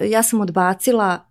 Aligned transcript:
Ja 0.00 0.22
sam 0.22 0.40
odbacila 0.40 1.28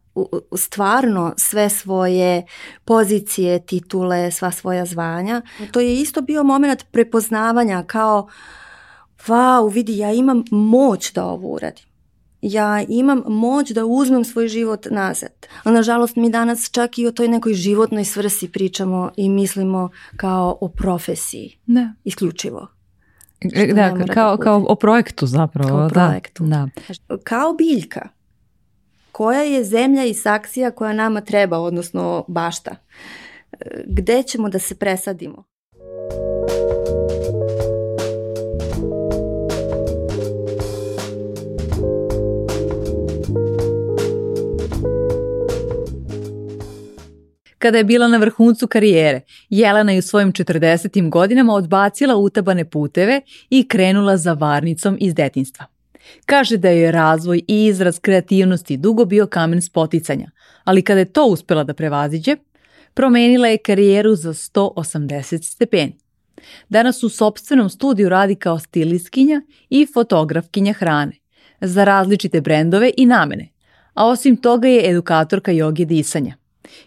stvarno 0.56 1.34
sve 1.38 1.70
svoje 1.70 2.46
pozicije, 2.86 3.60
titule, 3.60 4.32
sva 4.32 4.52
svoja 4.52 4.86
zvanja. 4.86 5.42
To 5.72 5.80
je 5.80 6.02
isto 6.02 6.22
bio 6.22 6.44
moment 6.44 6.86
prepoznavanja 6.92 7.84
kao 7.88 8.28
wow, 9.28 9.74
vidi, 9.74 9.98
ja 9.98 10.12
imam 10.12 10.44
moć 10.52 11.14
da 11.14 11.26
ovo 11.26 11.48
uradim. 11.48 11.86
Ja 12.42 12.84
imam 12.88 13.24
moć 13.28 13.72
da 13.72 13.86
uzmem 13.86 14.24
svoj 14.24 14.48
život 14.48 14.88
nazad. 14.92 15.48
A 15.64 15.72
nažalost 15.72 16.16
mi 16.16 16.30
danas 16.30 16.70
čak 16.72 16.98
i 16.98 17.08
o 17.08 17.12
toj 17.12 17.28
nekoj 17.28 17.54
životnoj 17.54 18.06
svrsi 18.06 18.52
pričamo 18.52 19.12
i 19.16 19.30
mislimo 19.30 19.90
kao 20.18 20.58
o 20.62 20.70
profesiji. 20.70 21.58
Da. 21.66 21.94
Isključivo. 22.04 22.68
E, 23.42 23.74
da, 23.74 24.06
kao, 24.14 24.38
kao 24.38 24.66
o 24.68 24.76
projektu 24.76 25.26
zapravo. 25.26 25.70
Kao 25.70 25.90
projektu. 25.90 26.44
Da. 26.44 26.68
Kao 27.24 27.54
biljka 27.54 28.17
koja 29.18 29.42
je 29.42 29.64
zemlja 29.64 30.06
i 30.06 30.14
saksija 30.14 30.72
koja 30.72 30.94
nama 30.94 31.22
treba, 31.22 31.60
odnosno 31.60 32.26
bašta. 32.28 32.76
Gde 33.86 34.24
ćemo 34.24 34.50
da 34.50 34.60
se 34.60 34.76
presadimo? 34.76 35.44
Kada 47.58 47.78
je 47.78 47.84
bila 47.84 48.08
na 48.08 48.18
vrhuncu 48.18 48.68
karijere, 48.68 49.22
Jelena 49.50 49.92
je 49.92 50.00
u 50.00 50.02
svojim 50.02 50.32
40. 50.34 51.10
godinama 51.10 51.54
odbacila 51.54 52.16
utabane 52.16 52.70
puteve 52.70 53.22
i 53.50 53.68
krenula 53.68 54.18
za 54.18 54.34
varnicom 54.34 54.98
iz 55.00 55.16
detinstva. 55.16 55.77
Kaže 56.26 56.58
da 56.58 56.70
je 56.70 56.92
razvoj 56.92 57.42
i 57.48 57.66
izraz 57.66 58.00
kreativnosti 58.00 58.78
dugo 58.78 59.06
bio 59.06 59.28
kamen 59.28 59.62
spoticanja, 59.62 60.32
ali 60.64 60.82
kada 60.82 61.00
je 61.00 61.14
to 61.14 61.26
uspela 61.26 61.64
da 61.64 61.74
prevaziđe, 61.74 62.36
promenila 62.94 63.48
je 63.48 63.58
karijeru 63.58 64.16
za 64.16 64.34
180 64.34 65.44
stepeni. 65.44 65.98
Danas 66.70 67.04
u 67.04 67.10
sobstvenom 67.10 67.70
studiju 67.70 68.10
radi 68.10 68.36
kao 68.36 68.60
stilistkinja 68.60 69.42
i 69.70 69.88
fotografkinja 69.94 70.74
hrane 70.74 71.18
za 71.62 71.84
različite 71.84 72.42
brendove 72.42 72.92
i 72.98 73.06
namene, 73.06 73.50
a 73.94 74.08
osim 74.08 74.38
toga 74.38 74.68
je 74.68 74.90
edukatorka 74.90 75.52
jogi 75.52 75.86
disanja. 75.86 76.36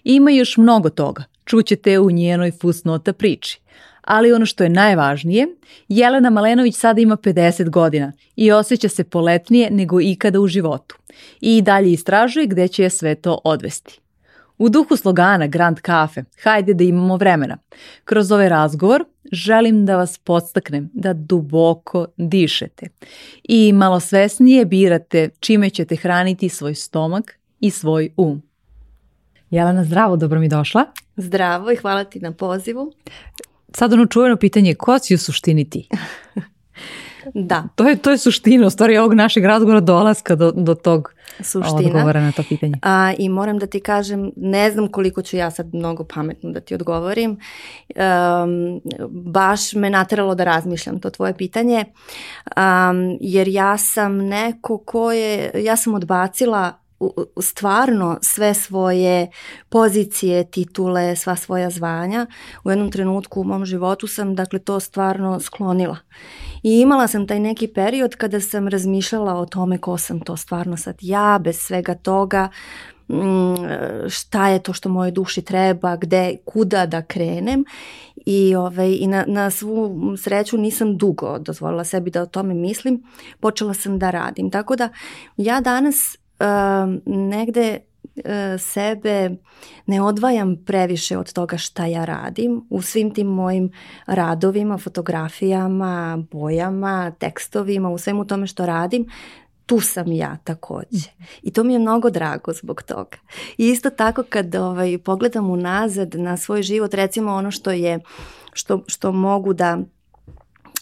Ima 0.04 0.30
još 0.30 0.56
mnogo 0.56 0.90
toga, 0.90 1.24
čućete 1.44 1.98
u 1.98 2.10
njenoj 2.10 2.50
fusnota 2.50 3.12
priči, 3.12 3.60
ali 4.02 4.32
ono 4.32 4.46
što 4.46 4.64
je 4.64 4.70
najvažnije, 4.70 5.46
Jelena 5.88 6.30
Malenović 6.30 6.76
sada 6.76 7.00
ima 7.00 7.16
50 7.16 7.70
godina 7.70 8.12
i 8.36 8.52
osjeća 8.52 8.88
se 8.88 9.04
poletnije 9.04 9.70
nego 9.70 10.00
ikada 10.00 10.40
u 10.40 10.46
životu 10.46 10.96
i 11.40 11.62
dalje 11.62 11.92
istražuje 11.92 12.46
gde 12.46 12.68
će 12.68 12.82
je 12.82 12.90
sve 12.90 13.14
to 13.14 13.38
odvesti. 13.44 14.00
U 14.58 14.68
duhu 14.68 14.96
slogana 14.96 15.46
Grand 15.46 15.78
Cafe, 15.86 16.24
hajde 16.42 16.74
da 16.74 16.84
imamo 16.84 17.16
vremena, 17.16 17.58
kroz 18.04 18.32
ovaj 18.32 18.48
razgovor 18.48 19.04
želim 19.32 19.86
da 19.86 19.96
vas 19.96 20.18
podstaknem 20.18 20.90
da 20.92 21.12
duboko 21.12 22.06
dišete 22.16 22.86
i 23.42 23.72
malo 23.72 24.00
svesnije 24.00 24.64
birate 24.64 25.28
čime 25.40 25.70
ćete 25.70 25.96
hraniti 25.96 26.48
svoj 26.48 26.74
stomak 26.74 27.38
i 27.60 27.70
svoj 27.70 28.12
um. 28.16 28.42
Jelena, 29.50 29.84
zdravo, 29.84 30.16
dobro 30.16 30.40
mi 30.40 30.48
došla. 30.48 30.84
Zdravo 31.16 31.70
i 31.70 31.76
hvala 31.76 32.04
ti 32.04 32.20
na 32.20 32.32
pozivu 32.32 32.92
sad 33.74 33.92
ono 33.92 34.06
čuveno 34.06 34.36
pitanje, 34.36 34.74
ko 34.74 34.98
si 34.98 35.14
u 35.14 35.18
suštini 35.18 35.70
ti? 35.70 35.88
Da. 37.34 37.64
To 37.74 37.88
je, 37.88 37.96
to 37.96 38.10
je 38.10 38.18
suština, 38.18 38.66
u 38.66 38.70
stvari 38.70 38.98
ovog 38.98 39.14
našeg 39.14 39.44
razgovora 39.44 39.80
dolaska 39.80 40.34
do, 40.34 40.52
do 40.52 40.74
tog 40.74 41.14
Suština. 41.40 41.76
odgovora 41.76 42.20
na 42.20 42.32
to 42.32 42.42
pitanje. 42.48 42.74
A, 42.82 43.12
I 43.18 43.28
moram 43.28 43.58
da 43.58 43.66
ti 43.66 43.80
kažem, 43.80 44.32
ne 44.36 44.70
znam 44.70 44.88
koliko 44.88 45.22
ću 45.22 45.36
ja 45.36 45.50
sad 45.50 45.74
mnogo 45.74 46.04
pametno 46.04 46.50
da 46.50 46.60
ti 46.60 46.74
odgovorim. 46.74 47.30
Um, 47.30 48.80
baš 49.10 49.72
me 49.72 49.90
nateralo 49.90 50.34
da 50.34 50.44
razmišljam 50.44 51.00
to 51.00 51.10
tvoje 51.10 51.36
pitanje, 51.36 51.84
um, 52.46 53.18
jer 53.20 53.48
ja 53.48 53.78
sam 53.78 54.16
neko 54.16 54.78
ko 54.78 55.12
je, 55.12 55.50
ja 55.54 55.76
sam 55.76 55.94
odbacila 55.94 56.79
stvarno 57.40 58.18
sve 58.22 58.54
svoje 58.54 59.30
pozicije, 59.68 60.44
titule, 60.44 61.16
sva 61.16 61.36
svoja 61.36 61.70
zvanja. 61.70 62.26
U 62.64 62.70
jednom 62.70 62.90
trenutku 62.90 63.40
u 63.40 63.44
mom 63.44 63.64
životu 63.64 64.06
sam 64.06 64.34
dakle 64.34 64.58
to 64.58 64.80
stvarno 64.80 65.40
sklonila. 65.40 65.96
I 66.62 66.80
imala 66.80 67.08
sam 67.08 67.26
taj 67.26 67.40
neki 67.40 67.68
period 67.68 68.16
kada 68.16 68.40
sam 68.40 68.68
razmišljala 68.68 69.34
o 69.34 69.46
tome 69.46 69.78
ko 69.78 69.98
sam 69.98 70.20
to 70.20 70.36
stvarno 70.36 70.76
sad 70.76 70.96
ja, 71.00 71.40
bez 71.44 71.56
svega 71.58 71.94
toga, 71.94 72.48
mm, 73.08 73.54
šta 74.08 74.48
je 74.48 74.62
to 74.62 74.72
što 74.72 74.88
moje 74.88 75.10
duši 75.10 75.42
treba, 75.42 75.96
gde, 75.96 76.36
kuda 76.44 76.86
da 76.86 77.02
krenem 77.02 77.64
i, 78.26 78.54
ovaj, 78.54 78.96
i 79.00 79.06
na, 79.06 79.24
na 79.26 79.50
svu 79.50 79.98
sreću 80.16 80.58
nisam 80.58 80.96
dugo 80.96 81.38
dozvolila 81.38 81.84
sebi 81.84 82.10
da 82.10 82.22
o 82.22 82.26
tome 82.26 82.54
mislim, 82.54 83.02
počela 83.40 83.74
sam 83.74 83.98
da 83.98 84.10
radim. 84.10 84.50
Tako 84.50 84.76
da 84.76 84.88
ja 85.36 85.60
danas 85.60 86.16
negde 87.06 87.78
e, 88.24 88.58
sebe 88.58 89.30
ne 89.86 90.02
odvajam 90.02 90.56
previše 90.66 91.18
od 91.18 91.32
toga 91.32 91.58
šta 91.58 91.86
ja 91.86 92.04
radim 92.04 92.66
u 92.70 92.82
svim 92.82 93.14
tim 93.14 93.26
mojim 93.26 93.70
radovima, 94.06 94.78
fotografijama, 94.78 96.24
bojama, 96.32 97.10
tekstovima, 97.18 97.90
u 97.90 97.98
svemu 97.98 98.24
tome 98.24 98.46
što 98.46 98.66
radim, 98.66 99.06
tu 99.66 99.80
sam 99.80 100.12
ja 100.12 100.36
takođe. 100.44 101.10
I 101.42 101.52
to 101.52 101.64
mi 101.64 101.72
je 101.72 101.78
mnogo 101.78 102.10
drago 102.10 102.52
zbog 102.52 102.82
toga. 102.82 103.16
I 103.58 103.68
isto 103.68 103.90
tako 103.90 104.22
kad 104.28 104.54
ovaj, 104.54 104.98
pogledam 104.98 105.50
unazad 105.50 106.14
na 106.14 106.36
svoj 106.36 106.62
život, 106.62 106.94
recimo 106.94 107.32
ono 107.32 107.50
što 107.50 107.70
je, 107.70 108.00
što, 108.52 108.84
što 108.86 109.12
mogu 109.12 109.52
da 109.52 109.78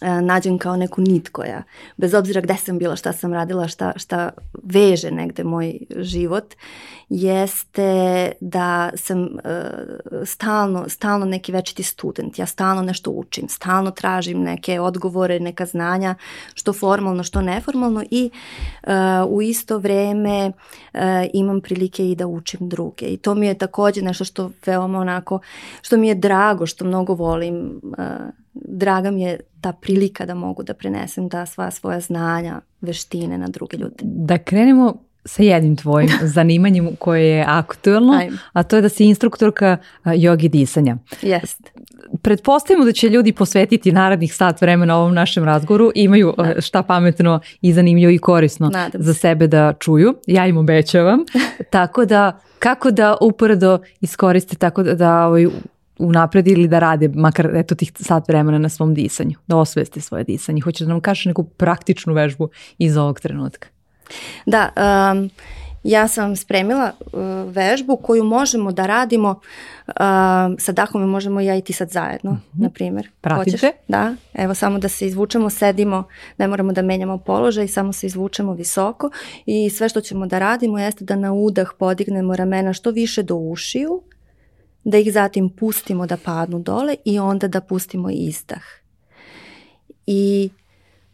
nađem 0.00 0.58
kao 0.58 0.76
neku 0.76 1.00
nit 1.00 1.28
koja, 1.28 1.62
bez 1.96 2.14
obzira 2.14 2.40
gde 2.40 2.56
sam 2.56 2.78
bila, 2.78 2.96
šta 2.96 3.12
sam 3.12 3.32
radila, 3.32 3.68
šta, 3.68 3.92
šta 3.96 4.30
veže 4.62 5.10
negde 5.10 5.44
moj 5.44 5.78
život, 5.96 6.54
jeste 7.08 8.32
da 8.40 8.90
sam 8.94 9.22
uh, 9.22 9.28
stalno, 10.24 10.88
stalno 10.88 11.26
neki 11.26 11.52
večiti 11.52 11.82
student. 11.82 12.38
Ja 12.38 12.46
stalno 12.46 12.82
nešto 12.82 13.10
učim, 13.10 13.48
stalno 13.48 13.90
tražim 13.90 14.42
neke 14.42 14.80
odgovore, 14.80 15.40
neka 15.40 15.66
znanja, 15.66 16.14
što 16.54 16.72
formalno, 16.72 17.22
što 17.22 17.40
neformalno 17.40 18.04
i 18.10 18.30
uh, 18.86 18.92
u 19.28 19.42
isto 19.42 19.78
vreme 19.78 20.52
uh, 20.94 21.00
imam 21.32 21.60
prilike 21.60 22.10
i 22.10 22.14
da 22.14 22.26
učim 22.26 22.68
druge. 22.68 23.06
I 23.06 23.16
to 23.16 23.34
mi 23.34 23.46
je 23.46 23.58
takođe 23.58 24.02
nešto 24.02 24.24
što 24.24 24.50
veoma 24.66 24.98
onako, 24.98 25.40
što 25.82 25.96
mi 25.96 26.08
je 26.08 26.14
drago, 26.14 26.66
što 26.66 26.84
mnogo 26.84 27.14
volim 27.14 27.80
uh, 27.84 28.04
draga 28.64 29.10
mi 29.10 29.22
je 29.22 29.40
ta 29.60 29.72
prilika 29.72 30.26
da 30.26 30.34
mogu 30.34 30.62
da 30.62 30.74
prenesem 30.74 31.30
ta 31.30 31.46
sva 31.46 31.70
svoja 31.70 32.00
znanja, 32.00 32.60
veštine 32.80 33.38
na 33.38 33.48
druge 33.48 33.76
ljude. 33.76 33.96
Da 34.02 34.38
krenemo 34.38 34.94
sa 35.24 35.42
jednim 35.42 35.76
tvojim 35.76 36.10
zanimanjem 36.34 36.96
koje 36.98 37.28
je 37.28 37.44
aktuelno, 37.48 38.12
Ajme. 38.12 38.36
a 38.52 38.62
to 38.62 38.76
je 38.76 38.82
da 38.82 38.88
si 38.88 39.04
instruktorka 39.04 39.76
jogi 40.16 40.48
disanja. 40.48 40.96
Jest. 41.22 41.70
Pretpostavimo 42.22 42.84
da 42.84 42.92
će 42.92 43.08
ljudi 43.08 43.32
posvetiti 43.32 43.92
narednih 43.92 44.34
sat 44.34 44.60
vremena 44.60 44.96
ovom 44.96 45.14
našem 45.14 45.44
razgovoru 45.44 45.92
i 45.94 46.02
imaju 46.02 46.34
da. 46.36 46.60
šta 46.60 46.82
pametno 46.82 47.40
i 47.60 47.72
zanimljivo 47.72 48.12
i 48.12 48.18
korisno 48.18 48.68
Nadam 48.68 49.02
za 49.02 49.14
sebe 49.14 49.46
da 49.46 49.72
čuju. 49.80 50.14
Ja 50.26 50.46
im 50.46 50.56
obećavam. 50.56 51.24
tako 51.70 52.04
da 52.04 52.40
kako 52.58 52.90
da 52.90 53.16
uporedo 53.20 53.78
iskoriste 54.00 54.56
tako 54.56 54.82
da, 54.82 54.94
da 54.94 55.26
ovaj, 55.26 55.46
unapredi 55.98 56.50
ili 56.50 56.68
da 56.68 56.78
rade 56.78 57.08
makar 57.08 57.50
eto 57.54 57.74
tih 57.74 57.92
sat 58.00 58.28
vremena 58.28 58.58
na 58.58 58.68
svom 58.68 58.94
disanju, 58.94 59.34
da 59.46 59.56
osveste 59.56 60.00
svoje 60.00 60.24
disanje. 60.24 60.60
Hoćeš 60.60 60.86
da 60.86 60.92
nam 60.92 61.00
kažeš 61.00 61.24
neku 61.24 61.44
praktičnu 61.44 62.14
vežbu 62.14 62.48
iz 62.78 62.96
ovog 62.96 63.20
trenutka? 63.20 63.68
Da, 64.46 64.68
um, 65.12 65.30
ja 65.82 66.08
sam 66.08 66.36
spremila 66.36 66.92
uh, 67.00 67.20
vežbu 67.52 67.96
koju 67.96 68.24
možemo 68.24 68.72
da 68.72 68.86
radimo 68.86 69.30
uh, 69.86 69.94
sa 70.58 70.72
dahom 70.72 71.02
i 71.02 71.06
možemo 71.06 71.40
ja 71.40 71.56
i 71.56 71.62
ti 71.62 71.72
sad 71.72 71.90
zajedno, 71.90 72.30
mm 72.30 72.34
-hmm. 72.34 72.62
na 72.62 72.70
primjer. 72.70 73.10
Pratite? 73.20 73.50
Hoćeš? 73.50 73.70
Da, 73.88 74.14
evo 74.34 74.54
samo 74.54 74.78
da 74.78 74.88
se 74.88 75.06
izvučemo, 75.06 75.50
sedimo, 75.50 76.04
ne 76.38 76.48
moramo 76.48 76.72
da 76.72 76.82
menjamo 76.82 77.18
položaj, 77.18 77.68
samo 77.68 77.92
se 77.92 78.06
izvučemo 78.06 78.52
visoko 78.52 79.10
i 79.46 79.70
sve 79.70 79.88
što 79.88 80.00
ćemo 80.00 80.26
da 80.26 80.38
radimo 80.38 80.78
jeste 80.78 81.04
da 81.04 81.16
na 81.16 81.32
udah 81.32 81.70
podignemo 81.78 82.36
ramena 82.36 82.72
što 82.72 82.90
više 82.90 83.22
do 83.22 83.34
ušiju, 83.34 84.02
da 84.90 84.98
ih 84.98 85.12
zatim 85.12 85.48
pustimo 85.48 86.06
da 86.06 86.16
padnu 86.16 86.58
dole 86.58 86.96
i 87.04 87.18
onda 87.18 87.48
da 87.48 87.60
pustimo 87.60 88.10
izdah. 88.10 88.62
I 90.06 90.50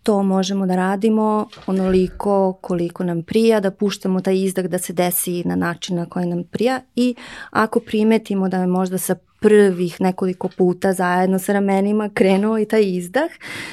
to 0.02 0.22
možemo 0.22 0.66
da 0.66 0.76
radimo 0.76 1.48
onoliko 1.66 2.52
koliko 2.60 3.04
nam 3.04 3.22
prija, 3.22 3.60
da 3.60 3.70
puštamo 3.70 4.20
taj 4.20 4.36
izdah 4.36 4.64
da 4.64 4.78
se 4.78 4.92
desi 4.92 5.42
na 5.44 5.56
način 5.56 5.96
na 5.96 6.06
koji 6.06 6.26
nam 6.26 6.44
prija 6.44 6.80
i 6.96 7.14
ako 7.50 7.80
primetimo 7.80 8.48
da 8.48 8.58
je 8.58 8.66
možda 8.66 8.98
sa 8.98 9.16
prvih 9.40 10.00
nekoliko 10.00 10.48
puta 10.48 10.92
zajedno 10.92 11.38
sa 11.38 11.52
ramenima 11.52 12.10
krenuo 12.14 12.58
i 12.58 12.64
taj 12.64 12.82
izdah, 12.82 13.30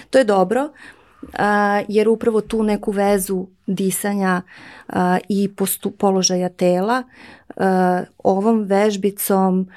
to 0.09 0.17
je 0.17 0.23
dobro 0.23 0.69
jer 1.87 2.09
upravo 2.09 2.41
tu 2.41 2.63
neku 2.63 2.91
vezu 2.91 3.47
disanja 3.67 4.41
i 5.29 5.49
postu, 5.55 5.91
položaja 5.91 6.49
tela 6.49 7.03
ovom 8.23 8.63
vežbicom 8.63 9.67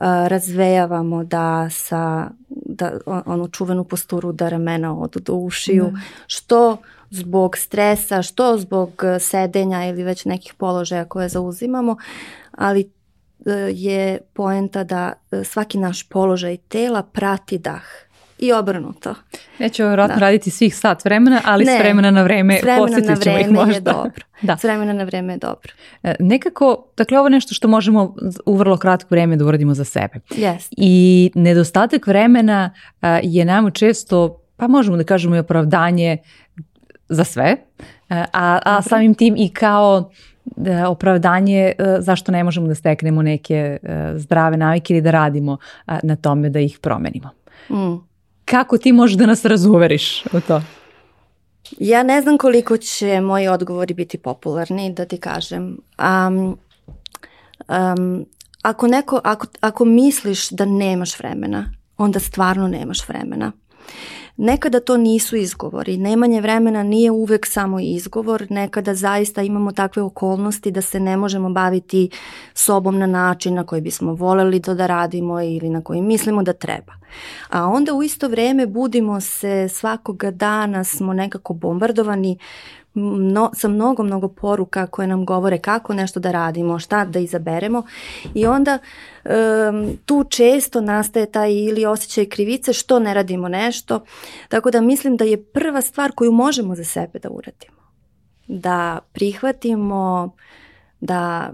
razvejavamo 0.00 1.24
da 1.24 1.70
sa 1.70 2.30
da 2.66 2.92
onu 3.06 3.48
čuvenu 3.48 3.84
posturu 3.84 4.32
da 4.32 4.48
ramena 4.48 4.98
odu 5.00 5.20
do 5.20 5.34
ušiju, 5.34 5.90
da. 5.92 6.00
što 6.26 6.76
zbog 7.10 7.56
stresa, 7.56 8.22
što 8.22 8.58
zbog 8.58 9.02
sedenja 9.20 9.86
ili 9.86 10.02
već 10.02 10.24
nekih 10.24 10.54
položaja 10.54 11.04
koje 11.04 11.28
zauzimamo, 11.28 11.96
ali 12.52 12.90
e, 13.46 13.50
je 13.72 14.20
poenta 14.32 14.84
da 14.84 15.12
e, 15.30 15.44
svaki 15.44 15.78
naš 15.78 16.08
položaj 16.08 16.56
tela 16.56 17.02
prati 17.02 17.58
dah 17.58 17.84
i 18.46 18.52
obrnuto. 18.52 19.14
Vjerojatno 19.58 20.14
da. 20.14 20.20
raditi 20.20 20.50
svih 20.50 20.76
sat 20.76 21.04
vremena, 21.04 21.40
ali 21.44 21.64
ne, 21.64 21.76
s 21.76 21.80
vremena 21.80 22.10
na 22.10 22.22
vreme 22.22 22.60
posjetit 22.78 23.22
ćemo 23.22 23.38
ih 23.38 23.50
možda. 23.50 23.74
Je 23.74 23.80
dobro. 23.80 24.24
da. 24.42 24.56
S 24.56 24.64
vremena 24.64 24.92
na 24.92 25.04
vreme 25.04 25.32
je 25.32 25.38
dobro. 25.38 25.72
E, 26.02 26.14
nekako, 26.20 26.86
dakle 26.96 27.18
ovo 27.18 27.26
je 27.26 27.30
nešto 27.30 27.54
što 27.54 27.68
možemo 27.68 28.14
u 28.46 28.56
vrlo 28.56 28.76
kratko 28.76 29.08
vreme 29.10 29.36
da 29.36 29.44
uradimo 29.44 29.74
za 29.74 29.84
sebe. 29.84 30.20
Yes. 30.30 30.68
I 30.76 31.30
nedostatak 31.34 32.06
vremena 32.06 32.70
a, 33.00 33.20
je 33.22 33.44
nam 33.44 33.70
često, 33.70 34.40
pa 34.56 34.68
možemo 34.68 34.96
da 34.96 35.04
kažemo 35.04 35.36
i 35.36 35.38
opravdanje 35.38 36.18
za 37.08 37.24
sve, 37.24 37.56
a, 38.08 38.58
a 38.64 38.82
samim 38.82 39.14
tim 39.14 39.34
i 39.38 39.48
kao 39.48 40.10
da, 40.44 40.88
opravdanje 40.88 41.72
zašto 41.98 42.32
ne 42.32 42.44
možemo 42.44 42.66
da 42.66 42.74
steknemo 42.74 43.22
neke 43.22 43.78
zdrave 44.16 44.56
navike 44.56 44.94
ili 44.94 45.00
da 45.00 45.10
radimo 45.10 45.56
na 46.02 46.16
tome 46.16 46.50
da 46.50 46.60
ih 46.60 46.78
promenimo. 46.82 47.30
Mm. 47.70 48.13
Kako 48.44 48.78
ti 48.78 48.92
možeš 48.92 49.16
da 49.16 49.26
nas 49.26 49.44
razuveriš 49.44 50.24
u 50.32 50.40
to? 50.40 50.62
Ja 51.78 52.02
ne 52.02 52.22
znam 52.22 52.38
koliko 52.38 52.76
će 52.76 53.20
moji 53.20 53.48
odgovori 53.48 53.94
biti 53.94 54.18
popularni, 54.18 54.92
da 54.92 55.04
ti 55.04 55.18
kažem. 55.18 55.78
Um, 56.28 56.58
um, 57.68 58.26
ako, 58.62 58.86
neko, 58.86 59.20
ako, 59.24 59.46
ako 59.60 59.84
misliš 59.84 60.50
da 60.50 60.64
nemaš 60.64 61.18
vremena, 61.18 61.64
onda 61.96 62.20
stvarno 62.20 62.68
nemaš 62.68 63.08
vremena. 63.08 63.52
Nekada 64.36 64.80
to 64.80 64.96
nisu 64.96 65.36
izgovori, 65.36 65.96
nemanje 65.96 66.40
vremena 66.40 66.82
nije 66.82 67.10
uvek 67.10 67.46
samo 67.46 67.80
izgovor, 67.80 68.46
nekada 68.50 68.94
zaista 68.94 69.42
imamo 69.42 69.72
takve 69.72 70.02
okolnosti 70.02 70.70
da 70.70 70.80
se 70.80 71.00
ne 71.00 71.16
možemo 71.16 71.50
baviti 71.50 72.10
sobom 72.54 72.98
na 72.98 73.06
način 73.06 73.54
na 73.54 73.64
koji 73.64 73.80
bismo 73.80 74.14
voleli 74.14 74.62
to 74.62 74.74
da 74.74 74.86
radimo 74.86 75.40
ili 75.40 75.68
na 75.68 75.82
koji 75.82 76.02
mislimo 76.02 76.42
da 76.42 76.52
treba. 76.52 76.92
A 77.50 77.66
onda 77.66 77.94
u 77.94 78.02
isto 78.02 78.28
vreme 78.28 78.66
budimo 78.66 79.20
se 79.20 79.68
svakoga 79.68 80.30
dana 80.30 80.84
smo 80.84 81.12
nekako 81.12 81.54
bombardovani 81.54 82.38
mno, 82.94 83.50
sa 83.54 83.68
mnogo, 83.68 84.02
mnogo 84.02 84.28
poruka 84.28 84.86
koje 84.86 85.08
nam 85.08 85.24
govore 85.24 85.58
kako 85.58 85.94
nešto 85.94 86.20
da 86.20 86.32
radimo, 86.32 86.78
šta 86.78 87.04
da 87.04 87.18
izaberemo 87.18 87.82
i 88.34 88.46
onda 88.46 88.78
um, 89.24 89.98
tu 90.04 90.24
često 90.24 90.80
nastaje 90.80 91.32
taj 91.32 91.52
ili 91.52 91.86
osjećaj 91.86 92.28
krivice 92.28 92.72
što 92.72 92.98
ne 92.98 93.14
radimo 93.14 93.48
nešto. 93.48 94.04
Tako 94.48 94.70
da 94.70 94.80
mislim 94.80 95.16
da 95.16 95.24
je 95.24 95.44
prva 95.44 95.80
stvar 95.80 96.12
koju 96.12 96.32
možemo 96.32 96.74
za 96.74 96.84
sebe 96.84 97.18
da 97.18 97.30
uradimo. 97.30 97.76
Da 98.46 98.98
prihvatimo 99.12 100.30
da 101.00 101.52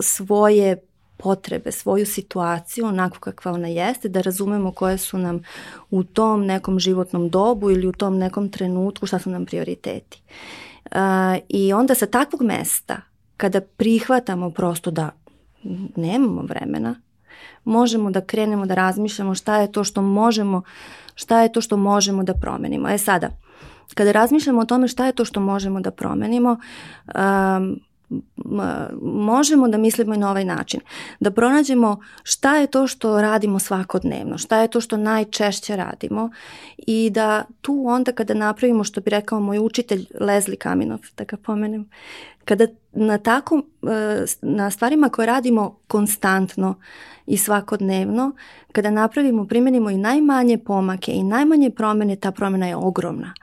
svoje 0.00 0.76
potrebe, 1.16 1.72
svoju 1.72 2.06
situaciju 2.06 2.86
onako 2.86 3.20
kakva 3.20 3.52
ona 3.52 3.68
jeste, 3.68 4.08
da 4.08 4.20
razumemo 4.20 4.72
koje 4.72 4.98
su 4.98 5.18
nam 5.18 5.42
u 5.90 6.04
tom 6.04 6.46
nekom 6.46 6.78
životnom 6.78 7.28
dobu 7.28 7.70
ili 7.70 7.86
u 7.86 7.92
tom 7.92 8.18
nekom 8.18 8.48
trenutku 8.48 9.06
šta 9.06 9.18
su 9.18 9.30
nam 9.30 9.46
prioriteti. 9.46 10.22
Uh, 10.84 11.00
I 11.48 11.72
onda 11.72 11.94
sa 11.94 12.06
takvog 12.06 12.42
mesta, 12.42 12.96
kada 13.36 13.60
prihvatamo 13.60 14.50
prosto 14.50 14.90
da 14.90 15.10
nemamo 15.96 16.42
vremena, 16.42 17.00
možemo 17.64 18.10
da 18.10 18.20
krenemo 18.20 18.66
da 18.66 18.74
razmišljamo 18.74 19.34
šta 19.34 19.58
je 19.60 19.72
to 19.72 19.84
što 19.84 20.02
možemo, 20.02 20.62
šta 21.14 21.42
je 21.42 21.52
to 21.52 21.60
što 21.60 21.76
možemo 21.76 22.22
da 22.22 22.34
promenimo. 22.34 22.88
E 22.88 22.98
sada, 22.98 23.30
kada 23.94 24.12
razmišljamo 24.12 24.60
o 24.60 24.64
tome 24.64 24.88
šta 24.88 25.06
je 25.06 25.12
to 25.12 25.24
što 25.24 25.40
možemo 25.40 25.80
da 25.80 25.90
promenimo, 25.90 26.56
um, 27.06 27.80
možemo 29.02 29.68
da 29.68 29.78
mislimo 29.78 30.14
i 30.14 30.18
na 30.18 30.30
ovaj 30.30 30.44
način. 30.44 30.80
Da 31.20 31.30
pronađemo 31.30 32.00
šta 32.22 32.56
je 32.56 32.66
to 32.66 32.86
što 32.86 33.20
radimo 33.20 33.58
svakodnevno, 33.58 34.38
šta 34.38 34.62
je 34.62 34.68
to 34.68 34.80
što 34.80 34.96
najčešće 34.96 35.76
radimo 35.76 36.30
i 36.78 37.10
da 37.10 37.44
tu 37.60 37.84
onda 37.86 38.12
kada 38.12 38.34
napravimo 38.34 38.84
što 38.84 39.00
bi 39.00 39.10
rekao 39.10 39.40
moj 39.40 39.58
učitelj 39.58 40.06
Leslie 40.20 40.56
Kaminov, 40.56 41.00
da 41.16 41.24
ga 41.24 41.36
pomenem, 41.36 41.90
kada 42.44 42.66
na 42.92 43.18
tako, 43.18 43.62
e, 43.82 44.24
na 44.42 44.70
stvarima 44.70 45.08
koje 45.08 45.26
radimo 45.26 45.78
konstantno 45.88 46.74
i 47.26 47.36
svakodnevno, 47.36 48.32
kada 48.72 48.90
napravimo, 48.90 49.46
primenimo 49.46 49.90
i 49.90 49.96
najmanje 49.96 50.58
pomake 50.58 51.12
i 51.12 51.22
najmanje 51.22 51.70
promene, 51.70 52.16
ta 52.16 52.30
promena 52.30 52.66
je 52.66 52.76
ogromna. 52.76 53.34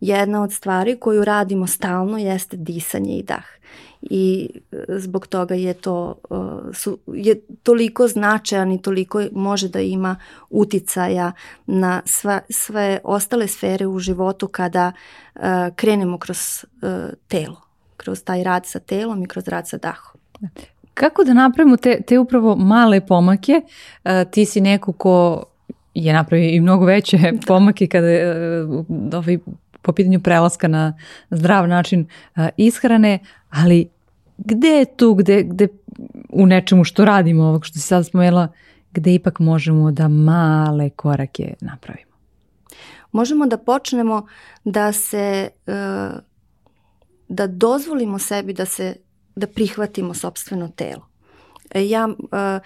Jedna 0.00 0.42
od 0.42 0.52
stvari 0.52 0.96
koju 1.00 1.24
radimo 1.24 1.66
stalno 1.66 2.18
jeste 2.18 2.56
disanje 2.56 3.18
i 3.18 3.22
dah 3.22 3.44
i 4.02 4.50
e, 4.72 4.76
zbog 4.88 5.26
toga 5.26 5.54
je 5.54 5.74
to 5.74 6.14
e, 6.30 6.34
su, 6.74 6.98
je 7.06 7.40
toliko 7.62 8.08
značajan 8.08 8.72
i 8.72 8.82
toliko 8.82 9.22
može 9.32 9.68
da 9.68 9.80
ima 9.80 10.16
uticaja 10.50 11.32
na 11.66 12.02
sva, 12.04 12.40
sve 12.50 12.98
ostale 13.04 13.48
sfere 13.48 13.86
u 13.86 13.98
životu 13.98 14.48
kada 14.48 14.92
uh, 15.34 15.42
krenemo 15.76 16.18
kroz 16.18 16.64
telo, 17.28 17.60
kroz 17.96 18.24
taj 18.24 18.44
rad 18.44 18.66
sa 18.66 18.78
telom 18.78 19.22
i 19.22 19.26
kroz 19.26 19.48
rad 19.48 19.68
sa 19.68 19.76
dahom. 19.76 20.20
Kako 20.94 21.24
da 21.24 21.34
napravimo 21.34 21.76
te, 21.76 22.02
te 22.06 22.18
upravo 22.18 22.56
male 22.56 23.06
pomake? 23.06 23.60
Ti 24.30 24.44
si 24.44 24.60
neko 24.60 24.92
ko 24.92 25.44
je 25.94 26.12
napravio 26.12 26.48
i 26.48 26.60
mnogo 26.60 26.84
veće 26.84 27.18
pomake 27.46 27.86
kada 27.86 28.06
uh, 28.64 28.84
ovaj, 29.14 29.38
po 29.82 29.92
pitanju 29.92 30.20
prelaska 30.20 30.68
na 30.68 30.98
zdrav 31.30 31.68
način 31.68 32.06
uh, 32.36 32.46
ishrane, 32.56 33.18
ali 33.50 33.88
gde 34.38 34.68
je 34.68 34.96
tu, 34.96 35.14
gde, 35.14 35.42
gde 35.42 35.68
u 36.28 36.46
nečemu 36.46 36.84
što 36.84 37.04
radimo, 37.04 37.44
ovog 37.44 37.66
što 37.66 37.78
si 37.78 37.86
sad 37.86 38.06
spomenula, 38.06 38.48
gde 38.92 39.14
ipak 39.14 39.38
možemo 39.38 39.92
da 39.92 40.08
male 40.08 40.90
korake 40.90 41.54
napravimo? 41.60 42.12
Možemo 43.12 43.46
da 43.46 43.58
počnemo 43.58 44.26
da 44.64 44.92
se, 44.92 45.48
e, 45.66 45.72
da 47.28 47.46
dozvolimo 47.46 48.18
sebi 48.18 48.52
da 48.52 48.64
se, 48.64 48.96
da 49.36 49.46
prihvatimo 49.46 50.14
sobstveno 50.14 50.68
telo. 50.68 51.08
E, 51.70 51.88
ja 51.88 52.08
e, 52.08 52.60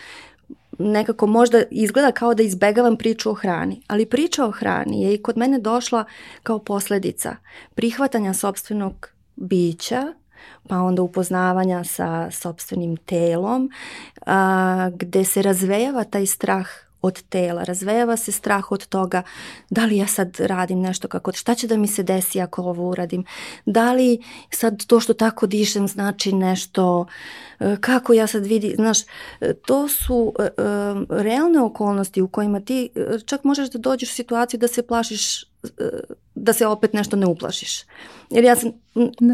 nekako 0.78 1.26
možda 1.26 1.62
izgleda 1.70 2.12
kao 2.12 2.34
da 2.34 2.42
izbegavam 2.42 2.96
priču 2.96 3.30
o 3.30 3.34
hrani, 3.34 3.82
ali 3.86 4.06
priča 4.06 4.44
o 4.44 4.50
hrani 4.50 5.02
je 5.02 5.14
i 5.14 5.22
kod 5.22 5.36
mene 5.36 5.58
došla 5.58 6.04
kao 6.42 6.58
posledica 6.58 7.36
prihvatanja 7.74 8.34
sobstvenog 8.34 9.08
bića 9.36 10.14
pa 10.68 10.76
onda 10.76 11.02
upoznavanja 11.02 11.84
sa 11.84 12.30
sobstvenim 12.30 12.96
telom, 12.96 13.70
a, 14.26 14.90
gde 14.94 15.24
se 15.24 15.42
razvejava 15.42 16.04
taj 16.04 16.26
strah 16.26 16.85
od 17.02 17.22
tela, 17.22 17.64
razvejava 17.64 18.16
se 18.16 18.32
strah 18.32 18.72
od 18.72 18.86
toga 18.86 19.22
da 19.70 19.84
li 19.84 19.96
ja 19.96 20.06
sad 20.06 20.36
radim 20.40 20.80
nešto 20.80 21.08
kako, 21.08 21.32
šta 21.32 21.54
će 21.54 21.66
da 21.66 21.76
mi 21.76 21.88
se 21.88 22.02
desi 22.02 22.40
ako 22.40 22.62
ovo 22.62 22.88
uradim, 22.88 23.24
da 23.66 23.92
li 23.92 24.18
sad 24.50 24.86
to 24.86 25.00
što 25.00 25.14
tako 25.14 25.46
dišem 25.46 25.88
znači 25.88 26.32
nešto, 26.32 27.06
e, 27.60 27.76
kako 27.80 28.12
ja 28.12 28.26
sad 28.26 28.46
vidi, 28.46 28.74
znaš, 28.76 28.98
e, 29.40 29.54
to 29.66 29.88
su 29.88 30.16
uh, 30.16 30.36
realne 31.08 31.60
okolnosti 31.60 32.22
u 32.22 32.28
kojima 32.28 32.60
ti 32.60 32.90
čak 33.26 33.44
možeš 33.44 33.70
da 33.70 33.78
dođeš 33.78 34.10
u 34.10 34.14
situaciju 34.14 34.60
da 34.60 34.68
se 34.68 34.82
plašiš 34.82 35.44
da 36.34 36.52
se 36.52 36.66
opet 36.66 36.92
nešto 36.92 37.16
ne 37.16 37.26
uplašiš. 37.26 37.82
Jer 38.30 38.44
ja 38.44 38.56
sam 38.56 38.72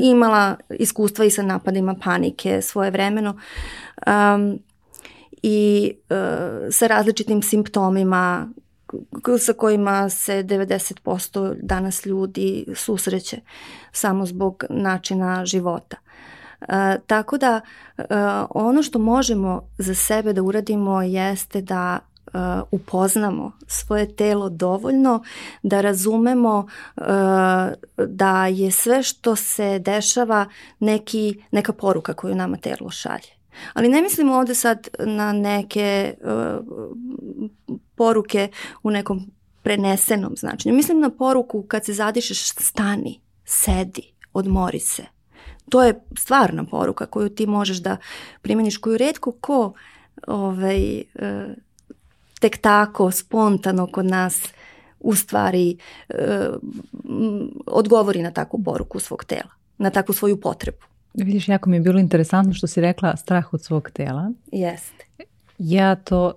imala 0.03 0.57
iskustva 0.79 1.25
i 1.25 1.31
sa 1.31 1.43
napadima 1.43 1.95
panike 2.05 2.63
svoje 2.63 2.91
vremeno 2.91 3.39
um, 4.07 4.59
i 5.43 5.93
uh, 6.11 6.17
sa 6.71 6.87
različitim 6.87 7.43
simptomima 7.43 8.49
sa 9.39 9.53
kojima 9.53 10.09
se 10.09 10.33
90% 10.43 11.55
danas 11.63 12.07
ljudi 12.07 12.67
susreće 12.75 13.41
samo 13.93 14.27
zbog 14.27 14.65
načina 14.71 15.47
života. 15.47 15.97
Uh, 16.61 16.67
tako 17.07 17.39
da 17.39 17.61
uh, 17.99 18.05
ono 18.51 18.83
što 18.83 18.99
možemo 18.99 19.69
za 19.79 19.95
sebe 19.95 20.33
da 20.33 20.43
uradimo 20.43 21.03
jeste 21.03 21.61
da 21.61 21.99
uh, 22.27 22.33
upoznamo 22.71 23.53
svoje 23.67 24.17
telo 24.17 24.49
dovoljno 24.49 25.23
da 25.63 25.81
razumemo 25.81 26.67
uh, 26.97 27.05
da 28.07 28.47
je 28.47 28.71
sve 28.71 29.03
što 29.03 29.37
se 29.37 29.79
dešava 29.79 30.47
neki, 30.79 31.43
neka 31.51 31.73
poruka 31.73 32.15
koju 32.15 32.35
nama 32.35 32.57
telo 32.57 32.91
šalje. 32.91 33.42
Ali 33.73 33.89
ne 33.89 34.03
mislimo 34.03 34.35
ovde 34.35 34.55
sad 34.55 34.89
na 34.99 35.33
neke 35.33 36.15
uh, 36.21 36.67
poruke 37.95 38.49
u 38.83 38.91
nekom 38.91 39.31
prenesenom 39.63 40.37
značenju. 40.37 40.75
Mislim 40.75 41.01
na 41.01 41.11
poruku 41.11 41.63
kad 41.63 41.85
se 41.85 41.93
zadišeš 41.93 42.51
stani, 42.51 43.21
sedi, 43.45 44.13
odmori 44.33 44.81
se. 44.81 45.03
To 45.69 45.83
je 45.83 46.01
stvarna 46.19 46.65
poruka 46.65 47.07
koju 47.07 47.29
ti 47.29 47.47
možeš 47.47 47.77
da 47.77 47.97
primjeniš, 48.43 48.77
koju 48.77 48.99
redko 48.99 49.33
ko 49.33 49.73
ovaj, 50.27 50.99
e, 50.99 51.05
tek 52.41 52.59
tako, 52.59 53.11
spontano 53.11 53.87
kod 53.87 54.07
nas 54.07 54.43
u 55.01 55.15
stvari 55.15 55.77
e, 56.09 56.49
odgovori 57.67 58.23
na 58.23 58.31
takvu 58.31 58.63
poruku 58.65 59.01
svog 59.01 59.25
tela, 59.25 59.51
na 59.79 59.91
takvu 59.91 60.15
svoju 60.15 60.41
potrebu. 60.41 60.92
Vidiš, 61.15 61.49
jako 61.49 61.71
mi 61.71 61.77
je 61.77 61.81
bilo 61.81 62.01
interesantno 62.01 62.55
što 62.55 62.67
si 62.67 62.81
rekla 62.81 63.17
strah 63.17 63.55
od 63.55 63.65
svog 63.65 63.91
tela. 63.91 64.33
Jeste. 64.53 65.05
Ja 65.59 65.95
to 65.95 66.35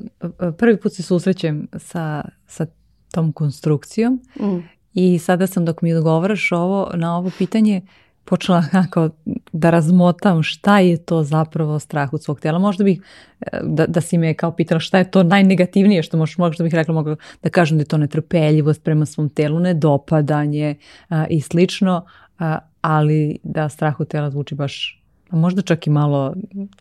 prvi 0.57 0.77
put 0.77 0.93
se 0.93 1.03
susrećem 1.03 1.67
sa, 1.77 2.25
sa 2.47 2.65
tom 3.11 3.31
konstrukcijom 3.31 4.19
mm. 4.39 4.57
i 4.93 5.19
sada 5.19 5.47
sam 5.47 5.65
dok 5.65 5.81
mi 5.81 5.93
odgovaraš 5.93 6.51
ovo, 6.51 6.91
na 6.93 7.17
ovo 7.17 7.31
pitanje 7.37 7.81
počela 8.25 8.63
kako 8.71 9.09
da 9.51 9.69
razmotam 9.69 10.43
šta 10.43 10.79
je 10.79 10.97
to 10.97 11.23
zapravo 11.23 11.79
strah 11.79 12.13
od 12.13 12.23
svog 12.23 12.39
tela. 12.39 12.59
Možda 12.59 12.83
bih, 12.83 13.01
e, 13.41 13.59
da, 13.63 13.85
da 13.87 14.01
si 14.01 14.17
me 14.17 14.33
kao 14.33 14.51
pitala 14.51 14.79
šta 14.79 14.97
je 14.97 15.11
to 15.11 15.23
najnegativnije 15.23 16.03
što 16.03 16.17
možeš, 16.17 16.37
možda 16.37 16.63
bih 16.63 16.73
rekla 16.73 16.93
mogu 16.93 17.15
da 17.43 17.49
kažem 17.49 17.77
da 17.77 17.81
je 17.81 17.85
to 17.85 17.97
netrpeljivost 17.97 18.83
prema 18.83 19.05
svom 19.05 19.29
telu, 19.29 19.59
nedopadanje 19.59 20.75
a, 21.09 21.27
i 21.29 21.41
slično, 21.41 22.05
a, 22.39 22.57
ali 22.85 23.37
da 23.43 23.69
strah 23.69 23.99
od 23.99 24.07
tela 24.07 24.29
zvuči 24.29 24.55
baš 24.55 25.01
a 25.29 25.35
možda 25.35 25.61
čak 25.61 25.87
i 25.87 25.89
malo 25.89 26.33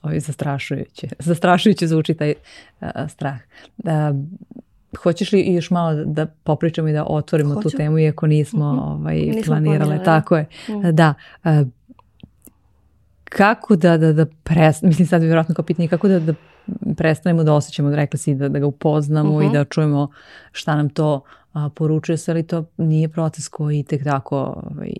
ovaj, 0.03 0.21
zastrašujuće. 0.21 1.09
Zastrašujuće 1.29 1.87
zvuči 1.87 2.15
taj 2.15 2.35
a, 2.81 3.09
strah. 3.09 3.39
A, 3.85 4.13
Hoćeš 5.03 5.33
li 5.33 5.55
još 5.55 5.71
malo 5.71 6.05
da 6.05 6.27
popričamo 6.27 6.89
i 6.89 6.93
da 6.93 7.05
otvorimo 7.05 7.55
Hoću. 7.55 7.71
tu 7.71 7.77
temu, 7.77 7.99
iako 7.99 8.27
nismo, 8.27 8.73
mm 8.73 8.77
-hmm. 8.77 8.83
ovaj, 8.83 9.17
nismo 9.17 9.43
planirale. 9.47 9.79
planirale. 9.79 10.05
Tako 10.05 10.37
je. 10.37 10.47
Mm. 10.69 10.95
Da. 10.97 11.15
kako 13.25 13.77
da, 13.77 13.99
da, 13.99 14.13
da 14.13 14.27
prestanemo, 14.27 14.89
mislim 14.91 15.07
sad 15.07 15.23
vjerojatno 15.23 15.55
kao 15.55 15.65
pitanje, 15.65 15.89
kako 15.89 16.09
da, 16.09 16.21
da 16.21 16.35
prestanemo 16.97 17.45
da 17.45 17.53
osjećamo, 17.53 17.97
rekla 17.97 18.19
si 18.19 18.35
da, 18.35 18.49
da 18.49 18.59
ga 18.59 18.67
upoznamo 18.67 19.39
mm 19.39 19.43
-hmm. 19.43 19.51
i 19.51 19.53
da 19.53 19.65
čujemo 19.65 20.09
šta 20.53 20.77
nam 20.77 20.89
to 20.89 21.21
a, 21.53 21.69
poručuje 21.75 22.19
se, 22.19 22.31
ali 22.31 22.43
to 22.43 22.65
nije 22.77 23.09
proces 23.09 23.49
koji 23.49 23.83
tek 23.83 24.05
tako, 24.05 24.63
ovaj, 24.73 24.93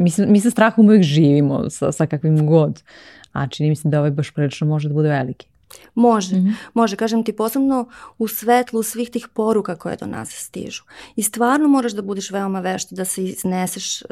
mi, 0.00 0.10
se, 0.10 0.26
mi 0.26 0.40
sa 0.40 0.50
strahom 0.50 0.86
uvijek 0.86 1.02
živimo 1.02 1.70
sa, 1.70 1.92
sa 1.92 2.06
kakvim 2.06 2.46
god, 2.46 2.82
a 3.32 3.46
čini 3.46 3.68
mi 3.68 3.76
se 3.76 3.88
da 3.88 3.98
ovaj 3.98 4.10
baš 4.10 4.30
prilično 4.30 4.66
može 4.66 4.88
da 4.88 4.94
bude 4.94 5.08
veliki. 5.08 5.46
Može, 5.94 6.36
mm 6.36 6.38
-hmm. 6.38 6.54
može, 6.74 6.96
kažem 6.96 7.24
ti 7.24 7.32
posebno 7.32 7.88
u 8.18 8.28
svetlu 8.28 8.82
svih 8.82 9.10
tih 9.10 9.28
poruka 9.34 9.76
koje 9.76 9.96
do 9.96 10.06
nas 10.06 10.30
stižu. 10.30 10.82
I 11.16 11.22
stvarno 11.22 11.68
moraš 11.68 11.92
da 11.92 12.02
budeš 12.02 12.30
veoma 12.30 12.60
vešta 12.60 12.94
da 12.94 13.04
se 13.04 13.24
izneseš, 13.24 14.02
e, 14.02 14.04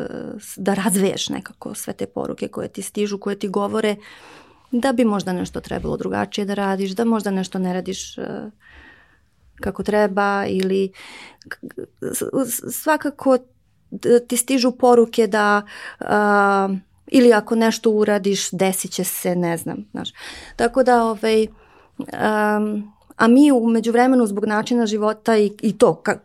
da 0.57 0.75
razviješ 0.75 1.28
nekako 1.28 1.75
sve 1.75 1.92
te 1.92 2.07
poruke 2.07 2.49
koje 2.49 2.68
ti 2.68 2.83
stižu, 2.83 3.18
koje 3.18 3.38
ti 3.38 3.49
govore 3.49 3.97
da 4.73 4.92
bi 4.92 5.04
možda 5.04 5.33
nešto 5.33 5.61
trebalo 5.61 5.97
drugačije 5.97 6.45
da 6.45 6.54
radiš, 6.54 6.90
da 6.90 7.04
možda 7.04 7.30
nešto 7.30 7.59
ne 7.59 7.73
radiš 7.73 8.18
e, 8.18 8.50
kako 9.61 9.83
treba 9.83 10.45
ili 10.47 10.92
svakako 12.73 13.38
ti 14.28 14.37
stižu 14.37 14.71
poruke 14.71 15.26
da 15.26 15.62
uh, 16.00 16.76
ili 17.07 17.33
ako 17.33 17.54
nešto 17.54 17.90
uradiš 17.90 18.50
desit 18.50 18.90
će 18.90 19.04
se, 19.04 19.37
ne 19.37 19.57
znam, 19.57 19.85
znaš. 19.90 20.09
Tako 20.57 20.83
da, 20.83 21.04
ovaj, 21.04 21.47
um, 21.99 22.92
a 23.16 23.28
mi 23.28 23.52
u 23.52 23.68
međuvremenu 23.68 24.26
zbog 24.26 24.45
načina 24.45 24.87
života 24.87 25.37
i, 25.37 25.52
i 25.62 25.78
to 25.78 25.95
ka, 25.95 26.18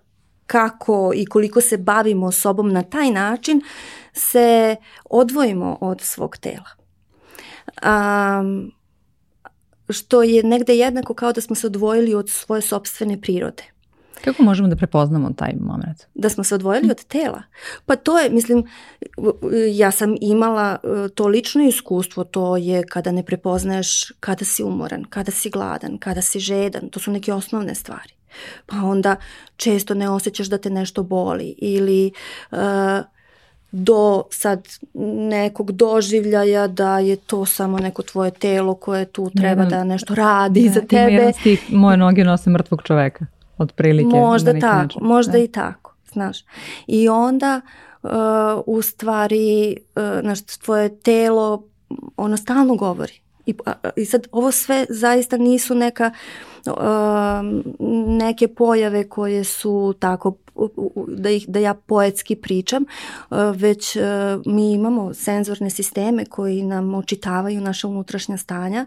kako 0.47 1.11
i 1.15 1.25
koliko 1.25 1.61
se 1.61 1.77
bavimo 1.77 2.31
sobom 2.31 2.73
na 2.73 2.83
taj 2.83 3.11
način 3.11 3.61
se 4.13 4.75
odvojimo 5.05 5.77
od 5.81 6.01
svog 6.01 6.37
tela. 6.37 6.69
Um, 7.85 8.71
što 9.89 10.23
je 10.23 10.43
negde 10.43 10.75
jednako 10.75 11.13
kao 11.13 11.33
da 11.33 11.41
smo 11.41 11.55
se 11.55 11.67
odvojili 11.67 12.13
od 12.13 12.29
svoje 12.29 12.61
sobstvene 12.61 13.21
prirode. 13.21 13.72
Kako 14.23 14.43
možemo 14.43 14.67
da 14.67 14.75
prepoznamo 14.75 15.33
taj 15.33 15.53
moment? 15.59 16.03
Da 16.13 16.29
smo 16.29 16.43
se 16.43 16.55
odvojili 16.55 16.91
od 16.91 17.03
tela. 17.03 17.43
Pa 17.85 17.95
to 17.95 18.19
je, 18.19 18.29
mislim, 18.29 18.63
ja 19.73 19.91
sam 19.91 20.15
imala 20.21 20.77
e, 20.83 21.09
to 21.09 21.27
lično 21.27 21.63
iskustvo, 21.63 22.23
to 22.23 22.57
je 22.57 22.83
kada 22.83 23.11
ne 23.11 23.23
prepoznaješ 23.23 24.11
kada 24.19 24.45
si 24.45 24.63
umoran, 24.63 25.03
kada 25.09 25.31
si 25.31 25.49
gladan, 25.49 25.97
kada 25.97 26.21
si 26.21 26.39
žedan, 26.39 26.89
to 26.89 26.99
su 26.99 27.11
neke 27.11 27.33
osnovne 27.33 27.75
stvari. 27.75 28.13
Pa 28.65 28.75
onda 28.75 29.15
često 29.55 29.93
ne 29.93 30.09
osjećaš 30.09 30.47
da 30.47 30.57
te 30.57 30.69
nešto 30.69 31.03
boli 31.03 31.55
ili 31.57 32.11
uh, 32.51 32.57
do 33.71 34.23
sad 34.31 34.67
nekog 35.29 35.71
doživljaja 35.71 36.67
da 36.67 36.99
je 36.99 37.15
to 37.15 37.45
samo 37.45 37.77
neko 37.77 38.01
tvoje 38.01 38.31
telo 38.31 38.75
koje 38.75 39.05
tu 39.05 39.29
treba 39.29 39.63
ne, 39.63 39.69
da 39.69 39.83
nešto 39.83 40.15
radi 40.15 40.61
ne, 40.61 40.69
za 40.69 40.81
tebe. 40.81 41.31
moje 41.69 41.97
noge 41.97 42.23
nose 42.23 42.49
mrtvog 42.49 42.81
čoveka 42.83 43.25
otprilike. 43.57 44.15
Možda 44.15 44.59
tako, 44.59 44.77
način. 44.77 45.01
možda 45.03 45.31
da. 45.31 45.37
i 45.37 45.47
tako, 45.47 45.95
znaš. 46.13 46.37
I 46.87 47.09
onda 47.09 47.61
uh, 48.03 48.09
u 48.65 48.81
stvari 48.81 49.77
uh, 49.95 50.21
znaš, 50.21 50.41
tvoje 50.45 50.99
telo 50.99 51.67
ono 52.17 52.37
stalno 52.37 52.75
govori. 52.75 53.21
I, 53.45 53.55
I 53.95 54.05
sad 54.05 54.27
ovo 54.31 54.51
sve 54.51 54.85
zaista 54.89 55.37
nisu 55.37 55.75
neka 55.75 56.11
neke 58.07 58.47
pojave 58.47 59.09
koje 59.09 59.43
su 59.43 59.93
tako 59.99 60.33
da, 61.07 61.29
ih, 61.29 61.47
da 61.47 61.59
ja 61.59 61.73
poetski 61.73 62.35
pričam, 62.35 62.83
uh, 62.83 63.37
već 63.55 63.95
uh, 63.95 64.03
mi 64.45 64.73
imamo 64.73 65.13
senzorne 65.13 65.69
sisteme 65.69 66.25
koji 66.25 66.63
nam 66.63 66.93
očitavaju 66.93 67.61
naša 67.61 67.87
unutrašnja 67.87 68.37
stanja, 68.37 68.85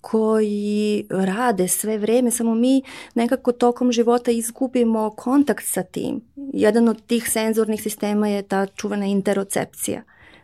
koji 0.00 1.06
rade 1.10 1.68
sve 1.68 1.98
vreme, 1.98 2.30
samo 2.30 2.54
mi 2.54 2.82
nekako 3.14 3.52
tokom 3.52 3.92
života 3.92 4.30
izgubimo 4.30 5.10
kontakt 5.10 5.64
sa 5.66 5.82
tim. 5.82 6.20
Jedan 6.36 6.88
od 6.88 7.06
tih 7.06 7.30
senzornih 7.30 7.82
sistema 7.82 8.28
je 8.28 8.42
ta 8.42 8.66
čuvena 8.66 9.06
interocepcija, 9.06 10.02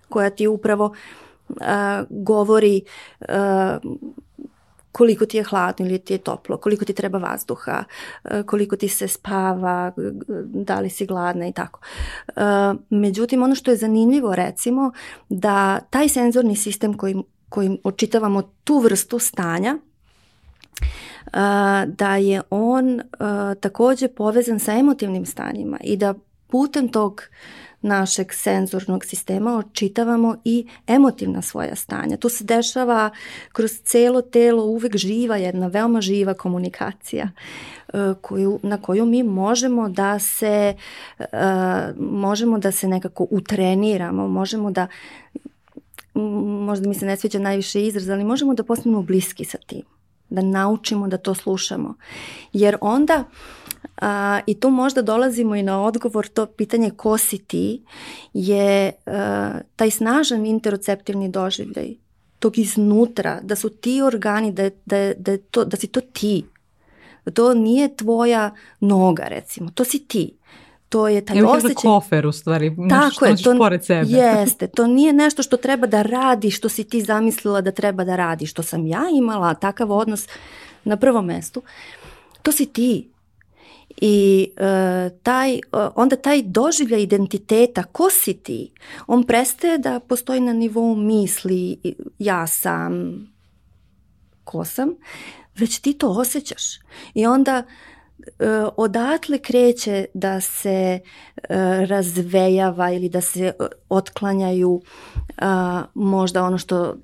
koja 0.08 0.30
ti 0.30 0.46
upravo 0.46 0.84
uh, 0.84 1.27
govori 2.10 2.82
uh, 3.20 3.26
koliko 4.92 5.26
ti 5.26 5.36
je 5.36 5.44
hladno 5.44 5.86
ili 5.86 5.98
ti 5.98 6.14
je 6.14 6.18
toplo, 6.18 6.56
koliko 6.56 6.84
ti 6.84 6.92
treba 6.92 7.18
vazduha, 7.18 7.84
koliko 8.46 8.76
ti 8.76 8.88
se 8.88 9.08
spava, 9.08 9.92
da 10.44 10.80
li 10.80 10.90
si 10.90 11.06
gladna 11.06 11.46
i 11.46 11.52
tako. 11.52 11.80
Međutim, 12.90 13.42
ono 13.42 13.54
što 13.54 13.70
je 13.70 13.76
zanimljivo 13.76 14.34
recimo 14.34 14.92
da 15.28 15.80
taj 15.90 16.08
senzorni 16.08 16.56
sistem 16.56 16.94
koji 16.94 17.16
kojim 17.48 17.78
očitavamo 17.84 18.42
tu 18.64 18.78
vrstu 18.78 19.18
stanja, 19.18 19.78
da 21.86 22.16
je 22.16 22.42
on 22.50 23.00
takođe 23.60 24.08
povezan 24.08 24.58
sa 24.58 24.72
emotivnim 24.72 25.26
stanjima 25.26 25.78
i 25.84 25.96
da 25.96 26.14
putem 26.46 26.88
tog 26.88 27.22
našeg 27.82 28.32
senzornog 28.32 29.04
sistema 29.04 29.56
očitavamo 29.56 30.36
i 30.44 30.66
emotivna 30.86 31.42
svoja 31.42 31.76
stanja. 31.76 32.16
To 32.16 32.28
se 32.28 32.44
dešava 32.44 33.10
kroz 33.52 33.70
celo 33.84 34.22
telo, 34.22 34.64
uvek 34.64 34.96
živa 34.96 35.36
jedna 35.36 35.66
veoma 35.66 36.00
živa 36.00 36.34
komunikacija 36.34 37.28
koju, 38.20 38.60
na 38.62 38.82
koju 38.82 39.06
mi 39.06 39.22
možemo 39.22 39.88
da 39.88 40.18
se 40.18 40.74
možemo 41.96 42.58
da 42.58 42.72
se 42.72 42.88
nekako 42.88 43.26
utreniramo, 43.30 44.28
možemo 44.28 44.70
da 44.70 44.86
možda 46.14 46.88
mi 46.88 46.94
se 46.94 47.06
ne 47.06 47.16
sviđa 47.16 47.38
najviše 47.38 47.86
izraz, 47.86 48.08
ali 48.08 48.24
možemo 48.24 48.54
da 48.54 48.62
postanemo 48.62 49.02
bliski 49.02 49.44
sa 49.44 49.58
tim, 49.66 49.82
da 50.30 50.42
naučimo 50.42 51.08
da 51.08 51.16
to 51.16 51.34
slušamo. 51.34 51.94
Jer 52.52 52.76
onda, 52.80 53.24
a, 53.96 54.40
i 54.46 54.60
tu 54.60 54.70
možda 54.70 55.02
dolazimo 55.02 55.54
i 55.54 55.62
na 55.62 55.82
odgovor, 55.82 56.26
to 56.26 56.46
pitanje 56.46 56.90
ko 56.90 57.18
si 57.18 57.38
ti, 57.38 57.82
je 58.32 58.92
a, 59.06 59.60
taj 59.76 59.90
snažan 59.90 60.46
interoceptivni 60.46 61.28
doživljaj 61.28 61.94
tog 62.38 62.58
iznutra, 62.58 63.40
da 63.42 63.56
su 63.56 63.68
ti 63.68 64.02
organi, 64.02 64.52
da, 64.52 64.70
da, 64.86 65.12
da, 65.16 65.38
to, 65.50 65.64
da 65.64 65.76
si 65.76 65.86
to 65.86 66.00
ti. 66.00 66.44
To 67.34 67.54
nije 67.54 67.96
tvoja 67.96 68.54
noga, 68.80 69.24
recimo, 69.24 69.70
to 69.70 69.84
si 69.84 70.08
ti 70.08 70.38
to 70.88 71.08
je 71.08 71.24
taj 71.24 71.36
ja 71.38 71.48
osjećaj. 71.48 71.74
kofer 71.74 72.26
u 72.26 72.32
stvari, 72.32 72.76
Tako 72.88 73.10
što 73.10 73.24
je, 73.24 73.36
to, 73.36 73.54
pored 73.58 73.84
sebe. 73.84 74.10
Jeste, 74.10 74.66
to 74.66 74.86
nije 74.86 75.12
nešto 75.12 75.42
što 75.42 75.56
treba 75.56 75.86
da 75.86 76.02
radi, 76.02 76.50
što 76.50 76.68
si 76.68 76.84
ti 76.84 77.02
zamislila 77.02 77.60
da 77.60 77.70
treba 77.70 78.04
da 78.04 78.16
radi, 78.16 78.46
što 78.46 78.62
sam 78.62 78.86
ja 78.86 79.02
imala 79.12 79.54
takav 79.54 79.92
odnos 79.92 80.26
na 80.84 80.96
prvom 80.96 81.26
mestu. 81.26 81.62
To 82.42 82.52
si 82.52 82.66
ti. 82.66 83.10
I 84.00 84.48
e, 84.56 85.10
taj, 85.22 85.54
e, 85.54 85.60
onda 85.94 86.16
taj 86.16 86.42
doživljaj 86.42 87.02
identiteta, 87.02 87.82
ko 87.82 88.10
si 88.10 88.34
ti, 88.34 88.72
on 89.06 89.24
prestaje 89.24 89.78
da 89.78 90.00
postoji 90.00 90.40
na 90.40 90.52
nivou 90.52 90.94
misli, 90.94 91.78
ja 92.18 92.46
sam, 92.46 93.22
ko 94.44 94.64
sam, 94.64 94.94
već 95.56 95.78
ti 95.78 95.92
to 95.92 96.08
osjećaš. 96.10 96.64
I 97.14 97.26
onda 97.26 97.62
odatle 98.76 99.38
kreće 99.38 100.06
da 100.14 100.40
se 100.40 101.00
razvejava 101.88 102.92
ili 102.92 103.08
da 103.08 103.20
se 103.20 103.52
otklanjaju 103.88 104.82
možda 105.94 106.44
ono 106.44 106.58
što 106.58 106.94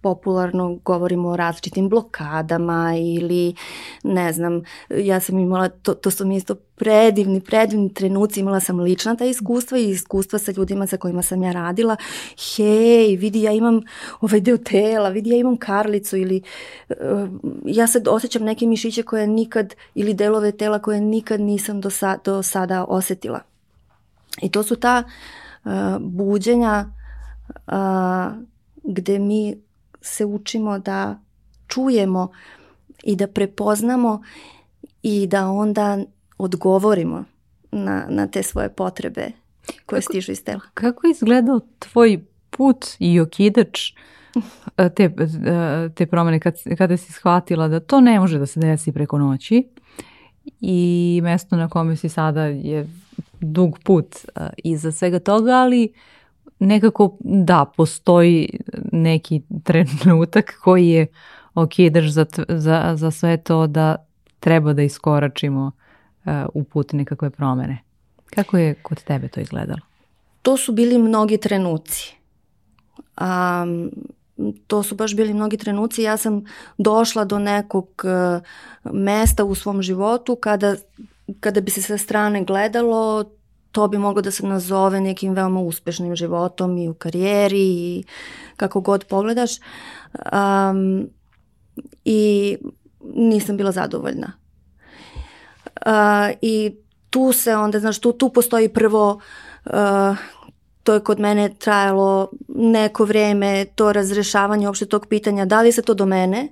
popularno 0.00 0.78
govorimo 0.84 1.28
o 1.28 1.36
različitim 1.36 1.88
blokadama 1.88 2.94
ili 2.96 3.54
ne 4.02 4.32
znam, 4.32 4.62
ja 4.90 5.20
sam 5.20 5.38
imala, 5.38 5.68
to, 5.68 5.94
to 5.94 6.10
su 6.10 6.26
mi 6.26 6.36
isto 6.36 6.54
predivni, 6.54 7.40
predivni 7.40 7.94
trenuci, 7.94 8.40
imala 8.40 8.60
sam 8.60 8.80
lična 8.80 9.16
ta 9.16 9.24
iskustva 9.24 9.78
i 9.78 9.90
iskustva 9.90 10.38
sa 10.38 10.52
ljudima 10.56 10.86
sa 10.86 10.96
kojima 10.96 11.22
sam 11.22 11.42
ja 11.42 11.52
radila. 11.52 11.96
Hej, 12.56 13.16
vidi 13.16 13.42
ja 13.42 13.52
imam 13.52 13.80
ovaj 14.20 14.40
deo 14.40 14.56
tela, 14.56 15.08
vidi 15.08 15.30
ja 15.30 15.36
imam 15.36 15.56
karlicu 15.56 16.16
ili 16.16 16.42
uh, 16.88 16.96
ja 17.64 17.86
sad 17.86 18.08
osjećam 18.08 18.42
neke 18.42 18.66
mišiće 18.66 19.02
koje 19.02 19.26
nikad 19.26 19.74
ili 19.94 20.14
delove 20.14 20.52
tela 20.52 20.78
koje 20.78 21.00
nikad 21.00 21.40
nisam 21.40 21.80
do, 21.80 21.90
sa, 21.90 22.18
do 22.24 22.42
sada 22.42 22.84
osetila. 22.84 23.40
I 24.42 24.50
to 24.50 24.62
su 24.62 24.76
ta 24.76 25.02
uh, 25.06 25.12
buđenja 26.00 26.86
uh, 27.66 27.72
gde 28.82 29.18
mi 29.18 29.56
se 30.00 30.24
učimo 30.24 30.78
da 30.78 31.18
čujemo 31.66 32.28
i 33.02 33.16
da 33.16 33.26
prepoznamo 33.26 34.22
i 35.02 35.26
da 35.26 35.48
onda 35.48 35.98
odgovorimo 36.38 37.24
na, 37.72 38.06
na 38.08 38.26
te 38.26 38.42
svoje 38.42 38.68
potrebe 38.68 39.30
koje 39.86 40.00
kako, 40.00 40.12
stižu 40.12 40.32
iz 40.32 40.44
tela. 40.44 40.60
Kako 40.74 41.06
je 41.06 41.10
izgledao 41.10 41.60
tvoj 41.78 42.24
put 42.50 42.86
i 42.98 43.20
okidač 43.20 43.92
e, 44.76 44.88
te, 44.88 45.04
e, 45.04 45.88
te 45.94 46.06
promene 46.06 46.40
kad, 46.40 46.54
kada 46.78 46.96
si 46.96 47.12
shvatila 47.12 47.68
da 47.68 47.80
to 47.80 48.00
ne 48.00 48.20
može 48.20 48.38
da 48.38 48.46
se 48.46 48.60
desi 48.60 48.92
preko 48.92 49.18
noći 49.18 49.68
i 50.60 51.20
mesto 51.22 51.56
na 51.56 51.68
kome 51.68 51.96
si 51.96 52.08
sada 52.08 52.44
je 52.44 52.88
dug 53.40 53.78
put 53.84 54.06
uh, 54.14 54.46
iza 54.56 54.92
svega 54.92 55.18
toga, 55.18 55.52
ali 55.52 55.92
nekako 56.58 57.16
da, 57.20 57.64
postoji 57.76 58.60
neki 58.92 59.42
trenutak 59.64 60.54
koji 60.64 60.88
je 60.88 61.06
okidaš 61.54 62.08
za, 62.08 62.26
za, 62.48 62.92
za 62.96 63.10
sve 63.10 63.36
to 63.36 63.66
da 63.66 63.96
treba 64.40 64.72
da 64.72 64.82
iskoračimo 64.82 65.72
uh, 66.24 66.32
u 66.54 66.64
put 66.64 66.92
nekakve 66.92 67.30
promene. 67.30 67.78
Kako 68.34 68.58
je 68.58 68.74
kod 68.74 69.04
tebe 69.04 69.28
to 69.28 69.40
izgledalo? 69.40 69.80
To 70.42 70.56
su 70.56 70.72
bili 70.72 70.98
mnogi 70.98 71.38
trenuci. 71.38 72.16
Um, 73.20 73.90
to 74.66 74.82
su 74.82 74.94
baš 74.94 75.16
bili 75.16 75.34
mnogi 75.34 75.56
trenuci. 75.56 76.02
Ja 76.02 76.16
sam 76.16 76.44
došla 76.78 77.24
do 77.24 77.38
nekog 77.38 77.88
uh, 78.04 78.42
mesta 78.92 79.44
u 79.44 79.54
svom 79.54 79.82
životu 79.82 80.36
kada, 80.36 80.76
kada 81.40 81.60
bi 81.60 81.70
se 81.70 81.82
sa 81.82 81.98
strane 81.98 82.44
gledalo, 82.44 83.24
to 83.72 83.88
bi 83.88 83.98
moglo 83.98 84.22
da 84.22 84.30
se 84.30 84.46
nazove 84.46 85.00
nekim 85.00 85.34
veoma 85.34 85.60
uspešnim 85.60 86.16
životom 86.16 86.78
i 86.78 86.88
u 86.88 86.94
karijeri 86.94 87.66
i 87.66 88.04
kako 88.56 88.80
god 88.80 89.04
pogledaš. 89.04 89.50
Um, 90.32 91.08
I 92.04 92.56
nisam 93.14 93.56
bila 93.56 93.72
zadovoljna. 93.72 94.32
Uh, 95.86 96.36
I 96.42 96.76
tu 97.10 97.32
se 97.32 97.56
onda, 97.56 97.80
znaš, 97.80 98.00
tu, 98.00 98.12
tu 98.12 98.28
postoji 98.28 98.68
prvo 98.68 99.20
uh, 99.66 100.16
to 100.86 100.94
je 100.94 101.00
kod 101.00 101.20
mene 101.20 101.48
trajalo 101.58 102.30
neko 102.48 103.04
vreme, 103.04 103.64
to 103.74 103.92
razrešavanje 103.92 104.66
uopšte 104.66 104.86
tog 104.86 105.06
pitanja, 105.06 105.44
da 105.44 105.62
li 105.62 105.72
se 105.72 105.82
to 105.82 105.94
do 105.94 106.06
mene 106.06 106.48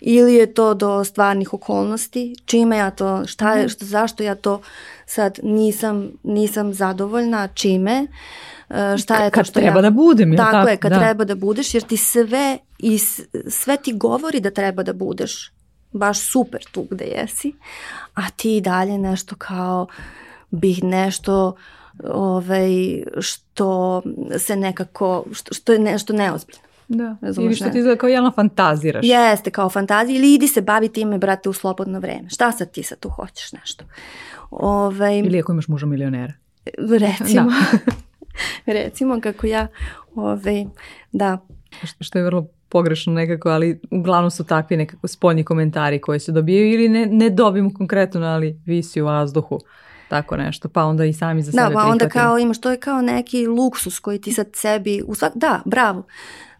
ili 0.00 0.34
je 0.34 0.54
to 0.54 0.74
do 0.74 1.04
stvarnih 1.04 1.54
okolnosti, 1.54 2.36
čime 2.44 2.76
ja 2.76 2.90
to, 2.90 3.26
šta 3.26 3.52
je, 3.52 3.60
mhm. 3.60 3.68
što, 3.68 3.84
zašto 3.84 4.22
ja 4.22 4.34
to 4.34 4.60
sad 5.06 5.38
nisam, 5.42 6.10
nisam 6.22 6.74
zadovoljna, 6.74 7.48
čime, 7.48 8.06
e, 8.70 8.98
šta 8.98 9.16
je 9.16 9.30
to 9.30 9.34
kad 9.34 9.46
što 9.46 9.60
treba 9.60 9.78
ja, 9.78 9.82
da 9.82 9.90
budem, 9.90 10.32
je 10.32 10.36
tako, 10.36 10.52
tako 10.52 10.68
je, 10.68 10.76
kad 10.76 10.92
da. 10.92 10.98
treba 10.98 11.24
da 11.24 11.34
budeš, 11.34 11.74
jer 11.74 11.82
ti 11.82 11.96
sve 11.96 12.58
i 12.78 12.98
sve 13.48 13.76
ti 13.76 13.92
govori 13.92 14.40
da 14.40 14.50
treba 14.50 14.82
da 14.82 14.92
budeš 14.92 15.52
baš 15.92 16.20
super 16.20 16.64
tu 16.72 16.86
gde 16.90 17.04
jesi, 17.04 17.52
a 18.14 18.30
ti 18.30 18.56
i 18.56 18.60
dalje 18.60 18.98
nešto 18.98 19.36
kao 19.38 19.86
bih 20.50 20.84
nešto 20.84 21.56
ovaj, 22.04 23.02
što 23.20 24.02
se 24.38 24.56
nekako, 24.56 25.24
što, 25.32 25.54
što 25.54 25.72
je 25.72 25.78
nešto 25.78 26.12
neozbiljno. 26.12 26.65
Da, 26.88 27.16
Razumeš, 27.20 27.46
ili 27.46 27.54
što 27.54 27.70
ti 27.70 27.78
izgleda 27.78 27.98
kao 27.98 28.08
jelno 28.08 28.30
fantaziraš. 28.30 29.06
Jeste, 29.06 29.50
kao 29.50 29.70
fantazija, 29.70 30.18
ili 30.18 30.34
idi 30.34 30.48
se 30.48 30.60
bavi 30.60 30.88
time, 30.88 31.18
brate, 31.18 31.48
u 31.48 31.52
slobodno 31.52 32.00
vreme. 32.00 32.30
Šta 32.30 32.52
sad 32.52 32.70
ti 32.70 32.82
sad 32.82 32.98
tu 32.98 33.08
hoćeš 33.08 33.52
nešto? 33.52 33.84
Ovaj, 34.50 35.18
ili 35.18 35.40
ako 35.40 35.52
imaš 35.52 35.68
muža 35.68 35.86
milionera. 35.86 36.32
Recimo. 36.98 37.50
Da. 37.50 37.92
recimo 38.82 39.20
kako 39.20 39.46
ja, 39.46 39.66
ovaj, 40.14 40.64
da. 41.12 41.38
Što 42.00 42.18
je 42.18 42.24
vrlo 42.24 42.46
pogrešno 42.68 43.12
nekako, 43.12 43.48
ali 43.48 43.80
uglavnom 43.90 44.30
su 44.30 44.44
takvi 44.44 44.76
nekako 44.76 45.08
spoljni 45.08 45.44
komentari 45.44 46.00
koji 46.00 46.20
se 46.20 46.32
dobijaju 46.32 46.72
ili 46.72 46.88
ne, 46.88 47.06
ne 47.06 47.30
dobijemo 47.30 47.70
konkretno, 47.74 48.26
ali 48.26 48.60
visi 48.66 49.00
u 49.00 49.04
vazduhu 49.04 49.60
tako 50.08 50.36
nešto, 50.36 50.68
pa 50.68 50.84
onda 50.84 51.04
i 51.04 51.12
sami 51.12 51.42
za 51.42 51.52
da, 51.52 51.62
sebe 51.62 51.74
Da, 51.74 51.80
pa 51.80 51.86
onda 51.86 52.08
kao 52.08 52.38
imaš, 52.38 52.60
to 52.60 52.70
je 52.70 52.80
kao 52.80 53.02
neki 53.02 53.46
luksus 53.46 53.98
koji 53.98 54.20
ti 54.20 54.32
sad 54.32 54.46
sebi, 54.52 55.02
u 55.06 55.14
svak, 55.14 55.32
da, 55.34 55.62
bravo, 55.64 56.02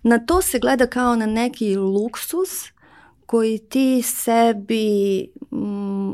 na 0.07 0.19
to 0.19 0.43
se 0.43 0.59
gleda 0.59 0.87
kao 0.87 1.17
na 1.17 1.27
neki 1.27 1.77
luksus 1.77 2.51
koji 3.27 3.59
ti 3.59 4.03
sebi, 4.03 5.29
mm, 5.53 6.11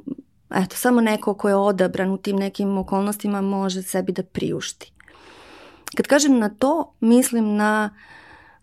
eto, 0.51 0.77
samo 0.77 1.01
neko 1.01 1.35
ko 1.35 1.49
je 1.49 1.55
odabran 1.55 2.11
u 2.11 2.19
tim 2.19 2.37
nekim 2.37 2.79
okolnostima 2.79 3.41
može 3.41 3.83
sebi 3.83 4.13
da 4.13 4.23
priušti. 4.23 4.93
Kad 5.97 6.07
kažem 6.07 6.39
na 6.39 6.49
to, 6.49 6.95
mislim 7.01 7.57
na 7.57 7.91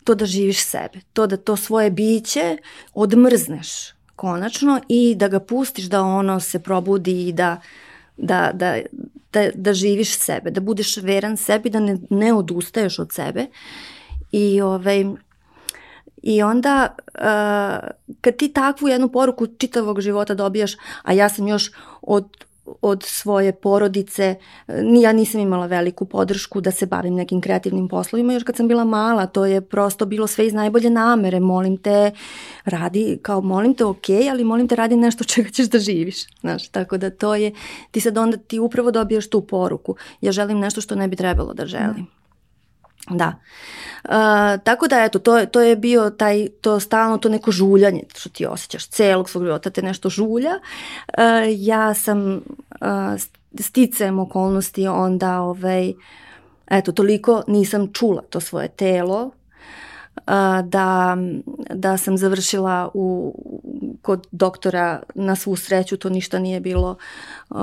to 0.04 0.14
da 0.14 0.26
živiš 0.26 0.64
sebe, 0.64 1.00
to 1.12 1.26
da 1.26 1.36
to 1.36 1.56
svoje 1.56 1.90
biće 1.90 2.56
odmrzneš 2.94 3.68
konačno 4.16 4.80
i 4.88 5.14
da 5.14 5.28
ga 5.28 5.40
pustiš 5.40 5.84
da 5.84 6.02
ono 6.02 6.40
se 6.40 6.58
probudi 6.62 7.28
i 7.28 7.32
da, 7.32 7.60
da, 8.16 8.50
da, 8.54 8.76
da, 9.32 9.50
da 9.54 9.74
živiš 9.74 10.18
sebe, 10.18 10.50
da 10.50 10.60
budeš 10.60 10.96
veran 10.96 11.36
sebi, 11.36 11.70
da 11.70 11.80
ne, 11.80 11.98
ne 12.10 12.32
odustaješ 12.32 12.98
od 12.98 13.12
sebe 13.12 13.46
I, 14.32 14.60
ovaj, 14.60 15.04
I 16.22 16.42
onda 16.42 16.96
uh, 16.98 17.88
kad 18.20 18.36
ti 18.36 18.52
takvu 18.52 18.88
jednu 18.88 19.08
poruku 19.08 19.46
čitavog 19.46 20.00
života 20.00 20.34
dobijaš, 20.34 20.72
a 21.02 21.12
ja 21.12 21.28
sam 21.28 21.48
još 21.48 21.70
od, 22.02 22.36
od 22.82 23.02
svoje 23.02 23.52
porodice, 23.52 24.34
ja 25.02 25.12
nisam 25.12 25.40
imala 25.40 25.66
veliku 25.66 26.04
podršku 26.04 26.60
da 26.60 26.70
se 26.70 26.86
bavim 26.86 27.14
nekim 27.14 27.40
kreativnim 27.40 27.88
poslovima, 27.88 28.32
još 28.32 28.42
kad 28.42 28.56
sam 28.56 28.68
bila 28.68 28.84
mala, 28.84 29.26
to 29.26 29.44
je 29.46 29.60
prosto 29.60 30.06
bilo 30.06 30.26
sve 30.26 30.46
iz 30.46 30.52
najbolje 30.52 30.90
namere, 30.90 31.40
molim 31.40 31.76
te, 31.76 32.10
radi, 32.64 33.18
kao 33.22 33.40
molim 33.40 33.74
te, 33.74 33.84
ok, 33.84 34.08
ali 34.30 34.44
molim 34.44 34.68
te 34.68 34.76
radi 34.76 34.96
nešto 34.96 35.24
čega 35.24 35.50
ćeš 35.50 35.66
da 35.66 35.78
živiš, 35.78 36.26
znaš, 36.40 36.68
tako 36.68 36.98
da 36.98 37.10
to 37.10 37.34
je, 37.34 37.52
ti 37.90 38.00
sad 38.00 38.18
onda 38.18 38.36
ti 38.36 38.58
upravo 38.58 38.90
dobijaš 38.90 39.30
tu 39.30 39.40
poruku, 39.40 39.96
ja 40.20 40.32
želim 40.32 40.58
nešto 40.58 40.80
što 40.80 40.94
ne 40.94 41.08
bi 41.08 41.16
trebalo 41.16 41.54
da 41.54 41.66
želim. 41.66 42.19
Da. 43.08 43.34
Uh, 44.04 44.10
tako 44.64 44.88
da 44.88 45.04
eto, 45.04 45.18
to, 45.18 45.46
to 45.46 45.60
je 45.60 45.76
bio 45.76 46.10
taj, 46.10 46.48
to 46.60 46.80
stalno 46.80 47.18
to 47.18 47.28
neko 47.28 47.50
žuljanje, 47.50 48.02
što 48.16 48.28
ti 48.28 48.46
osjećaš 48.46 48.86
celog 48.86 49.30
svog 49.30 49.44
života 49.44 49.70
te 49.70 49.82
nešto 49.82 50.08
žulja. 50.08 50.50
Uh, 50.50 51.24
ja 51.48 51.94
sam 51.94 52.34
uh, 52.34 52.40
sticajem 53.60 54.18
okolnosti 54.18 54.88
onda 54.88 55.40
ovaj, 55.40 55.92
eto, 56.66 56.92
toliko 56.92 57.42
nisam 57.46 57.92
čula 57.92 58.22
to 58.22 58.40
svoje 58.40 58.68
telo, 58.68 59.30
da, 60.64 61.16
da 61.74 61.96
sam 61.96 62.18
završila 62.18 62.90
u, 62.94 63.34
kod 64.02 64.26
doktora 64.30 65.02
na 65.14 65.36
svu 65.36 65.56
sreću, 65.56 65.96
to 65.96 66.08
ništa 66.10 66.38
nije 66.38 66.60
bilo 66.60 66.96
uh, 67.50 67.58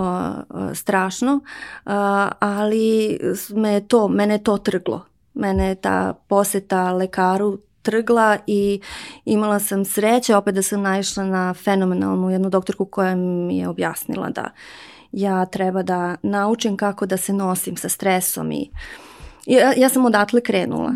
strašno, 0.74 1.34
uh, 1.34 1.92
ali 2.40 3.20
me 3.50 3.88
to, 3.88 4.08
mene 4.08 4.38
to 4.38 4.58
trglo 4.58 5.06
Mene 5.38 5.68
je 5.68 5.76
ta 5.76 6.14
poseta 6.28 6.92
lekaru 6.92 7.58
trgla 7.82 8.38
i 8.48 8.82
imala 9.26 9.60
sam 9.60 9.86
sreće 9.86 10.36
opet 10.36 10.56
da 10.56 10.62
sam 10.62 10.82
naišla 10.82 11.24
na 11.24 11.54
fenomenalnu 11.54 12.30
jednu 12.30 12.50
doktorku 12.50 12.86
koja 12.86 13.16
mi 13.16 13.58
je 13.58 13.68
objasnila 13.68 14.30
da 14.30 14.50
ja 15.12 15.46
treba 15.46 15.84
da 15.84 16.16
naučim 16.24 16.78
kako 16.78 17.06
da 17.06 17.18
se 17.18 17.34
nosim 17.34 17.78
sa 17.78 17.90
stresom 17.90 18.52
i 18.52 18.70
ja, 19.46 19.74
ja 19.78 19.90
sam 19.90 20.06
odatle 20.06 20.42
krenula. 20.42 20.96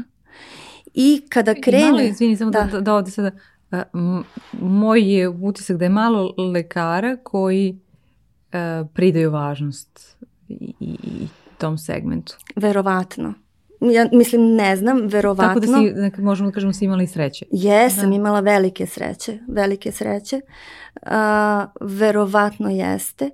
I 0.94 1.22
kada 1.30 1.54
krene... 1.54 1.86
Malo, 1.86 2.02
izvini, 2.02 2.38
samo 2.38 2.52
da, 2.52 2.64
da, 2.72 2.82
da 2.82 2.94
ovde 2.94 3.12
sada... 3.12 3.32
Moj 4.52 5.14
je 5.14 5.30
utisak 5.30 5.78
da 5.78 5.86
je 5.86 5.90
malo 5.90 6.34
lekara 6.38 7.18
koji 7.24 7.80
uh, 8.54 8.88
pridaju 8.94 9.32
važnost 9.32 10.18
i, 10.50 10.74
i 10.80 11.28
tom 11.58 11.78
segmentu. 11.78 12.38
Verovatno 12.56 13.34
ja 13.82 14.10
mislim 14.12 14.56
ne 14.56 14.76
znam, 14.76 15.08
verovatno. 15.08 15.48
Tako 15.48 15.60
da 15.60 15.68
si, 15.68 16.02
neka 16.02 16.22
možemo 16.22 16.50
da 16.50 16.54
kažemo, 16.54 16.74
si 16.74 16.86
imala 16.86 17.04
i 17.04 17.08
sreće. 17.08 17.46
Jesam 17.52 18.10
da. 18.10 18.16
imala 18.16 18.40
velike 18.40 18.86
sreće, 18.86 19.40
velike 19.48 19.92
sreće. 19.92 20.42
A, 21.02 21.66
verovatno 21.82 22.70
jeste. 22.70 23.30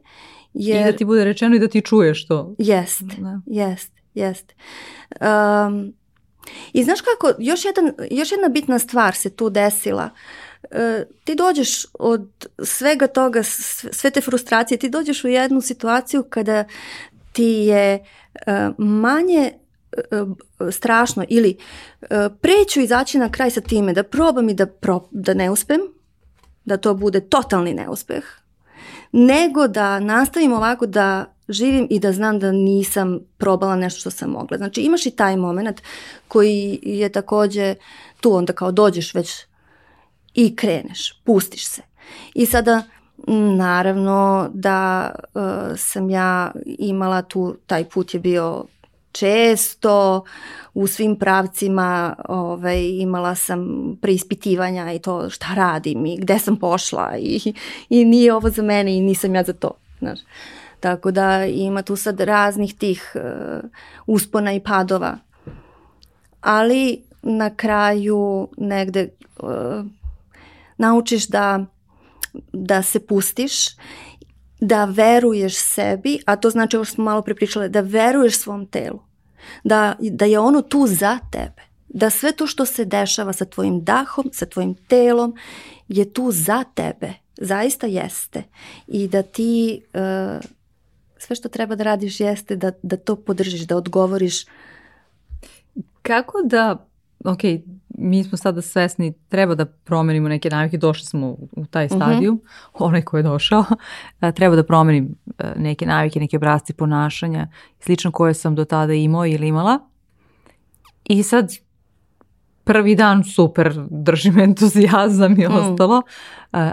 Jer... 0.54 0.82
I 0.82 0.92
da 0.92 0.98
ti 0.98 1.06
bude 1.06 1.24
rečeno 1.24 1.56
i 1.56 1.60
da 1.60 1.68
ti 1.68 1.82
čuješ 1.82 2.28
to. 2.28 2.56
Jeste, 2.58 3.06
da. 3.18 3.42
jeste, 3.46 4.02
jeste. 4.14 4.56
Um, 5.22 5.94
I 6.74 6.84
znaš 6.84 7.00
kako, 7.02 7.34
još, 7.40 7.66
jedan, 7.66 7.94
još 8.12 8.32
jedna 8.32 8.48
bitna 8.48 8.80
stvar 8.80 9.16
se 9.16 9.30
tu 9.30 9.50
desila. 9.50 10.10
E, 10.72 11.06
ti 11.24 11.36
dođeš 11.36 11.86
od 11.94 12.48
svega 12.64 13.08
toga, 13.08 13.44
sve 13.92 14.10
te 14.10 14.22
frustracije, 14.22 14.78
ti 14.78 14.90
dođeš 14.90 15.24
u 15.24 15.28
jednu 15.28 15.62
situaciju 15.62 16.24
kada 16.30 16.64
ti 17.32 17.44
je 17.44 17.94
e, 17.94 18.70
manje 18.78 19.52
strašno 20.72 21.26
ili 21.30 21.58
preću 22.42 22.82
izaći 22.82 23.18
na 23.18 23.32
kraj 23.32 23.52
sa 23.52 23.62
time 23.62 23.94
da 23.94 24.04
probam 24.04 24.50
i 24.50 24.54
da, 24.54 24.66
pro, 24.66 25.08
da 25.12 25.34
ne 25.34 25.52
uspem, 25.52 25.80
da 26.66 26.78
to 26.78 26.94
bude 26.94 27.20
totalni 27.20 27.74
neuspeh, 27.74 28.24
nego 29.12 29.68
da 29.68 30.00
nastavim 30.00 30.54
ovako 30.54 30.86
da 30.86 31.26
živim 31.50 31.88
i 31.90 32.00
da 32.00 32.14
znam 32.14 32.40
da 32.40 32.52
nisam 32.52 33.20
probala 33.38 33.76
nešto 33.76 34.00
što 34.00 34.12
sam 34.12 34.30
mogla. 34.30 34.58
Znači 34.58 34.82
imaš 34.82 35.06
i 35.06 35.12
taj 35.12 35.38
moment 35.38 35.82
koji 36.28 36.80
je 36.84 37.10
takođe 37.10 37.76
tu 38.22 38.34
onda 38.34 38.54
kao 38.54 38.72
dođeš 38.72 39.14
već 39.14 39.46
i 40.34 40.56
kreneš, 40.56 41.22
pustiš 41.24 41.68
se. 41.68 41.82
I 42.34 42.46
sada 42.46 42.84
naravno 43.58 44.50
da 44.54 45.12
uh, 45.34 45.42
sam 45.78 46.10
ja 46.10 46.52
imala 46.66 47.22
tu, 47.22 47.58
taj 47.66 47.90
put 47.90 48.14
je 48.14 48.20
bio 48.20 48.66
često 49.20 50.24
u 50.74 50.88
svim 50.88 51.16
pravcima 51.16 52.16
ovaj, 52.30 52.84
imala 52.84 53.36
sam 53.36 53.92
preispitivanja 54.02 54.94
i 54.94 55.00
to 55.00 55.30
šta 55.30 55.48
radim 55.56 56.06
i 56.06 56.18
gde 56.18 56.40
sam 56.40 56.56
pošla 56.56 57.14
i, 57.18 57.54
i 57.90 58.06
nije 58.06 58.34
ovo 58.34 58.50
za 58.50 58.62
mene 58.62 58.98
i 58.98 59.02
nisam 59.02 59.36
ja 59.36 59.44
za 59.44 59.54
to. 59.54 59.72
Znaš. 60.00 60.20
Tako 60.80 61.12
da 61.12 61.46
ima 61.46 61.82
tu 61.82 61.96
sad 61.96 62.20
raznih 62.20 62.76
tih 62.76 63.16
uh, 63.16 63.70
uspona 64.08 64.54
i 64.54 64.60
padova. 64.60 65.18
Ali 66.42 67.02
na 67.22 67.56
kraju 67.56 68.48
negde 68.58 69.10
uh, 69.40 69.50
naučiš 70.78 71.28
da, 71.28 71.66
da 72.54 72.84
se 72.84 73.08
pustiš, 73.08 73.54
da 74.60 74.86
veruješ 74.86 75.56
sebi, 75.56 76.20
a 76.26 76.36
to 76.36 76.50
znači 76.50 76.78
ovo 76.78 76.86
smo 76.86 77.04
malo 77.04 77.22
prepričale, 77.22 77.70
da 77.70 77.82
veruješ 77.82 78.38
svom 78.38 78.66
telu, 78.66 79.00
da, 79.64 79.96
da 80.00 80.26
je 80.26 80.40
ono 80.40 80.62
tu 80.62 80.88
za 80.88 81.20
tebe, 81.32 81.62
da 81.88 82.10
sve 82.10 82.32
to 82.32 82.48
što 82.48 82.66
se 82.66 82.86
dešava 82.86 83.34
sa 83.34 83.46
tvojim 83.46 83.84
dahom, 83.84 84.30
sa 84.34 84.46
tvojim 84.46 84.76
telom 84.76 85.36
je 85.88 86.14
tu 86.14 86.32
za 86.32 86.64
tebe, 86.64 87.14
zaista 87.38 87.88
jeste 87.88 88.44
i 88.88 89.08
da 89.08 89.22
ti 89.22 89.82
uh, 89.94 90.46
sve 91.18 91.36
što 91.36 91.50
treba 91.50 91.76
da 91.76 91.84
radiš 91.84 92.20
jeste 92.20 92.56
da, 92.56 92.72
da 92.82 92.98
to 92.98 93.16
podržiš, 93.16 93.62
da 93.62 93.78
odgovoriš. 93.78 94.46
Kako 96.02 96.42
da, 96.46 96.88
ok, 97.32 97.40
mi 97.90 98.24
smo 98.24 98.38
sada 98.38 98.62
svesni, 98.62 99.14
treba 99.30 99.56
da 99.56 99.66
promenimo 99.66 100.30
neke 100.30 100.50
navike, 100.50 100.78
došli 100.78 101.06
smo 101.06 101.28
u 101.52 101.66
taj 101.70 101.86
mhm. 101.86 101.96
stadiju, 101.96 102.34
uh 102.34 102.40
-huh. 102.74 102.86
onaj 102.86 103.02
ko 103.02 103.18
je 103.18 103.24
došao, 103.24 103.66
treba 104.36 104.56
da 104.56 104.64
promenim 104.64 105.16
e, 105.38 105.54
neke 105.56 105.86
navike, 105.86 106.20
neke 106.20 106.38
obrazci 106.38 106.74
ponašanja, 106.74 107.48
slično 107.80 108.12
koje 108.12 108.34
sam 108.34 108.56
do 108.56 108.66
tada 108.66 108.94
imao 108.94 109.26
ili 109.26 109.48
imala. 109.48 109.80
I 111.04 111.24
sad 111.24 111.52
prvi 112.64 112.96
dan 112.96 113.24
super, 113.24 113.86
držim 113.90 114.40
entuzijazam 114.50 115.40
i 115.40 115.48
mm. 115.48 115.52
ostalo, 115.52 116.02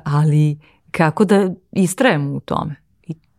ali 0.04 0.58
kako 0.90 1.24
da 1.24 1.50
istrajem 1.72 2.36
u 2.36 2.40
tome? 2.40 2.84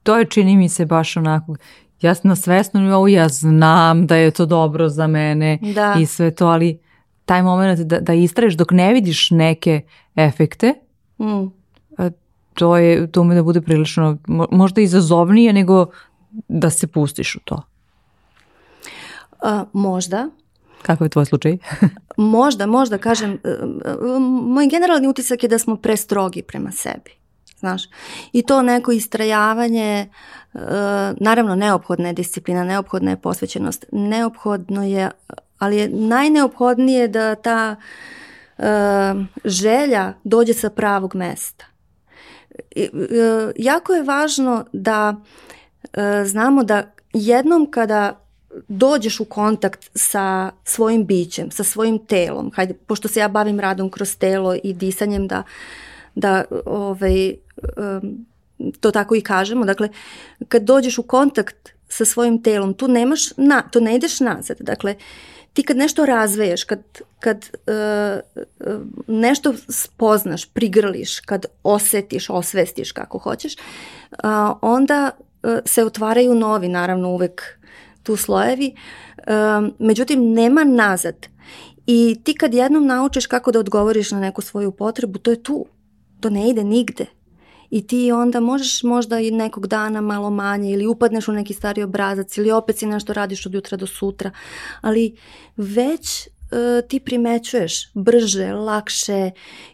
to 0.05 0.17
je 0.17 0.25
čini 0.25 0.57
mi 0.57 0.69
se 0.69 0.85
baš 0.85 1.17
onako, 1.17 1.55
ja 2.01 2.15
na 2.23 2.35
svesnom 2.35 2.83
nivou 2.83 3.07
ja 3.07 3.29
znam 3.29 4.07
da 4.07 4.15
je 4.15 4.31
to 4.31 4.45
dobro 4.45 4.89
za 4.89 5.07
mene 5.07 5.59
da. 5.75 5.95
i 5.99 6.05
sve 6.05 6.31
to, 6.31 6.47
ali 6.47 6.79
taj 7.25 7.43
moment 7.43 7.79
da, 7.79 7.99
da 7.99 8.13
istraješ 8.13 8.53
dok 8.53 8.71
ne 8.71 8.93
vidiš 8.93 9.31
neke 9.31 9.81
efekte, 10.15 10.73
mm. 11.19 11.45
to 12.53 12.77
je, 12.77 13.11
to 13.11 13.21
ume 13.21 13.35
da 13.35 13.43
bude 13.43 13.61
prilično 13.61 14.17
možda 14.51 14.81
izazovnije 14.81 15.53
nego 15.53 15.85
da 16.47 16.69
se 16.69 16.87
pustiš 16.87 17.35
u 17.35 17.39
to. 17.39 17.61
A, 19.41 19.65
možda. 19.73 20.29
Kako 20.81 21.03
je 21.03 21.09
tvoj 21.09 21.25
slučaj? 21.25 21.57
možda, 22.17 22.65
možda, 22.65 22.97
kažem, 22.97 23.31
e, 23.31 23.49
e, 23.49 24.19
moj 24.41 24.67
generalni 24.67 25.07
utisak 25.07 25.43
je 25.43 25.49
da 25.49 25.59
smo 25.59 25.75
prestrogi 25.75 26.41
prema 26.41 26.71
sebi 26.71 27.11
znaš. 27.65 27.83
I 28.33 28.41
to 28.41 28.61
neko 28.61 28.91
istrajavanje, 28.91 30.09
e, 30.53 30.59
naravno 31.19 31.55
neophodna 31.55 32.07
je 32.07 32.13
disciplina, 32.13 32.63
neophodna 32.63 33.11
je 33.11 33.17
posvećenost, 33.17 33.85
neophodno 33.91 34.83
je, 34.83 35.11
ali 35.65 35.77
je 35.77 35.89
najneophodnije 35.89 37.07
da 37.07 37.35
ta 37.35 37.75
e, 38.57 38.63
želja 39.45 40.13
dođe 40.23 40.53
sa 40.53 40.69
pravog 40.69 41.15
mesta. 41.15 41.65
E, 42.75 42.89
jako 43.55 43.93
je 43.93 44.03
važno 44.03 44.65
da 44.73 45.15
znamo 46.25 46.63
da 46.63 46.91
jednom 47.13 47.71
kada 47.71 48.25
dođeš 48.67 49.19
u 49.19 49.25
kontakt 49.25 49.89
sa 49.95 50.51
svojim 50.63 51.05
bićem, 51.05 51.51
sa 51.51 51.63
svojim 51.63 52.05
telom, 52.05 52.51
hajde, 52.55 52.73
pošto 52.73 53.07
se 53.07 53.19
ja 53.19 53.27
bavim 53.27 53.59
radom 53.59 53.89
kroz 53.89 54.17
telo 54.17 54.55
i 54.63 54.73
disanjem, 54.73 55.27
da, 55.27 55.43
da 56.15 56.43
ovaj, 56.65 57.35
um, 57.77 58.25
to 58.79 58.91
tako 58.91 59.15
i 59.15 59.21
kažemo, 59.21 59.65
dakle, 59.65 59.89
kad 60.47 60.63
dođeš 60.63 60.97
u 60.97 61.03
kontakt 61.03 61.69
sa 61.89 62.05
svojim 62.05 62.43
telom, 62.43 62.73
tu 62.73 62.87
nemaš, 62.87 63.37
na, 63.37 63.61
to 63.61 63.79
ne 63.79 63.95
ideš 63.95 64.19
nazad, 64.19 64.57
dakle, 64.59 64.95
ti 65.55 65.63
kad 65.63 65.77
nešto 65.77 66.05
razveješ, 66.05 66.63
kad, 66.63 66.79
kad 67.19 67.49
uh, 67.67 68.43
nešto 69.07 69.53
spoznaš, 69.69 70.45
prigrliš, 70.45 71.19
kad 71.19 71.45
osetiš, 71.63 72.29
osvestiš 72.29 72.91
kako 72.91 73.17
hoćeš, 73.17 73.55
uh, 73.55 73.59
onda 74.61 75.11
uh, 75.43 75.51
se 75.65 75.83
otvaraju 75.83 76.35
novi, 76.35 76.67
naravno 76.67 77.09
uvek 77.09 77.41
tu 78.03 78.15
slojevi, 78.15 78.75
uh, 79.17 79.73
međutim 79.79 80.33
nema 80.33 80.63
nazad. 80.63 81.27
I 81.87 82.21
ti 82.23 82.33
kad 82.33 82.53
jednom 82.53 82.85
naučiš 82.85 83.25
kako 83.25 83.51
da 83.51 83.59
odgovoriš 83.59 84.11
na 84.11 84.19
neku 84.19 84.41
svoju 84.41 84.71
potrebu, 84.71 85.19
to 85.19 85.31
je 85.31 85.43
tu. 85.43 85.65
To 86.19 86.29
ne 86.29 86.49
ide 86.49 86.63
nigde 86.63 87.05
i 87.69 87.87
ti 87.87 88.11
onda 88.11 88.39
možeš 88.39 88.83
možda 88.83 89.19
i 89.19 89.31
nekog 89.31 89.67
dana 89.67 90.01
malo 90.01 90.29
manje 90.29 90.71
ili 90.71 90.87
upadneš 90.87 91.27
u 91.27 91.31
neki 91.31 91.53
stari 91.53 91.83
obrazac 91.83 92.37
ili 92.37 92.51
opet 92.51 92.77
si 92.77 92.85
nešto 92.85 93.13
radiš 93.13 93.45
od 93.45 93.53
jutra 93.53 93.77
do 93.77 93.87
sutra, 93.87 94.31
ali 94.81 95.15
već 95.57 96.27
uh, 96.27 96.87
ti 96.87 96.99
primećuješ 96.99 97.91
brže, 97.93 98.53
lakše, 98.53 99.31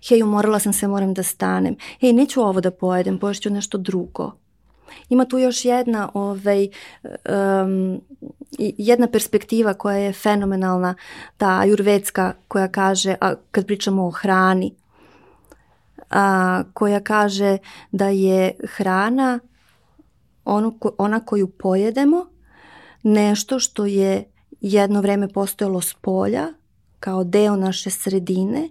hej, 0.09 0.23
umorala 0.23 0.59
sam 0.59 0.73
se, 0.73 0.87
moram 0.87 1.13
da 1.13 1.23
stanem, 1.23 1.75
hej, 1.99 2.13
neću 2.13 2.41
ovo 2.41 2.61
da 2.61 2.71
pojedem, 2.71 3.19
poješću 3.19 3.49
nešto 3.49 3.77
drugo. 3.77 4.31
Ima 5.09 5.25
tu 5.25 5.37
još 5.37 5.65
jedna, 5.65 6.09
ovaj, 6.13 6.67
um, 7.63 8.01
jedna 8.59 9.07
perspektiva 9.07 9.73
koja 9.73 9.97
je 9.97 10.13
fenomenalna, 10.13 10.95
ta 11.37 11.59
ajurvedska 11.59 12.33
koja 12.47 12.67
kaže, 12.67 13.15
a 13.21 13.33
kad 13.51 13.65
pričamo 13.65 14.07
o 14.07 14.11
hrani, 14.11 14.75
a, 16.11 16.63
koja 16.73 16.99
kaže 16.99 17.57
da 17.91 18.07
je 18.07 18.55
hrana 18.63 19.39
ono, 20.45 20.77
ona 20.97 21.25
koju 21.25 21.47
pojedemo 21.47 22.25
nešto 23.03 23.59
što 23.59 23.85
je 23.85 24.31
jedno 24.61 25.01
vreme 25.01 25.27
postojalo 25.27 25.81
s 25.81 25.93
polja 25.93 26.47
kao 26.99 27.23
deo 27.23 27.55
naše 27.55 27.89
sredine 27.89 28.69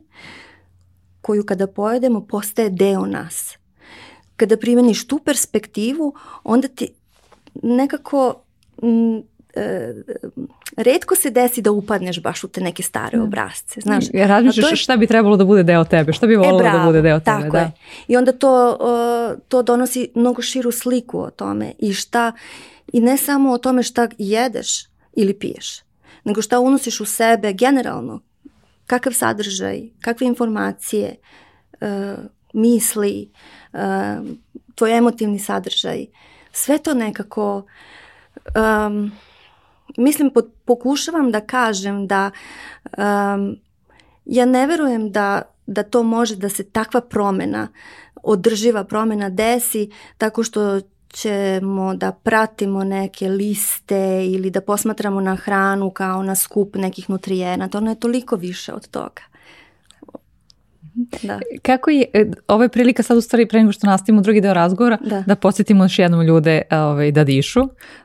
koju 1.20 1.46
kada 1.46 1.66
pojedemo 1.66 2.26
postaje 2.26 2.70
deo 2.70 3.06
nas. 3.06 3.56
Kada 4.36 4.56
primeniš 4.56 5.06
tu 5.06 5.18
perspektivu 5.24 6.14
onda 6.44 6.68
ti 6.68 6.88
nekako 7.62 8.34
e, 9.54 9.94
redko 10.76 11.14
se 11.14 11.30
desi 11.30 11.62
da 11.62 11.70
upadneš 11.70 12.22
baš 12.22 12.44
u 12.44 12.48
te 12.48 12.60
neke 12.60 12.82
stare 12.82 13.18
da. 13.18 13.24
obrazce. 13.24 13.80
Znaš, 13.80 14.04
ja 14.12 14.26
razmišljaš 14.26 14.70
je... 14.70 14.76
šta 14.76 14.96
bi 14.96 15.06
trebalo 15.06 15.36
da 15.36 15.44
bude 15.44 15.62
deo 15.62 15.84
tebe, 15.84 16.12
šta 16.12 16.26
bi 16.26 16.36
volilo 16.36 16.60
e, 16.60 16.72
da 16.72 16.82
bude 16.86 17.02
deo 17.02 17.20
tebe. 17.20 17.42
Tako 17.42 17.52
da. 17.52 17.58
je. 17.58 17.72
I 18.08 18.16
onda 18.16 18.32
to, 18.32 18.78
uh, 18.80 19.40
to 19.48 19.62
donosi 19.62 20.08
mnogo 20.14 20.42
širu 20.42 20.72
sliku 20.72 21.20
o 21.20 21.30
tome 21.30 21.72
i 21.78 21.92
šta, 21.92 22.32
i 22.92 23.00
ne 23.00 23.16
samo 23.16 23.52
o 23.52 23.58
tome 23.58 23.82
šta 23.82 24.08
jedeš 24.18 24.84
ili 25.12 25.34
piješ, 25.34 25.80
nego 26.24 26.42
šta 26.42 26.60
unosiš 26.60 27.00
u 27.00 27.04
sebe 27.04 27.52
generalno, 27.52 28.20
kakav 28.86 29.12
sadržaj, 29.12 29.82
kakve 30.00 30.26
informacije, 30.26 31.16
uh, 31.80 31.88
misli, 32.52 33.30
uh, 33.72 33.80
tvoj 34.74 34.98
emotivni 34.98 35.38
sadržaj, 35.38 36.06
sve 36.52 36.78
to 36.78 36.94
nekako 36.94 37.66
um, 38.56 39.12
mislim, 40.00 40.30
pokušavam 40.64 41.30
da 41.30 41.40
kažem 41.40 42.06
da 42.06 42.30
um, 42.98 43.56
ja 44.24 44.44
ne 44.44 44.66
verujem 44.66 45.10
da, 45.12 45.42
da 45.66 45.82
to 45.82 46.02
može 46.02 46.36
da 46.36 46.48
se 46.48 46.64
takva 46.64 47.00
promena, 47.00 47.68
održiva 48.22 48.84
promena 48.84 49.28
desi 49.28 49.90
tako 50.18 50.42
što 50.42 50.80
ćemo 51.12 51.94
da 51.94 52.12
pratimo 52.12 52.84
neke 52.84 53.28
liste 53.28 54.26
ili 54.26 54.50
da 54.50 54.60
posmatramo 54.60 55.20
na 55.20 55.36
hranu 55.36 55.90
kao 55.90 56.22
na 56.22 56.34
skup 56.34 56.76
nekih 56.76 57.10
nutrijenata. 57.10 57.78
Ono 57.78 57.90
je 57.90 58.00
toliko 58.00 58.36
više 58.36 58.72
od 58.72 58.88
toga. 58.88 59.29
Da. 61.22 61.40
Kako 61.62 61.90
je, 61.90 62.04
e, 62.12 62.24
ovo 62.48 62.62
je 62.62 62.68
prilika 62.68 63.02
sad 63.02 63.18
u 63.18 63.20
stvari 63.20 63.46
pre 63.46 63.58
nego 63.60 63.72
što 63.72 63.86
nastavimo 63.86 64.22
drugi 64.22 64.40
deo 64.40 64.54
razgovora, 64.54 64.98
da, 65.00 65.24
da 65.26 65.36
podsjetimo 65.36 65.84
još 65.84 65.98
jednom 65.98 66.22
ljude 66.22 66.62
ovaj, 66.70 67.12
da 67.12 67.24
dišu, 67.24 67.60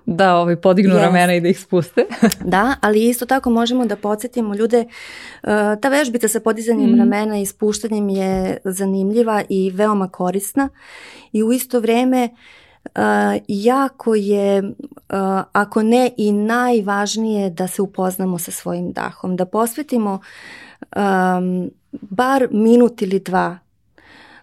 da 0.05 0.35
ovaj, 0.35 0.55
podignu 0.55 0.95
yes. 0.95 1.01
ramena 1.01 1.35
i 1.35 1.41
da 1.41 1.47
ih 1.47 1.59
spuste. 1.59 2.05
da, 2.55 2.75
ali 2.81 3.09
isto 3.09 3.25
tako 3.25 3.49
možemo 3.49 3.85
da 3.85 3.95
podsjetimo 3.95 4.55
ljude, 4.55 4.85
uh, 5.43 5.49
ta 5.81 5.89
vežbica 5.89 6.27
sa 6.27 6.39
podizanjem 6.39 6.91
mm. 6.91 6.99
ramena 6.99 7.37
i 7.37 7.45
spuštanjem 7.45 8.09
je 8.09 8.57
zanimljiva 8.63 9.43
i 9.49 9.71
veoma 9.73 10.09
korisna 10.09 10.69
i 11.31 11.43
u 11.43 11.53
isto 11.53 11.79
vreme 11.79 12.29
Uh, 12.85 13.01
jako 13.47 14.15
je, 14.15 14.63
uh, 14.63 14.73
ako 15.51 15.83
ne 15.83 16.11
i 16.17 16.31
najvažnije 16.31 17.49
da 17.49 17.67
se 17.67 17.81
upoznamo 17.81 18.37
sa 18.37 18.51
svojim 18.51 18.91
dahom, 18.91 19.35
da 19.35 19.45
posvetimo 19.45 20.19
um, 20.95 21.71
bar 21.91 22.47
minut 22.51 23.01
ili 23.01 23.19
dva 23.19 23.57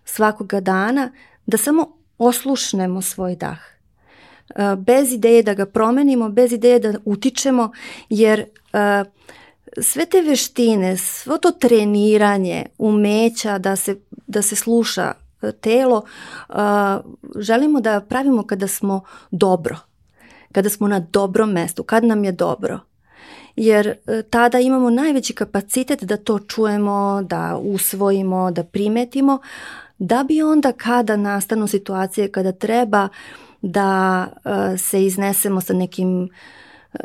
svakoga 0.05 0.61
dana 0.61 1.13
da 1.47 1.57
samo 1.57 1.97
oslušnemo 2.19 3.03
svoj 3.03 3.37
dah. 3.37 3.59
Uh, 3.59 4.79
bez 4.79 5.13
ideje 5.13 5.43
da 5.43 5.55
ga 5.55 5.67
promenimo, 5.67 6.29
bez 6.29 6.53
ideje 6.53 6.79
da 6.79 6.95
utičemo, 7.05 7.71
jer 8.09 8.41
uh, 8.41 9.09
sve 9.81 10.07
te 10.07 10.21
veštine, 10.21 10.97
svo 10.97 11.39
to 11.39 11.51
treniranje, 11.51 12.67
umeća 12.79 13.59
da 13.59 13.77
se, 13.77 13.97
da 14.27 14.43
se 14.43 14.57
sluša 14.57 15.13
telo, 15.51 16.03
želimo 17.37 17.81
da 17.81 18.01
pravimo 18.01 18.47
kada 18.47 18.69
smo 18.69 19.03
dobro, 19.31 19.79
kada 20.53 20.71
smo 20.71 20.89
na 20.89 21.01
dobrom 21.01 21.51
mestu, 21.51 21.83
kad 21.83 22.05
nam 22.05 22.25
je 22.25 22.33
dobro. 22.33 22.81
Jer 23.57 23.87
e, 23.87 24.23
tada 24.23 24.59
imamo 24.61 24.91
najveći 24.91 25.35
kapacitet 25.35 26.03
da 26.03 26.17
to 26.17 26.39
čujemo, 26.39 27.23
da 27.23 27.59
usvojimo, 27.63 28.51
da 28.51 28.65
primetimo, 28.65 29.39
da 29.99 30.25
bi 30.29 30.43
onda 30.43 30.73
kada 30.73 31.17
nastanu 31.17 31.67
situacije 31.67 32.33
kada 32.33 32.53
treba 32.53 33.09
da 33.63 34.27
e, 34.45 34.79
se 34.79 35.05
iznesemo 35.05 35.61
sa 35.61 35.73
nekim 35.73 36.29
e, 36.95 36.99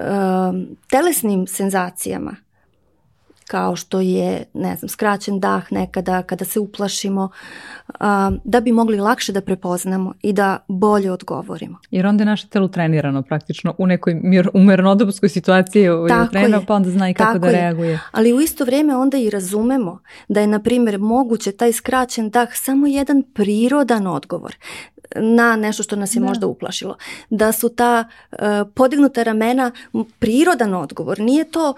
telesnim 0.90 1.48
senzacijama, 1.48 2.36
kao 3.48 3.76
što 3.76 4.00
je, 4.00 4.44
ne 4.54 4.76
znam, 4.76 4.90
skraćen 4.90 5.40
dah 5.40 5.72
nekada 5.72 6.24
kada 6.24 6.46
se 6.46 6.60
uplašimo, 6.60 7.30
da 8.44 8.60
bi 8.62 8.72
mogli 8.72 8.98
lakše 8.98 9.32
da 9.32 9.42
prepoznamo 9.42 10.14
i 10.22 10.34
da 10.34 10.58
bolje 10.68 11.12
odgovorimo. 11.12 11.78
Jer 11.92 12.08
onda 12.08 12.22
je 12.22 12.26
naše 12.26 12.48
telo 12.48 12.68
trenirano 12.68 13.22
praktično 13.22 13.76
u 13.78 13.88
nekoj 13.88 14.14
mir, 14.24 14.50
u 14.54 14.60
mirnodopskoj 14.60 15.30
situaciji 15.30 15.82
je 15.82 15.92
trenirano, 16.32 16.66
pa 16.68 16.74
onda 16.74 16.90
zna 16.90 17.10
i 17.10 17.14
kako 17.14 17.40
da 17.40 17.52
reaguje. 17.52 17.92
Je. 17.92 18.00
Ali 18.12 18.34
u 18.34 18.42
isto 18.42 18.66
vrijeme 18.66 18.96
onda 18.96 19.18
i 19.18 19.30
razumemo 19.30 20.00
da 20.28 20.42
je, 20.42 20.48
na 20.48 20.60
primjer, 20.60 21.00
moguće 21.00 21.52
taj 21.52 21.74
skraćen 21.74 22.30
dah 22.30 22.50
samo 22.54 22.88
jedan 22.88 23.24
prirodan 23.34 24.08
odgovor 24.08 24.56
na 25.16 25.56
nešto 25.56 25.84
što 25.84 25.96
nas 25.96 26.16
je 26.16 26.20
da. 26.20 26.26
možda 26.26 26.48
uplašilo. 26.48 26.96
Da 27.30 27.52
su 27.52 27.70
ta 27.70 28.04
uh, 28.32 28.38
podignuta 28.76 29.24
ramena 29.24 29.72
prirodan 30.20 30.74
odgovor. 30.74 31.20
Nije 31.20 31.52
to 31.52 31.74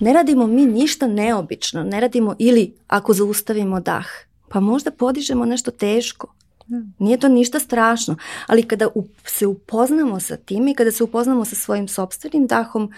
ne 0.00 0.12
radimo 0.12 0.46
mi 0.46 0.66
ništa 0.66 1.06
neobično, 1.06 1.84
ne 1.84 2.00
radimo 2.00 2.34
ili 2.38 2.74
ako 2.88 3.14
zaustavimo 3.14 3.80
dah, 3.80 4.06
pa 4.48 4.60
možda 4.60 4.90
podižemo 4.90 5.44
nešto 5.44 5.70
teško. 5.70 6.34
Da. 6.66 6.82
Nije 6.98 7.18
to 7.18 7.28
ništa 7.28 7.60
strašno, 7.60 8.16
ali 8.46 8.62
kada 8.62 8.88
se 9.24 9.46
upoznamo 9.46 10.20
sa 10.20 10.36
tim 10.36 10.68
i 10.68 10.74
kada 10.74 10.90
se 10.90 11.04
upoznamo 11.04 11.44
sa 11.44 11.56
svojim 11.56 11.88
sobstvenim 11.88 12.46
dahom, 12.46 12.92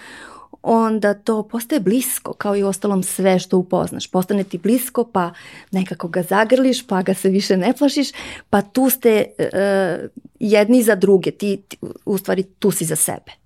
onda 0.62 1.14
to 1.14 1.42
postaje 1.42 1.80
blisko, 1.80 2.32
kao 2.32 2.56
i 2.56 2.62
ostalom 2.62 3.02
sve 3.02 3.38
što 3.38 3.58
upoznaš. 3.58 4.10
Postane 4.10 4.44
ti 4.44 4.58
blisko, 4.58 5.04
pa 5.04 5.32
nekako 5.70 6.08
ga 6.08 6.22
zagrliš, 6.22 6.86
pa 6.86 7.02
ga 7.02 7.14
se 7.14 7.28
više 7.28 7.56
ne 7.56 7.72
plašiš, 7.78 8.08
pa 8.50 8.62
tu 8.62 8.90
ste 8.90 9.24
uh, 9.38 10.10
jedni 10.40 10.82
za 10.82 10.94
druge, 10.94 11.30
ti, 11.30 11.62
ti 11.68 11.76
u 12.04 12.18
stvari 12.18 12.42
tu 12.42 12.70
si 12.70 12.84
za 12.84 12.96
sebe. 12.96 13.45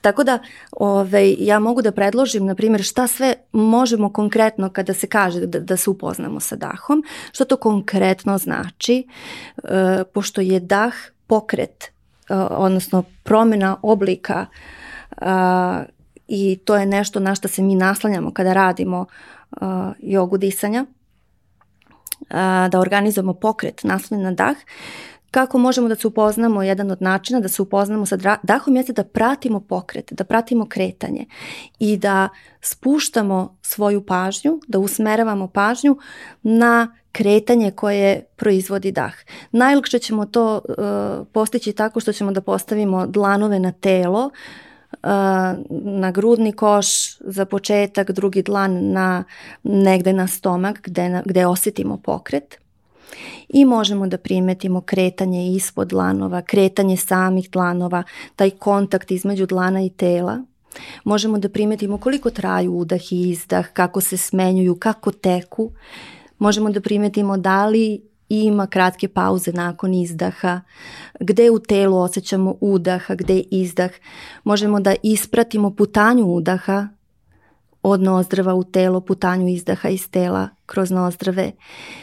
Tako 0.00 0.24
da 0.24 0.38
ovaj, 0.72 1.36
ja 1.38 1.58
mogu 1.58 1.82
da 1.82 1.92
predložim, 1.92 2.46
na 2.46 2.54
primjer, 2.54 2.82
šta 2.82 3.06
sve 3.06 3.34
možemo 3.52 4.12
konkretno 4.12 4.70
kada 4.70 4.94
se 4.94 5.06
kaže 5.06 5.46
da, 5.46 5.60
da 5.60 5.76
se 5.76 5.90
upoznamo 5.90 6.40
sa 6.40 6.56
dahom, 6.56 7.04
što 7.32 7.44
to 7.44 7.56
konkretno 7.56 8.38
znači, 8.38 9.06
e, 9.64 10.04
pošto 10.14 10.40
je 10.40 10.60
dah 10.60 10.94
pokret, 11.26 11.84
e, 11.84 12.34
odnosno 12.34 13.04
promjena 13.22 13.76
oblika 13.82 14.46
e, 15.10 15.24
i 16.28 16.58
to 16.64 16.76
je 16.76 16.86
nešto 16.86 17.20
na 17.20 17.34
što 17.34 17.48
se 17.48 17.62
mi 17.62 17.74
naslanjamo 17.74 18.30
kada 18.30 18.52
radimo 18.52 19.06
e, 19.06 19.56
jogu 19.98 20.38
disanja, 20.38 20.84
e, 20.84 20.88
da 22.68 22.80
organizujemo 22.80 23.34
pokret 23.34 23.84
naslanjen 23.84 24.24
na 24.24 24.32
dah, 24.32 24.56
Kako 25.34 25.58
možemo 25.58 25.88
da 25.88 25.96
se 25.96 26.06
upoznamo, 26.06 26.62
jedan 26.62 26.90
od 26.90 27.02
načina 27.02 27.40
da 27.40 27.48
se 27.48 27.62
upoznamo 27.62 28.06
sa 28.06 28.16
dahom 28.42 28.76
jeste 28.76 28.92
da 28.92 29.04
pratimo 29.04 29.60
pokret, 29.60 30.12
da 30.12 30.24
pratimo 30.24 30.66
kretanje 30.68 31.26
i 31.78 31.96
da 31.96 32.28
spuštamo 32.60 33.56
svoju 33.62 34.06
pažnju, 34.06 34.60
da 34.68 34.78
usmeravamo 34.78 35.48
pažnju 35.48 35.98
na 36.42 36.96
kretanje 37.12 37.70
koje 37.70 38.24
proizvodi 38.36 38.92
dah. 38.92 39.14
Najlakše 39.52 39.98
ćemo 39.98 40.26
to 40.26 40.60
uh, 40.68 41.26
postići 41.32 41.72
tako 41.72 42.00
što 42.00 42.12
ćemo 42.12 42.32
da 42.32 42.40
postavimo 42.40 43.06
dlanove 43.06 43.58
na 43.60 43.72
telo, 43.72 44.30
uh, 44.92 45.08
na 45.70 46.10
grudni 46.10 46.52
koš 46.52 47.18
za 47.18 47.44
početak, 47.44 48.10
drugi 48.10 48.42
dlan 48.42 48.92
na 48.92 49.24
negde 49.62 50.12
na 50.12 50.26
stomak 50.26 50.80
gde, 50.82 51.22
gde 51.24 51.46
osetimo 51.46 51.96
pokret 51.96 52.63
i 53.48 53.64
možemo 53.64 54.06
da 54.06 54.18
primetimo 54.18 54.80
kretanje 54.80 55.52
ispod 55.52 55.88
dlanova, 55.88 56.42
kretanje 56.42 56.96
samih 56.96 57.50
dlanova, 57.50 58.02
taj 58.36 58.50
kontakt 58.50 59.10
između 59.10 59.46
dlana 59.46 59.82
i 59.82 59.90
tela. 59.90 60.42
Možemo 61.04 61.38
da 61.38 61.48
primetimo 61.48 61.98
koliko 61.98 62.30
traju 62.30 62.72
udah 62.72 63.12
i 63.12 63.30
izdah, 63.30 63.66
kako 63.72 64.00
se 64.00 64.16
smenjuju, 64.16 64.76
kako 64.76 65.12
teku. 65.12 65.70
Možemo 66.38 66.70
da 66.70 66.80
primetimo 66.80 67.36
da 67.36 67.66
li 67.66 68.02
ima 68.28 68.66
kratke 68.66 69.08
pauze 69.08 69.52
nakon 69.52 69.94
izdaha, 69.94 70.60
gde 71.20 71.50
u 71.50 71.58
telu 71.58 71.96
osjećamo 71.98 72.56
udah, 72.60 73.10
gde 73.10 73.42
izdah. 73.50 73.90
Možemo 74.44 74.80
da 74.80 74.94
ispratimo 75.02 75.70
putanju 75.70 76.26
udaha 76.26 76.88
od 77.86 78.00
nozdrava 78.00 78.54
u 78.54 78.64
telo, 78.64 79.00
putanju 79.00 79.48
izdaha 79.48 79.88
iz 79.88 80.10
tela 80.10 80.48
kroz 80.66 80.90
nozdrave. 80.90 81.52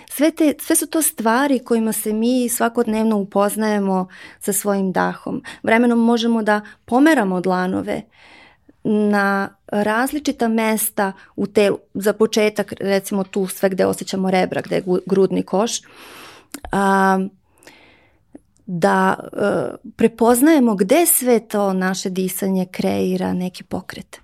Sve, 0.10 0.32
te, 0.32 0.54
sve 0.60 0.76
su 0.76 0.88
to 0.88 1.02
stvari 1.02 1.60
kojima 1.60 1.92
se 1.92 2.14
mi 2.14 2.50
svakodnevno 2.50 3.18
upoznajemo 3.18 4.08
sa 4.40 4.54
svojim 4.54 4.92
dahom. 4.92 5.44
Vremenom 5.64 6.00
možemo 6.00 6.44
da 6.44 6.62
pomeramo 6.86 7.42
dlanove 7.42 8.02
na 8.84 9.56
različita 9.68 10.48
mesta 10.48 11.14
u 11.36 11.48
telu. 11.48 11.78
Za 11.94 12.14
početak, 12.14 12.74
recimo 12.80 13.24
tu 13.24 13.48
sve 13.48 13.70
gde 13.70 13.86
osjećamo 13.86 14.32
rebra, 14.32 14.62
gde 14.62 14.76
je 14.76 14.84
grudni 15.06 15.44
koš, 15.44 15.72
a, 16.72 17.20
da 18.66 19.16
a, 19.34 19.76
prepoznajemo 19.96 20.76
gde 20.76 21.06
sve 21.06 21.40
to 21.40 21.74
naše 21.74 22.10
disanje 22.10 22.66
kreira 22.72 23.34
neki 23.34 23.64
pokret. 23.64 24.20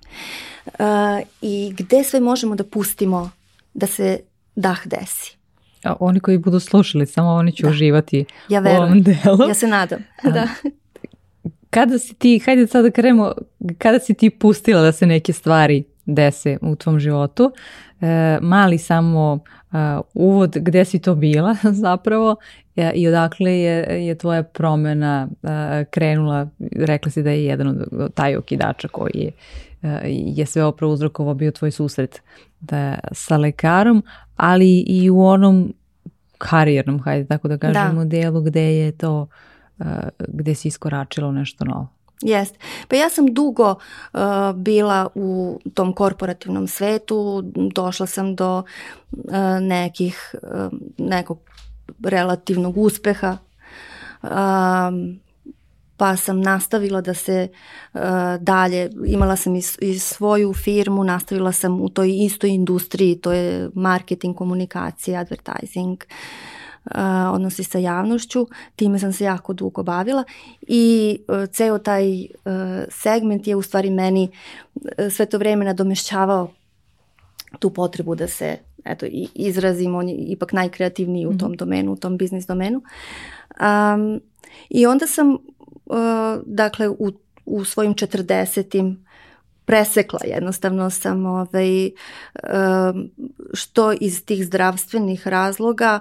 A, 0.80 1.22
I 1.42 1.74
gde 1.78 2.04
sve 2.04 2.20
možemo 2.20 2.56
da 2.56 2.64
pustimo 2.64 3.32
da 3.74 3.88
se 3.88 4.20
dah 4.56 4.88
desi. 4.88 5.38
A 5.84 5.96
oni 6.00 6.20
koji 6.20 6.38
budu 6.38 6.60
slušali, 6.60 7.06
samo 7.06 7.30
oni 7.30 7.52
će 7.52 7.64
da. 7.64 7.70
uživati 7.70 8.26
ja 8.50 8.60
verujem. 8.60 8.84
u 8.84 8.86
ovom 8.86 9.04
delu. 9.04 9.48
Ja 9.48 9.54
se 9.54 9.68
nadam. 9.68 10.00
A, 10.24 10.30
da. 10.30 10.48
Kada 11.70 12.00
si 12.00 12.14
ti, 12.14 12.40
hajde 12.40 12.68
sad 12.68 12.86
da 12.86 12.92
krenemo, 12.92 13.34
kada 13.78 14.00
si 14.00 14.14
ti 14.14 14.30
pustila 14.30 14.82
da 14.82 14.92
se 14.92 15.06
neke 15.06 15.34
stvari 15.34 15.84
dese 16.06 16.58
u 16.62 16.76
tvom 16.76 17.00
životu, 17.00 17.52
e, 18.02 18.38
mali 18.42 18.78
samo 18.78 19.40
e, 19.40 19.78
uvod 20.14 20.58
gde 20.58 20.86
si 20.86 21.00
to 21.00 21.16
bila 21.16 21.56
zapravo 21.86 22.36
e, 22.76 22.92
i 22.96 23.08
odakle 23.08 23.60
je, 23.60 24.06
je 24.08 24.16
tvoja 24.16 24.44
promena 24.44 25.28
e, 25.44 25.86
krenula, 25.86 26.48
rekla 26.72 27.12
si 27.12 27.24
da 27.24 27.32
je 27.32 27.46
jedan 27.46 27.68
od 27.68 28.14
taj 28.14 28.36
okidača 28.36 28.88
koji 28.88 29.12
je 29.14 29.32
je 30.10 30.46
sve 30.46 30.64
opravo 30.64 30.94
uzrokovo 30.94 31.34
bio 31.34 31.52
tvoj 31.52 31.72
susret 31.72 32.22
da, 32.60 33.00
sa 33.12 33.38
lekarom, 33.38 34.04
ali 34.36 34.80
i 34.88 35.10
u 35.10 35.26
onom 35.26 35.74
karijernom, 36.38 37.00
hajde 37.00 37.28
tako 37.28 37.48
da 37.48 37.58
kažemo, 37.58 38.06
da. 38.06 38.10
delu 38.10 38.42
gde 38.42 38.78
je 38.78 38.92
to, 38.92 39.28
uh, 39.80 39.86
gde 40.28 40.56
si 40.56 40.68
iskoračila 40.68 41.28
u 41.28 41.32
nešto 41.32 41.66
novo. 41.66 41.88
Jest. 42.22 42.56
Pa 42.88 42.96
ja 42.96 43.10
sam 43.10 43.34
dugo 43.34 43.70
uh, 43.72 44.20
bila 44.56 45.08
u 45.16 45.60
tom 45.74 45.94
korporativnom 45.94 46.68
svetu, 46.68 47.44
došla 47.76 48.06
sam 48.06 48.36
do 48.36 48.64
uh, 49.12 49.34
nekih, 49.62 50.36
uh, 50.44 50.80
nekog 50.98 51.40
relativnog 52.04 52.78
uspeha, 52.78 53.38
um, 54.24 55.20
pa 55.98 56.16
sam 56.16 56.42
nastavila 56.42 57.02
da 57.02 57.14
se 57.14 57.48
uh, 57.94 58.02
dalje, 58.40 58.90
imala 59.06 59.36
sam 59.36 59.56
i, 59.56 59.62
i 59.82 60.00
svoju 60.00 60.54
firmu, 60.54 61.04
nastavila 61.04 61.52
sam 61.52 61.82
u 61.82 61.90
toj 61.90 62.26
istoj 62.26 62.50
industriji, 62.50 63.16
to 63.16 63.32
je 63.32 63.70
marketing, 63.74 64.36
komunikacija, 64.36 65.20
advertising, 65.20 66.04
uh, 66.86 66.92
odnosi 67.32 67.64
sa 67.64 67.78
javnošću, 67.78 68.48
time 68.76 69.00
sam 69.00 69.14
se 69.14 69.24
jako 69.24 69.54
dugo 69.54 69.84
bavila 69.84 70.24
i 70.62 71.18
uh, 71.28 71.50
ceo 71.50 71.78
taj 71.78 72.22
uh, 72.22 72.28
segment 72.90 73.48
je 73.48 73.56
u 73.56 73.62
stvari 73.62 73.90
meni 73.90 74.30
sve 75.12 75.26
to 75.26 75.38
vreme 75.38 75.66
nadomešćavao 75.66 76.52
tu 77.60 77.70
potrebu 77.70 78.16
da 78.16 78.28
se 78.28 78.58
eto, 78.86 79.06
izrazim, 79.36 79.96
on 79.96 80.10
je 80.10 80.16
ipak 80.16 80.54
najkreativniji 80.54 81.26
u 81.26 81.38
tom 81.38 81.52
-hmm. 81.52 81.58
domenu, 81.58 81.92
u 81.92 81.96
tom 81.96 82.18
biznis 82.18 82.46
domenu. 82.46 82.82
Um, 83.60 84.22
I 84.70 84.86
onda 84.86 85.08
sam 85.08 85.38
dakle 86.46 86.90
u, 86.90 87.12
u 87.46 87.66
svojim 87.66 87.94
četrdesetim 87.94 89.06
presekla 89.66 90.20
jednostavno 90.26 90.90
sam 90.90 91.26
ovaj, 91.26 91.92
što 93.54 93.94
iz 94.02 94.26
tih 94.26 94.46
zdravstvenih 94.46 95.28
razloga 95.28 96.00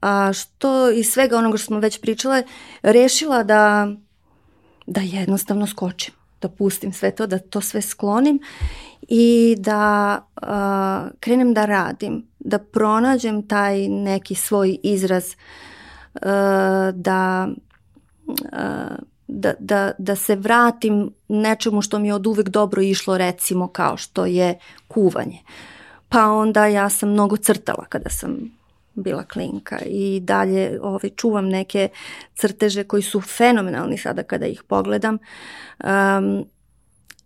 a 0.00 0.32
što 0.32 0.90
iz 0.90 1.10
svega 1.10 1.38
onoga 1.38 1.56
što 1.56 1.66
smo 1.66 1.78
već 1.78 2.00
pričale 2.00 2.42
rešila 2.82 3.42
da 3.42 3.88
da 4.86 5.00
jednostavno 5.00 5.66
skočim 5.66 6.14
da 6.42 6.48
pustim 6.48 6.92
sve 6.92 7.10
to, 7.10 7.26
da 7.26 7.38
to 7.38 7.60
sve 7.60 7.82
sklonim 7.82 8.40
i 9.08 9.56
da 9.58 10.18
uh, 10.42 11.10
krenem 11.20 11.54
da 11.54 11.64
radim, 11.64 12.26
da 12.38 12.58
pronađem 12.58 13.48
taj 13.48 13.88
neki 13.88 14.34
svoj 14.34 14.78
izraz, 14.82 15.24
uh, 16.14 16.20
da 16.94 17.48
da, 19.28 19.54
da, 19.58 19.92
da 19.98 20.16
se 20.16 20.36
vratim 20.36 21.10
nečemu 21.28 21.82
što 21.82 21.98
mi 21.98 22.08
je 22.08 22.14
od 22.14 22.26
uvek 22.26 22.48
dobro 22.48 22.82
išlo 22.82 23.18
recimo 23.18 23.68
kao 23.68 23.96
što 23.96 24.26
je 24.26 24.58
kuvanje. 24.88 25.38
Pa 26.08 26.26
onda 26.26 26.66
ja 26.66 26.88
sam 26.88 27.10
mnogo 27.10 27.36
crtala 27.36 27.84
kada 27.88 28.10
sam 28.10 28.58
bila 28.94 29.24
klinka 29.24 29.78
i 29.86 30.20
dalje 30.20 30.78
ovaj, 30.82 31.10
čuvam 31.16 31.48
neke 31.48 31.88
crteže 32.34 32.84
koji 32.84 33.02
su 33.02 33.20
fenomenalni 33.20 33.98
sada 33.98 34.22
kada 34.22 34.46
ih 34.46 34.62
pogledam. 34.62 35.18
Um, 35.84 36.44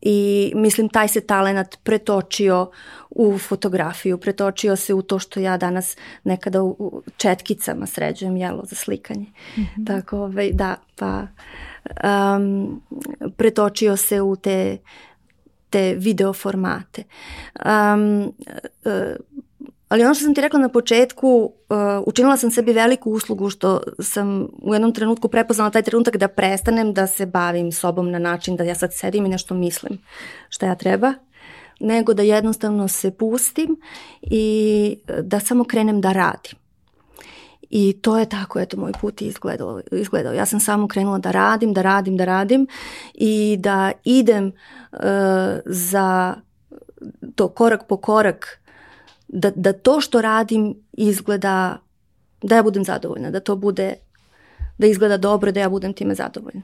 i 0.03 0.53
mislim 0.55 0.89
taj 0.89 1.09
se 1.09 1.21
talenat 1.21 1.79
pretočio 1.83 2.71
u 3.11 3.39
fotografiju, 3.39 4.19
pretočio 4.19 4.77
se 4.77 4.95
u 4.95 5.03
to 5.03 5.19
što 5.19 5.41
ja 5.41 5.57
danas 5.57 5.97
nekada 6.25 6.63
u 6.63 7.03
četkicama 7.17 7.87
sređujem 7.87 8.37
jelo 8.37 8.65
za 8.65 8.77
slikanje. 8.77 9.27
Mm 9.57 9.61
-hmm. 9.61 9.87
Tako, 9.87 10.19
ovaj, 10.19 10.51
da, 10.53 10.77
pa 10.97 11.27
um, 12.37 12.83
pretočio 13.37 13.97
se 13.97 14.21
u 14.21 14.37
te 14.37 14.79
te 15.73 15.95
video 15.99 16.33
formate. 16.33 17.05
Um, 17.65 18.23
uh, 18.23 18.93
Ali 19.93 20.05
ono 20.05 20.15
što 20.15 20.25
sam 20.25 20.35
ti 20.35 20.41
rekla 20.41 20.61
na 20.61 20.69
početku, 20.69 21.53
uh, 21.69 21.77
učinila 22.07 22.37
sam 22.37 22.51
sebi 22.51 22.73
veliku 22.73 23.11
uslugu 23.11 23.51
što 23.51 23.81
sam 23.99 24.49
u 24.63 24.75
jednom 24.75 24.95
trenutku 24.95 25.29
prepoznala 25.29 25.71
taj 25.71 25.83
trenutak 25.83 26.17
da 26.17 26.29
prestanem 26.29 26.95
da 26.95 27.07
se 27.07 27.27
bavim 27.27 27.73
sobom 27.73 28.11
na 28.11 28.19
način 28.19 28.57
da 28.57 28.65
ja 28.65 28.75
sad 28.75 28.95
sedim 28.95 29.27
i 29.27 29.29
nešto 29.29 29.55
mislim 29.55 29.99
šta 30.49 30.67
ja 30.67 30.75
treba, 30.75 31.15
nego 31.81 32.15
da 32.15 32.23
jednostavno 32.23 32.89
se 32.89 33.11
pustim 33.11 33.77
i 34.23 34.97
da 35.23 35.41
samo 35.41 35.65
krenem 35.65 36.01
da 36.01 36.13
radim. 36.13 36.59
I 37.71 37.99
to 38.03 38.19
je 38.19 38.29
tako, 38.29 38.61
eto, 38.61 38.77
moj 38.77 38.93
put 39.01 39.23
izgledao, 39.23 39.81
izgledao. 39.91 40.33
Ja 40.33 40.47
sam 40.47 40.61
samo 40.61 40.89
krenula 40.89 41.19
da 41.19 41.31
radim, 41.31 41.73
da 41.73 41.83
radim, 41.83 42.17
da 42.17 42.25
radim 42.25 42.67
i 43.15 43.57
da 43.61 43.93
idem 44.05 44.53
uh, 44.93 44.99
za 45.65 46.35
to 47.35 47.49
korak 47.49 47.87
po 47.89 47.97
korak 47.97 48.62
da, 49.33 49.51
da 49.55 49.73
to 49.73 50.01
što 50.01 50.23
radim 50.23 50.75
izgleda, 50.93 51.79
da 52.43 52.57
ja 52.57 52.63
budem 52.63 52.85
zadovoljna, 52.85 53.31
da 53.31 53.41
to 53.41 53.57
bude, 53.57 53.95
da 54.79 54.87
izgleda 54.87 55.17
dobro, 55.17 55.53
da 55.53 55.61
ja 55.61 55.69
budem 55.69 55.93
time 55.93 56.15
zadovoljna. 56.15 56.63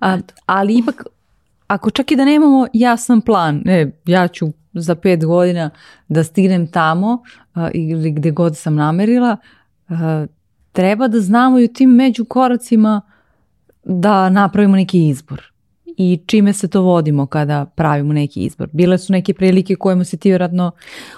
A, 0.00 0.18
ali 0.46 0.78
ipak, 0.78 1.04
ako 1.66 1.90
čak 1.90 2.10
i 2.10 2.16
da 2.16 2.24
nemamo 2.24 2.66
jasan 2.72 3.20
plan, 3.20 3.62
ne, 3.64 3.92
ja 4.06 4.28
ću 4.28 4.48
za 4.72 4.94
pet 4.94 5.24
godina 5.24 5.70
da 6.08 6.24
stignem 6.24 6.66
tamo 6.66 7.22
a, 7.54 7.70
ili 7.74 8.10
gde 8.10 8.30
god 8.30 8.56
sam 8.56 8.74
namerila, 8.74 9.36
a, 9.88 10.26
treba 10.72 11.08
da 11.08 11.20
znamo 11.20 11.58
i 11.58 11.64
u 11.64 11.72
tim 11.72 11.90
među 11.90 12.24
koracima 12.24 13.00
da 13.84 14.28
napravimo 14.30 14.76
neki 14.76 15.08
izbor 15.08 15.49
i 16.02 16.20
čime 16.26 16.52
se 16.52 16.68
to 16.68 16.82
vodimo 16.82 17.26
kada 17.26 17.64
pravimo 17.64 18.12
neki 18.12 18.40
izbor? 18.40 18.68
Bile 18.72 18.98
su 18.98 19.12
neke 19.12 19.34
prilike 19.34 19.76
kojima 19.76 20.04
si 20.04 20.16
ti 20.16 20.28
vjerojatno 20.28 20.72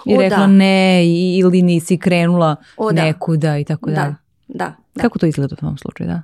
i 0.06 0.16
rekla 0.16 0.38
da. 0.38 0.46
ne 0.46 1.06
ili 1.38 1.62
nisi 1.62 1.98
krenula 1.98 2.56
o, 2.76 2.92
da. 2.92 3.04
nekuda 3.04 3.58
i 3.58 3.64
tako 3.64 3.90
da. 3.90 3.96
dalje. 3.96 4.14
Da, 4.48 4.74
da. 4.94 5.02
Kako 5.02 5.18
to 5.18 5.26
izgleda 5.26 5.54
u 5.58 5.60
tom 5.60 5.78
slučaju, 5.78 6.10
da? 6.10 6.22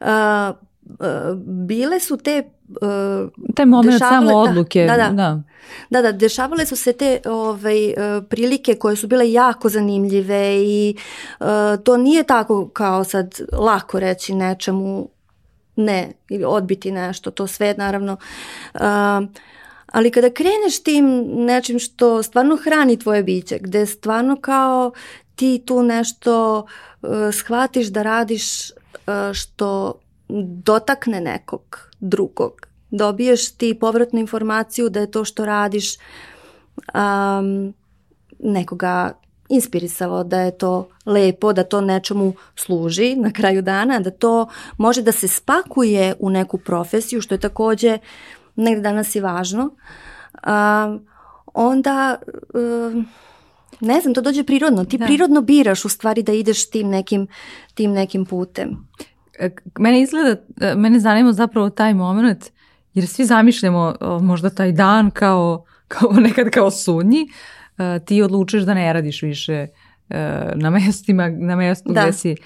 Uh, 0.00 0.56
uh, 1.00 1.38
bile 1.66 2.00
su 2.00 2.16
te 2.16 2.42
uh, 2.68 3.30
taj 3.54 3.66
moment 3.66 3.98
samo 3.98 4.30
da, 4.30 4.36
odluke 4.36 4.86
da 4.86 4.96
da, 4.96 5.10
da 5.10 5.42
da 5.90 6.02
da 6.02 6.12
dešavale 6.12 6.66
su 6.66 6.76
se 6.76 6.92
te 6.92 7.20
ovaj 7.26 7.86
uh, 7.86 8.24
prilike 8.28 8.74
koje 8.74 8.96
su 8.96 9.06
bile 9.06 9.32
jako 9.32 9.68
zanimljive 9.68 10.56
i 10.64 10.96
uh, 11.40 11.46
to 11.84 11.96
nije 11.96 12.22
tako 12.22 12.68
kao 12.68 13.04
sad 13.04 13.40
lako 13.52 14.00
reći 14.00 14.34
nečemu 14.34 15.08
ne 15.76 16.12
ili 16.28 16.44
odbiti 16.44 16.92
nešto, 16.92 17.30
to 17.30 17.46
sve 17.46 17.74
naravno. 17.78 18.16
Uh, 18.74 18.80
ali 19.86 20.10
kada 20.10 20.30
kreneš 20.30 20.82
tim 20.82 21.24
nečim 21.26 21.78
što 21.78 22.22
stvarno 22.22 22.56
hrani 22.56 22.98
tvoje 22.98 23.22
biće, 23.22 23.58
gde 23.60 23.86
stvarno 23.86 24.36
kao 24.40 24.92
ti 25.34 25.62
tu 25.66 25.82
nešto 25.82 26.58
uh, 27.02 27.10
shvatiš 27.32 27.86
da 27.86 28.02
radiš 28.02 28.70
uh, 28.70 28.74
što 29.32 29.94
dotakne 30.64 31.20
nekog 31.20 31.90
drugog, 32.00 32.66
dobiješ 32.90 33.52
ti 33.52 33.78
povratnu 33.80 34.20
informaciju 34.20 34.88
da 34.88 35.00
je 35.00 35.10
to 35.10 35.24
što 35.24 35.46
radiš 35.46 35.96
um, 35.96 37.74
nekoga 38.38 39.12
inspirisalo 39.48 40.24
da 40.24 40.40
je 40.40 40.58
to 40.58 40.88
lepo, 41.06 41.52
da 41.52 41.64
to 41.64 41.80
nečemu 41.80 42.32
služi 42.56 43.16
na 43.16 43.32
kraju 43.32 43.62
dana, 43.62 44.00
da 44.00 44.10
to 44.10 44.48
može 44.78 45.02
da 45.02 45.12
se 45.12 45.28
spakuje 45.28 46.14
u 46.18 46.30
neku 46.30 46.58
profesiju, 46.58 47.20
što 47.20 47.34
je 47.34 47.40
takođe 47.40 47.98
negde 48.56 48.82
danas 48.82 49.14
i 49.14 49.20
važno, 49.20 49.70
a, 50.42 50.98
onda 51.54 52.16
um, 52.54 53.08
ne 53.80 54.00
znam, 54.00 54.14
to 54.14 54.20
dođe 54.20 54.44
prirodno. 54.44 54.84
Ti 54.84 54.98
da. 54.98 55.06
prirodno 55.06 55.40
biraš 55.40 55.84
u 55.84 55.88
stvari 55.88 56.22
da 56.22 56.32
ideš 56.32 56.70
tim 56.70 56.88
nekim, 56.88 57.26
tim 57.74 57.92
nekim 57.92 58.24
putem. 58.24 58.88
E, 59.38 59.50
mene 59.78 60.00
izgleda, 60.00 60.36
e, 60.60 60.74
mene 60.74 61.00
zanima 61.00 61.32
zapravo 61.32 61.70
taj 61.70 61.94
moment, 61.94 62.44
jer 62.94 63.06
svi 63.06 63.24
zamišljamo 63.24 63.94
možda 64.20 64.50
taj 64.50 64.72
dan 64.72 65.10
kao, 65.10 65.64
kao 65.88 66.12
nekad 66.26 66.50
kao 66.50 66.70
sudnji, 66.70 67.28
E, 67.28 67.55
ti 68.04 68.22
odlučiš 68.22 68.62
da 68.62 68.74
ne 68.74 68.92
radiš 68.92 69.22
više 69.22 69.52
e, 69.52 69.68
na 70.54 70.70
mestima, 70.70 71.28
na 71.28 71.56
mestu 71.56 71.92
da. 71.92 72.02
gde 72.02 72.12
si 72.12 72.30
e, 72.30 72.36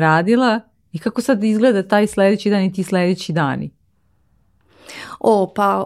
radila 0.00 0.60
i 0.92 0.98
kako 0.98 1.22
sad 1.22 1.44
izgleda 1.44 1.88
taj 1.88 2.06
sledeći 2.06 2.50
dan 2.50 2.62
i 2.62 2.72
ti 2.72 2.82
sledeći 2.82 3.32
dani? 3.32 3.70
O, 5.20 5.52
pa 5.56 5.84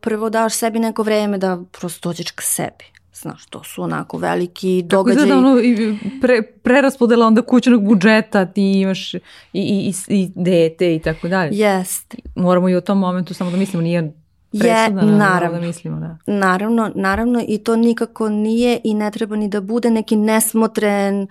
prvo 0.00 0.30
daš 0.30 0.54
sebi 0.54 0.78
neko 0.78 1.02
vreme 1.02 1.38
da 1.38 1.62
prosto 1.72 2.08
dođeš 2.08 2.30
k 2.30 2.42
sebi. 2.42 2.84
Znaš, 3.14 3.46
to 3.46 3.64
su 3.64 3.82
onako 3.82 4.18
veliki 4.18 4.82
događaji. 4.82 5.28
Kako 5.28 5.60
izgleda 5.60 5.88
ono 5.88 6.20
pre, 6.20 6.42
preraspodela 6.42 7.26
onda 7.26 7.42
kućnog 7.42 7.84
budžeta, 7.84 8.46
ti 8.46 8.80
imaš 8.80 9.14
i, 9.14 9.20
i, 9.52 9.88
i, 9.88 9.94
i 10.08 10.30
dete 10.34 10.94
i 10.94 10.98
tako 10.98 11.28
dalje. 11.28 11.58
Jest. 11.58 12.14
Moramo 12.34 12.68
i 12.68 12.74
o 12.74 12.80
tom 12.80 12.98
momentu 12.98 13.34
samo 13.34 13.50
da 13.50 13.56
mislimo, 13.56 13.82
nije 13.82 14.12
je, 14.62 14.90
da 14.90 15.02
naravno, 15.02 15.60
da 15.60 15.66
mislimo, 15.66 16.00
da. 16.00 16.16
naravno, 16.26 16.92
naravno 16.94 17.44
i 17.48 17.58
to 17.58 17.76
nikako 17.76 18.28
nije 18.28 18.80
i 18.84 18.94
ne 18.94 19.10
treba 19.10 19.36
ni 19.36 19.48
da 19.48 19.60
bude 19.60 19.90
neki 19.90 20.16
nesmotren, 20.16 21.26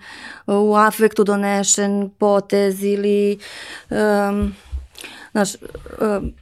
u 0.46 0.74
afektu 0.74 1.24
donešen 1.24 2.10
potez 2.18 2.82
ili, 2.82 3.38
um, 3.90 4.54
znaš, 5.32 5.54
um, 6.00 6.32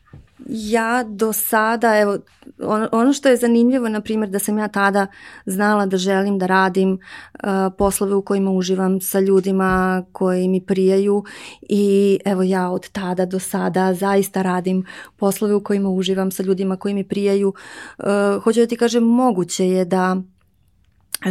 ja 0.48 1.04
do 1.08 1.32
sada, 1.32 1.98
evo, 1.98 2.18
ono, 2.62 2.88
ono 2.92 3.12
što 3.12 3.28
je 3.28 3.36
zanimljivo, 3.36 3.88
na 3.88 4.00
primjer, 4.00 4.30
da 4.30 4.38
sam 4.38 4.58
ja 4.58 4.68
tada 4.68 5.06
znala 5.46 5.86
da 5.86 5.96
želim 5.96 6.38
da 6.38 6.46
radim 6.46 6.92
uh, 6.92 7.50
poslove 7.78 8.14
u 8.14 8.22
kojima 8.22 8.50
uživam 8.50 9.00
sa 9.00 9.20
ljudima 9.20 10.04
koji 10.12 10.48
mi 10.48 10.66
prijaju 10.66 11.24
i 11.62 12.18
evo 12.24 12.42
ja 12.42 12.70
od 12.70 12.88
tada 12.88 13.26
do 13.26 13.38
sada 13.38 13.94
zaista 13.94 14.42
radim 14.42 14.84
poslove 15.16 15.54
u 15.54 15.64
kojima 15.64 15.88
uživam 15.88 16.30
sa 16.30 16.42
ljudima 16.42 16.76
koji 16.76 16.94
mi 16.94 17.08
prijaju. 17.08 17.54
Uh, 17.98 18.42
hoću 18.42 18.60
da 18.60 18.66
ti 18.66 18.76
kažem, 18.76 19.02
moguće 19.02 19.68
je 19.68 19.84
da 19.84 20.16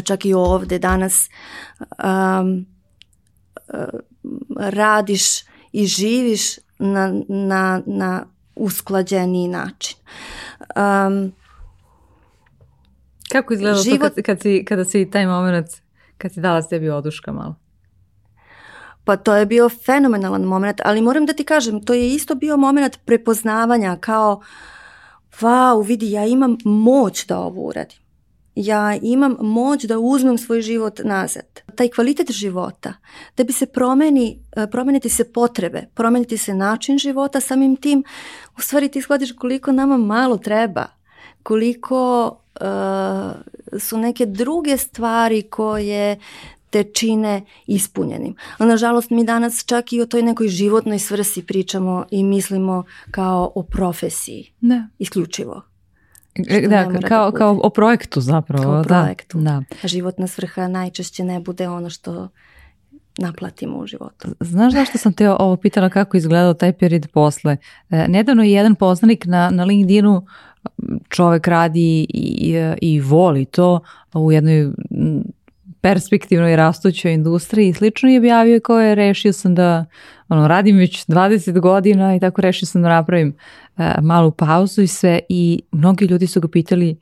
čak 0.04 0.26
i 0.26 0.34
ovde 0.34 0.80
danas 0.80 1.30
um, 1.80 2.66
radiš 4.58 5.24
i 5.72 5.86
živiš 5.86 6.58
na, 6.80 7.14
na, 7.28 7.82
na 7.86 8.26
usklađeniji 8.56 9.48
način. 9.48 9.98
Um, 10.76 11.32
Kako 13.32 13.54
izgledalo 13.54 13.84
život... 13.84 14.00
to 14.00 14.16
kad, 14.16 14.24
kad 14.24 14.42
si, 14.42 14.66
kada 14.66 14.86
si 14.86 15.10
taj 15.12 15.28
moment, 15.28 15.68
kad 16.18 16.34
si 16.34 16.42
dala 16.42 16.62
sebi 16.62 16.90
oduška 16.90 17.32
malo? 17.32 17.56
Pa 19.04 19.18
to 19.18 19.36
je 19.36 19.46
bio 19.46 19.70
fenomenalan 19.70 20.44
moment, 20.44 20.82
ali 20.86 21.02
moram 21.02 21.26
da 21.26 21.34
ti 21.34 21.44
kažem, 21.44 21.84
to 21.84 21.94
je 21.94 22.10
isto 22.10 22.36
bio 22.36 22.58
moment 22.58 23.00
prepoznavanja 23.06 23.98
kao, 24.00 24.42
wow, 25.40 25.88
vidi, 25.88 26.12
ja 26.12 26.26
imam 26.26 26.58
moć 26.66 27.26
da 27.26 27.40
ovo 27.40 27.62
uradim 27.62 28.01
ja 28.56 28.96
imam 29.02 29.36
moć 29.40 29.84
da 29.84 30.00
uzmem 30.00 30.38
svoj 30.38 30.62
život 30.62 31.00
nazad. 31.04 31.62
Taj 31.76 31.90
kvalitet 31.90 32.32
života, 32.32 32.94
da 33.38 33.44
bi 33.44 33.54
se 33.54 33.66
promeni, 33.66 34.40
e, 34.56 34.68
promeniti 34.68 35.10
se 35.10 35.32
potrebe, 35.32 35.88
promeniti 35.94 36.38
se 36.38 36.54
način 36.54 36.98
života, 36.98 37.40
samim 37.40 37.76
tim 37.76 38.04
u 38.58 38.62
stvari 38.62 38.90
ti 38.90 39.02
shvatiš 39.02 39.32
koliko 39.32 39.72
nama 39.72 39.98
malo 39.98 40.38
treba, 40.38 40.86
koliko 41.44 42.26
uh, 42.62 43.80
su 43.80 43.98
neke 43.98 44.26
druge 44.26 44.78
stvari 44.78 45.42
koje 45.42 46.20
te 46.70 46.84
čine 46.84 47.42
ispunjenim. 47.68 48.36
A 48.58 48.66
nažalost 48.66 49.10
mi 49.10 49.24
danas 49.24 49.66
čak 49.66 49.94
i 49.94 50.02
o 50.02 50.06
toj 50.06 50.22
nekoj 50.22 50.48
životnoj 50.48 51.00
svrsi 51.00 51.46
pričamo 51.46 52.06
i 52.12 52.24
mislimo 52.24 52.84
kao 53.12 53.52
o 53.56 53.64
profesiji. 53.64 54.52
Ne. 54.62 54.88
Isključivo. 55.00 55.71
Da, 56.70 56.84
kao, 57.08 57.32
da 57.32 57.38
kao 57.38 57.60
o 57.64 57.70
projektu 57.70 58.22
zapravo. 58.22 58.64
Kao 58.64 58.84
da, 58.84 59.02
projektu. 59.04 59.38
Da. 59.38 59.64
Životna 59.84 60.28
svrha 60.28 60.68
najčešće 60.68 61.24
ne 61.24 61.40
bude 61.40 61.70
ono 61.70 61.90
što 61.90 62.30
naplatimo 63.18 63.78
u 63.78 63.88
životu. 63.88 64.28
Znaš 64.40 64.74
zašto 64.74 64.98
sam 64.98 65.14
te 65.14 65.30
ovo 65.30 65.56
pitala 65.56 65.90
kako 65.90 66.18
izgledao 66.18 66.54
taj 66.54 66.74
period 66.74 67.08
posle? 67.14 67.58
E, 67.90 68.08
nedavno 68.08 68.44
je 68.44 68.52
jedan 68.52 68.76
poznanik 68.76 69.26
na, 69.26 69.50
na 69.50 69.64
LinkedInu 69.64 70.26
čovek 71.10 71.48
radi 71.48 72.06
i, 72.10 72.56
i 72.82 73.00
voli 73.00 73.46
to 73.46 73.80
u 74.14 74.32
jednoj 74.32 74.72
perspektivnoj 75.82 76.56
rastućoj 76.56 77.14
industriji 77.14 77.70
i 77.70 77.74
slično 77.74 78.10
i 78.10 78.18
objavio 78.18 78.60
kao 78.60 78.82
je 78.82 78.96
rešio 78.96 79.34
sam 79.34 79.56
da 79.56 79.86
ono, 80.30 80.48
radim 80.48 80.78
već 80.78 81.06
20 81.06 81.60
godina 81.60 82.16
i 82.16 82.20
tako 82.20 82.42
rešio 82.42 82.66
sam 82.66 82.82
da 82.82 82.90
napravim 82.90 83.30
uh, 83.30 83.36
malu 84.02 84.32
pauzu 84.32 84.82
i 84.82 84.88
sve 84.88 85.20
i 85.30 85.62
mnogi 85.72 86.06
ljudi 86.06 86.28
su 86.28 86.42
ga 86.42 86.48
pitali 86.48 86.98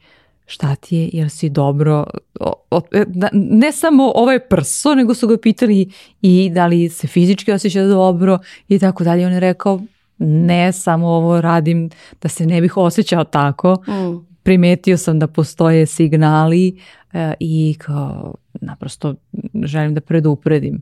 šta 0.50 0.76
ti 0.76 0.96
je, 0.96 1.10
jer 1.14 1.30
si 1.30 1.50
dobro, 1.50 2.06
o, 2.40 2.54
o, 2.72 2.82
e, 2.92 3.06
da, 3.08 3.30
ne 3.34 3.72
samo 3.72 4.12
ovaj 4.16 4.40
prso, 4.40 4.96
nego 4.96 5.14
su 5.14 5.28
ga 5.28 5.38
pitali 5.38 5.92
i 6.22 6.50
da 6.54 6.68
li 6.68 6.90
se 6.90 7.08
fizički 7.08 7.52
osjeća 7.52 7.84
dobro 7.84 8.40
i 8.68 8.80
tako 8.80 9.04
dalje. 9.04 9.26
On 9.26 9.34
je 9.34 9.40
rekao, 9.40 9.82
ne, 10.18 10.72
samo 10.72 11.08
ovo 11.08 11.42
radim 11.42 11.90
da 12.22 12.30
se 12.30 12.46
ne 12.46 12.62
bih 12.62 12.78
osjećao 12.78 13.24
tako. 13.24 13.74
Mm. 13.88 14.28
Primetio 14.44 14.98
sam 14.98 15.20
da 15.20 15.28
postoje 15.28 15.86
signali 15.86 16.80
e, 17.14 17.34
i 17.40 17.76
kao 17.80 18.36
naprosto 18.62 19.16
želim 19.64 19.94
da 19.94 20.02
predupredim 20.02 20.82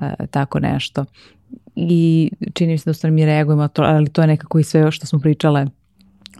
e, 0.00 0.26
tako 0.26 0.60
nešto. 0.60 1.04
I 1.76 2.30
čini 2.54 2.72
mi 2.72 2.78
se 2.78 2.90
da 2.90 2.94
stvarno 2.94 3.14
mi 3.14 3.26
reagujemo, 3.26 3.68
to, 3.68 3.82
ali 3.82 4.08
to 4.08 4.20
je 4.20 4.26
nekako 4.26 4.58
i 4.58 4.64
sve 4.64 4.90
što 4.92 5.06
smo 5.06 5.18
pričale 5.18 5.66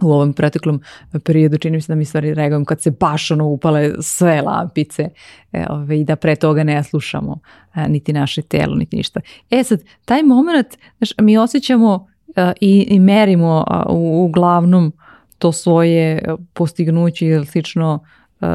u 0.01 0.11
ovom 0.11 0.33
preteklom 0.33 0.81
periodu 1.23 1.57
čini 1.57 1.77
mi 1.77 1.81
se 1.81 1.91
da 1.91 1.95
mi 1.95 2.05
stvari 2.05 2.33
reagujemo 2.33 2.65
kad 2.65 2.81
se 2.81 2.91
baš 2.91 3.31
ono 3.31 3.45
upale 3.45 3.91
sve 4.01 4.41
lampice 4.41 5.09
e, 5.53 5.65
ove, 5.69 5.99
i 5.99 6.03
da 6.03 6.15
pre 6.15 6.35
toga 6.35 6.63
ne 6.63 6.83
slušamo 6.83 7.39
e, 7.75 7.87
niti 7.87 8.13
naše 8.13 8.41
telo, 8.41 8.75
niti 8.75 8.95
ništa. 8.95 9.19
E 9.49 9.63
sad, 9.63 9.83
taj 10.05 10.23
moment, 10.23 10.67
znaš, 10.97 11.09
mi 11.21 11.37
osjećamo 11.37 12.07
e, 12.35 12.53
i, 12.61 12.87
i 12.89 12.99
merimo 12.99 13.65
a, 13.67 13.85
u, 13.89 14.25
uglavnom 14.25 14.93
to 15.37 15.51
svoje 15.51 16.23
postignuće 16.53 17.25
ili 17.25 17.45
slično 17.45 17.99
uh, 18.41 18.47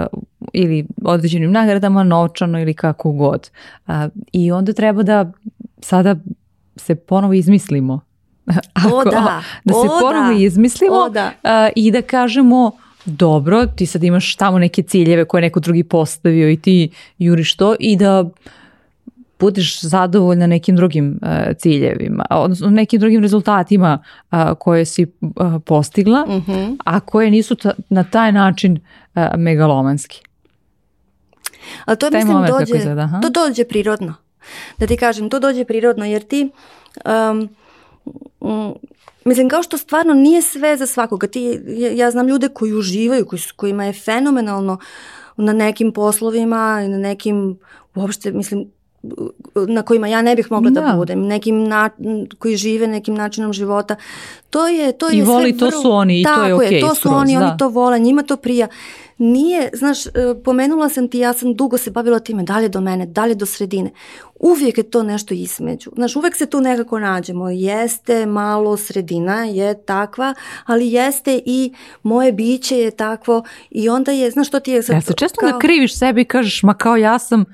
ili 0.52 0.86
određenim 1.04 1.52
nagradama, 1.52 2.04
novčano 2.04 2.60
ili 2.60 2.74
kako 2.74 3.12
god. 3.12 3.50
Uh, 3.86 3.94
I 4.32 4.52
onda 4.52 4.72
treba 4.72 5.02
da 5.02 5.32
sada 5.78 6.16
se 6.76 6.94
ponovo 6.94 7.32
izmislimo. 7.32 8.00
Ako, 8.72 8.96
o 8.96 9.04
da, 9.04 9.42
da 9.64 9.74
se 9.74 9.88
o 9.88 10.00
ponovo 10.00 10.28
da. 10.28 10.32
izmislimo 10.32 10.94
o 10.94 11.08
da. 11.08 11.32
Uh, 11.42 11.50
i 11.76 11.90
da 11.90 12.02
kažemo 12.02 12.70
dobro, 13.04 13.66
ti 13.66 13.86
sad 13.86 14.04
imaš 14.04 14.36
tamo 14.36 14.58
neke 14.58 14.82
ciljeve 14.82 15.24
koje 15.24 15.40
neko 15.40 15.60
drugi 15.60 15.84
postavio 15.84 16.50
i 16.50 16.56
ti 16.56 16.90
juriš 17.18 17.56
to 17.56 17.76
i 17.80 17.96
da 17.96 18.30
budeš 19.38 19.80
zadovoljna 19.80 20.46
nekim 20.46 20.76
drugim 20.76 21.20
uh, 21.22 21.56
ciljevima, 21.58 22.24
odnosno 22.30 22.70
nekim 22.70 23.00
drugim 23.00 23.22
rezultatima 23.22 23.98
uh, 24.30 24.38
koje 24.58 24.84
si 24.84 25.06
uh, 25.20 25.30
postigla, 25.64 26.24
Mm 26.26 26.42
-hmm. 26.46 26.76
a 26.84 27.00
koje 27.00 27.30
nisu 27.30 27.54
ta, 27.54 27.72
na 27.88 28.04
taj 28.04 28.32
način 28.32 28.78
uh, 29.14 29.22
megalomanski. 29.36 30.22
Ali 31.84 31.98
to 31.98 32.10
Taj 32.10 32.24
mislim 32.24 32.46
dođe, 32.46 32.76
izgleda, 32.76 33.20
to 33.22 33.30
dođe 33.30 33.64
prirodno. 33.64 34.14
Da 34.78 34.86
ti 34.86 34.96
kažem, 34.96 35.30
to 35.30 35.38
dođe 35.38 35.64
prirodno 35.64 36.04
jer 36.04 36.22
ti 36.22 36.50
um, 37.04 37.48
mm, 38.40 38.72
Mislim, 39.24 39.48
kao 39.48 39.62
što 39.62 39.78
stvarno 39.78 40.14
nije 40.14 40.42
sve 40.42 40.76
za 40.76 40.86
svakoga. 40.86 41.26
Ti, 41.26 41.60
ja, 41.66 41.90
ja 41.90 42.10
znam 42.10 42.28
ljude 42.28 42.48
koji 42.48 42.72
uživaju, 42.72 43.26
koji, 43.26 43.42
kojima 43.56 43.84
je 43.84 43.92
fenomenalno 43.92 44.78
na 45.36 45.52
nekim 45.52 45.92
poslovima 45.92 46.82
i 46.84 46.88
na 46.88 46.98
nekim, 46.98 47.58
uopšte, 47.94 48.32
mislim, 48.32 48.70
na 49.68 49.82
kojima 49.82 50.08
ja 50.08 50.22
ne 50.22 50.36
bih 50.36 50.50
mogla 50.50 50.70
da, 50.70 50.80
Da. 50.80 50.92
budem, 50.96 51.26
nekim 51.26 51.64
na, 51.64 51.90
koji 52.38 52.56
žive 52.56 52.86
nekim 52.86 53.14
načinom 53.14 53.52
života. 53.52 53.96
To 54.50 54.68
je 54.68 54.92
to 54.92 55.10
I 55.12 55.16
je 55.18 55.24
sve 55.24 55.34
voli, 55.34 55.58
to 55.58 55.66
vrlo- 55.66 55.82
su 55.82 55.90
oni 55.90 56.20
i 56.20 56.24
to 56.24 56.44
je 56.44 56.54
okej 56.54 56.80
to 56.80 56.94
su 56.94 57.00
skroz, 57.00 57.14
oni, 57.16 57.38
da. 57.38 57.46
oni 57.46 57.58
to 57.58 57.68
vole, 57.68 57.98
njima 57.98 58.22
to 58.22 58.36
prija. 58.36 58.68
Nije, 59.18 59.70
znaš, 59.72 60.06
e, 60.06 60.10
pomenula 60.44 60.88
sam 60.88 61.08
ti, 61.08 61.18
ja 61.18 61.32
sam 61.32 61.54
dugo 61.54 61.78
se 61.78 61.90
bavila 61.90 62.18
time, 62.18 62.42
dalje 62.42 62.68
do 62.68 62.80
mene, 62.80 63.06
dalje 63.06 63.34
do 63.34 63.46
sredine. 63.46 63.90
Uvijek 64.40 64.78
je 64.78 64.84
to 64.84 65.02
nešto 65.02 65.34
između. 65.34 65.90
Znaš, 65.94 66.16
uvijek 66.16 66.36
se 66.36 66.46
tu 66.46 66.60
nekako 66.60 66.98
nađemo. 66.98 67.50
Jeste 67.50 68.26
malo 68.26 68.76
sredina, 68.76 69.44
je 69.44 69.74
takva, 69.76 70.34
ali 70.66 70.92
jeste 70.92 71.40
i 71.46 71.72
moje 72.02 72.32
biće 72.32 72.78
je 72.78 72.90
takvo 72.90 73.42
i 73.70 73.88
onda 73.88 74.12
je, 74.12 74.30
znaš 74.30 74.48
što 74.48 74.60
ti 74.60 74.70
je 74.70 74.82
sad... 74.82 74.96
Ja 74.96 75.00
se 75.00 75.12
često 75.12 75.40
kao- 75.40 75.52
da 75.52 75.58
kriviš 75.58 75.98
sebi 75.98 76.20
i 76.20 76.24
kažeš, 76.24 76.62
ma 76.62 76.74
kao 76.74 76.96
ja 76.96 77.18
sam, 77.18 77.44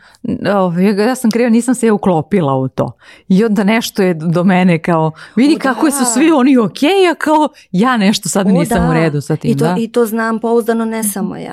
ovaj, 0.54 0.84
ja 0.84 1.14
sam 1.14 1.30
kriva, 1.30 1.50
nisam 1.50 1.74
se 1.74 1.90
uklopila 1.90 2.54
u 2.54 2.68
to. 2.68 2.92
I 3.28 3.44
onda 3.44 3.64
nešto 3.64 4.02
je 4.02 4.14
do 4.14 4.44
mene 4.44 4.78
kao, 4.78 5.12
vidi 5.36 5.54
O, 5.54 5.58
kako 5.58 5.86
da. 5.86 5.92
su 5.92 6.04
svi 6.04 6.30
oni 6.30 6.58
okej, 6.58 7.08
a 7.10 7.14
kao 7.14 7.48
ja 7.72 7.96
nešto 7.96 8.28
sad 8.28 8.46
O, 8.46 8.50
nisam 8.50 8.82
da. 8.82 8.90
u 8.90 8.94
redu 8.94 9.20
sa 9.20 9.36
tim. 9.36 9.50
I 9.50 9.56
to, 9.56 9.64
da? 9.64 9.76
I 9.78 9.88
to 9.88 10.06
znam 10.06 10.38
pouzdano 10.38 10.84
ne 10.84 11.04
samo 11.04 11.36
ja. 11.36 11.49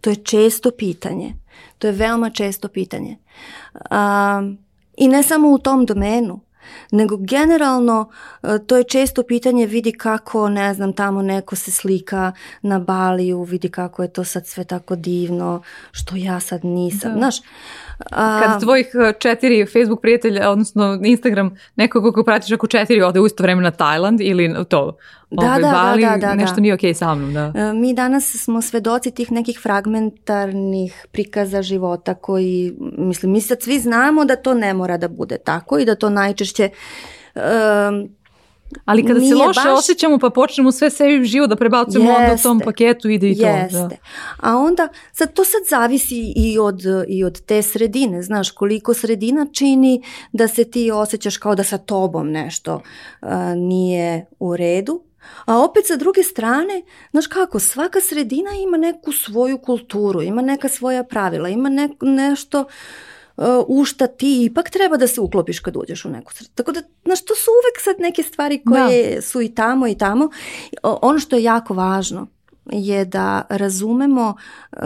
To 0.00 0.10
je 0.10 0.16
često 0.16 0.70
pitanje. 0.70 1.34
To 1.78 1.86
je 1.86 1.92
veoma 1.92 2.30
često 2.30 2.68
pitanje. 2.68 3.16
Um, 3.90 4.58
I 4.96 5.08
ne 5.08 5.22
samo 5.22 5.50
u 5.50 5.58
tom 5.58 5.86
domenu, 5.86 6.40
nego 6.90 7.16
generalno 7.16 8.10
e, 8.42 8.58
to 8.66 8.76
je 8.76 8.84
često 8.84 9.22
pitanje 9.22 9.66
vidi 9.66 9.92
kako, 9.92 10.48
ne 10.48 10.74
znam, 10.74 10.92
tamo 10.92 11.22
neko 11.22 11.56
se 11.56 11.70
slika 11.70 12.32
na 12.62 12.78
Baliju, 12.78 13.42
vidi 13.42 13.68
kako 13.68 14.02
je 14.02 14.12
to 14.12 14.24
sad 14.24 14.46
sve 14.46 14.64
tako 14.64 14.96
divno, 14.96 15.62
što 15.92 16.16
ja 16.16 16.40
sad 16.40 16.64
nisam. 16.64 17.12
Da. 17.12 17.18
Znaš, 17.18 17.36
a, 18.10 18.40
Kad 18.42 18.62
tvojih 18.62 18.90
uh, 18.94 19.18
četiri 19.18 19.66
Facebook 19.66 20.00
prijatelja, 20.00 20.50
odnosno 20.50 21.00
Instagram, 21.04 21.56
nekog 21.76 22.02
koga 22.02 22.24
pratiš 22.24 22.52
ako 22.52 22.66
četiri 22.66 23.02
ode 23.02 23.20
u 23.20 23.26
isto 23.26 23.42
vreme 23.42 23.62
na 23.62 23.70
Tajland 23.70 24.20
ili 24.20 24.54
to, 24.68 24.96
Da, 25.30 25.46
ovaj, 25.46 25.60
da, 25.60 25.66
da, 25.66 25.72
Bali, 25.72 26.02
da, 26.02 26.16
da, 26.16 26.34
nešto 26.34 26.54
da. 26.54 26.60
nije 26.60 26.74
okej 26.74 26.94
sa 26.94 27.14
mnom. 27.14 27.34
Da. 27.34 27.52
E, 27.56 27.72
Mi 27.72 27.94
danas 27.94 28.36
smo 28.36 28.62
svedoci 28.62 29.10
tih 29.10 29.32
nekih 29.32 29.58
fragmentarnih 29.62 31.06
prikaza 31.12 31.62
života 31.62 32.14
koji, 32.14 32.74
mislim, 32.98 33.32
mi 33.32 33.40
sad 33.40 33.62
svi 33.62 33.78
znamo 33.78 34.24
da 34.24 34.36
to 34.36 34.54
ne 34.54 34.74
mora 34.74 34.96
da 34.96 35.08
bude 35.08 35.38
tako 35.38 35.78
i 35.78 35.84
da 35.84 35.94
to 35.94 36.10
najčešće 36.10 36.70
um, 37.34 37.42
Ali 38.84 39.06
kada 39.06 39.20
se 39.20 39.34
loše 39.34 39.60
baš- 39.60 39.78
osjećamo 39.78 40.18
pa 40.18 40.30
počnemo 40.30 40.72
sve 40.72 40.90
sebi 40.90 41.24
život 41.24 41.50
da 41.50 41.56
prebacujemo, 41.56 42.10
onda 42.10 42.34
u 42.34 42.42
tom 42.42 42.56
Jeste. 42.56 42.64
paketu 42.64 43.08
ide 43.08 43.30
i 43.30 43.36
to. 43.36 43.46
Jeste. 43.46 43.76
Da. 43.78 43.96
A 44.40 44.56
onda, 44.56 44.88
sad 45.12 45.32
to 45.32 45.44
sad 45.44 45.60
zavisi 45.70 46.32
i 46.36 46.58
od, 46.58 46.82
i 47.08 47.24
od 47.24 47.40
te 47.40 47.62
sredine, 47.62 48.22
znaš, 48.22 48.50
koliko 48.50 48.94
sredina 48.94 49.46
čini 49.52 50.02
da 50.32 50.48
se 50.48 50.64
ti 50.64 50.90
osjećaš 50.90 51.36
kao 51.36 51.54
da 51.54 51.64
sa 51.64 51.78
tobom 51.78 52.30
nešto 52.30 52.74
uh, 53.22 53.28
nije 53.56 54.26
u 54.38 54.56
redu. 54.56 55.02
A 55.44 55.58
opet 55.58 55.86
sa 55.86 55.96
druge 55.96 56.22
strane, 56.22 56.82
znaš 57.10 57.26
kako, 57.26 57.58
svaka 57.58 58.00
sredina 58.00 58.50
ima 58.66 58.76
neku 58.76 59.12
svoju 59.12 59.58
kulturu, 59.58 60.22
ima 60.22 60.42
neka 60.42 60.68
svoja 60.68 61.04
pravila, 61.04 61.48
ima 61.48 61.68
ne, 61.68 61.88
nešto 62.00 62.60
uh, 62.60 62.66
u 63.66 63.84
šta 63.84 64.06
ti 64.06 64.44
ipak 64.44 64.70
treba 64.70 64.96
da 64.96 65.06
se 65.06 65.20
uklopiš 65.20 65.60
kad 65.60 65.76
uđeš 65.76 66.04
u 66.04 66.10
neku 66.10 66.32
sredinu. 66.32 66.54
Tako 66.54 66.72
da, 66.72 66.82
znaš, 67.04 67.24
to 67.24 67.34
su 67.34 67.50
uvek 67.50 67.80
sad 67.84 67.96
neke 67.98 68.22
stvari 68.22 68.62
koje 68.64 69.14
da. 69.14 69.22
su 69.22 69.40
i 69.42 69.54
tamo 69.54 69.88
i 69.88 69.98
tamo. 69.98 70.30
Ono 70.82 71.18
što 71.18 71.36
je 71.36 71.42
jako 71.42 71.74
važno 71.74 72.26
je 72.72 73.04
da 73.04 73.42
razumemo 73.48 74.34
uh, 74.72 74.80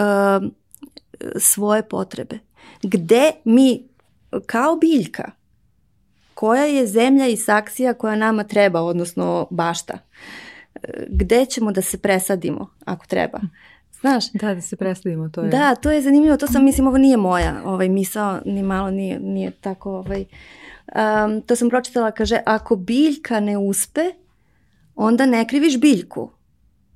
svoje 1.39 1.89
potrebe. 1.89 2.39
Gde 2.83 3.31
mi 3.45 3.89
kao 4.47 4.77
biljka 4.77 5.31
koja 6.35 6.65
je 6.65 6.87
zemlja 6.87 7.27
i 7.27 7.37
saksija 7.37 7.95
koja 7.95 8.17
nama 8.17 8.45
treba, 8.45 8.83
odnosno 8.83 9.47
bašta. 9.51 9.99
Gde 11.09 11.47
ćemo 11.47 11.73
da 11.73 11.83
se 11.83 11.99
presadimo 11.99 12.71
ako 12.85 13.07
treba? 13.07 13.41
Znaš? 14.07 14.33
Da, 14.33 14.55
da 14.55 14.61
se 14.61 14.77
presadimo, 14.77 15.29
to 15.29 15.41
je. 15.41 15.49
Da, 15.49 15.75
to 15.75 15.91
je 15.91 16.03
zanimljivo, 16.03 16.37
to 16.37 16.47
sam, 16.47 16.65
mislim, 16.65 16.87
ovo 16.87 16.99
nije 16.99 17.17
moja 17.17 17.63
ovaj, 17.65 17.89
misao, 17.89 18.41
ni 18.45 18.63
malo 18.63 18.91
nije, 18.91 19.21
nije 19.21 19.51
tako, 19.51 19.91
ovaj, 19.91 20.25
um, 20.25 21.43
to 21.43 21.57
sam 21.57 21.69
pročitala, 21.69 22.11
kaže, 22.11 22.41
ako 22.47 22.77
biljka 22.77 23.41
ne 23.41 23.59
uspe, 23.59 24.05
onda 24.95 25.27
ne 25.27 25.49
kriviš 25.49 25.81
biljku, 25.81 26.31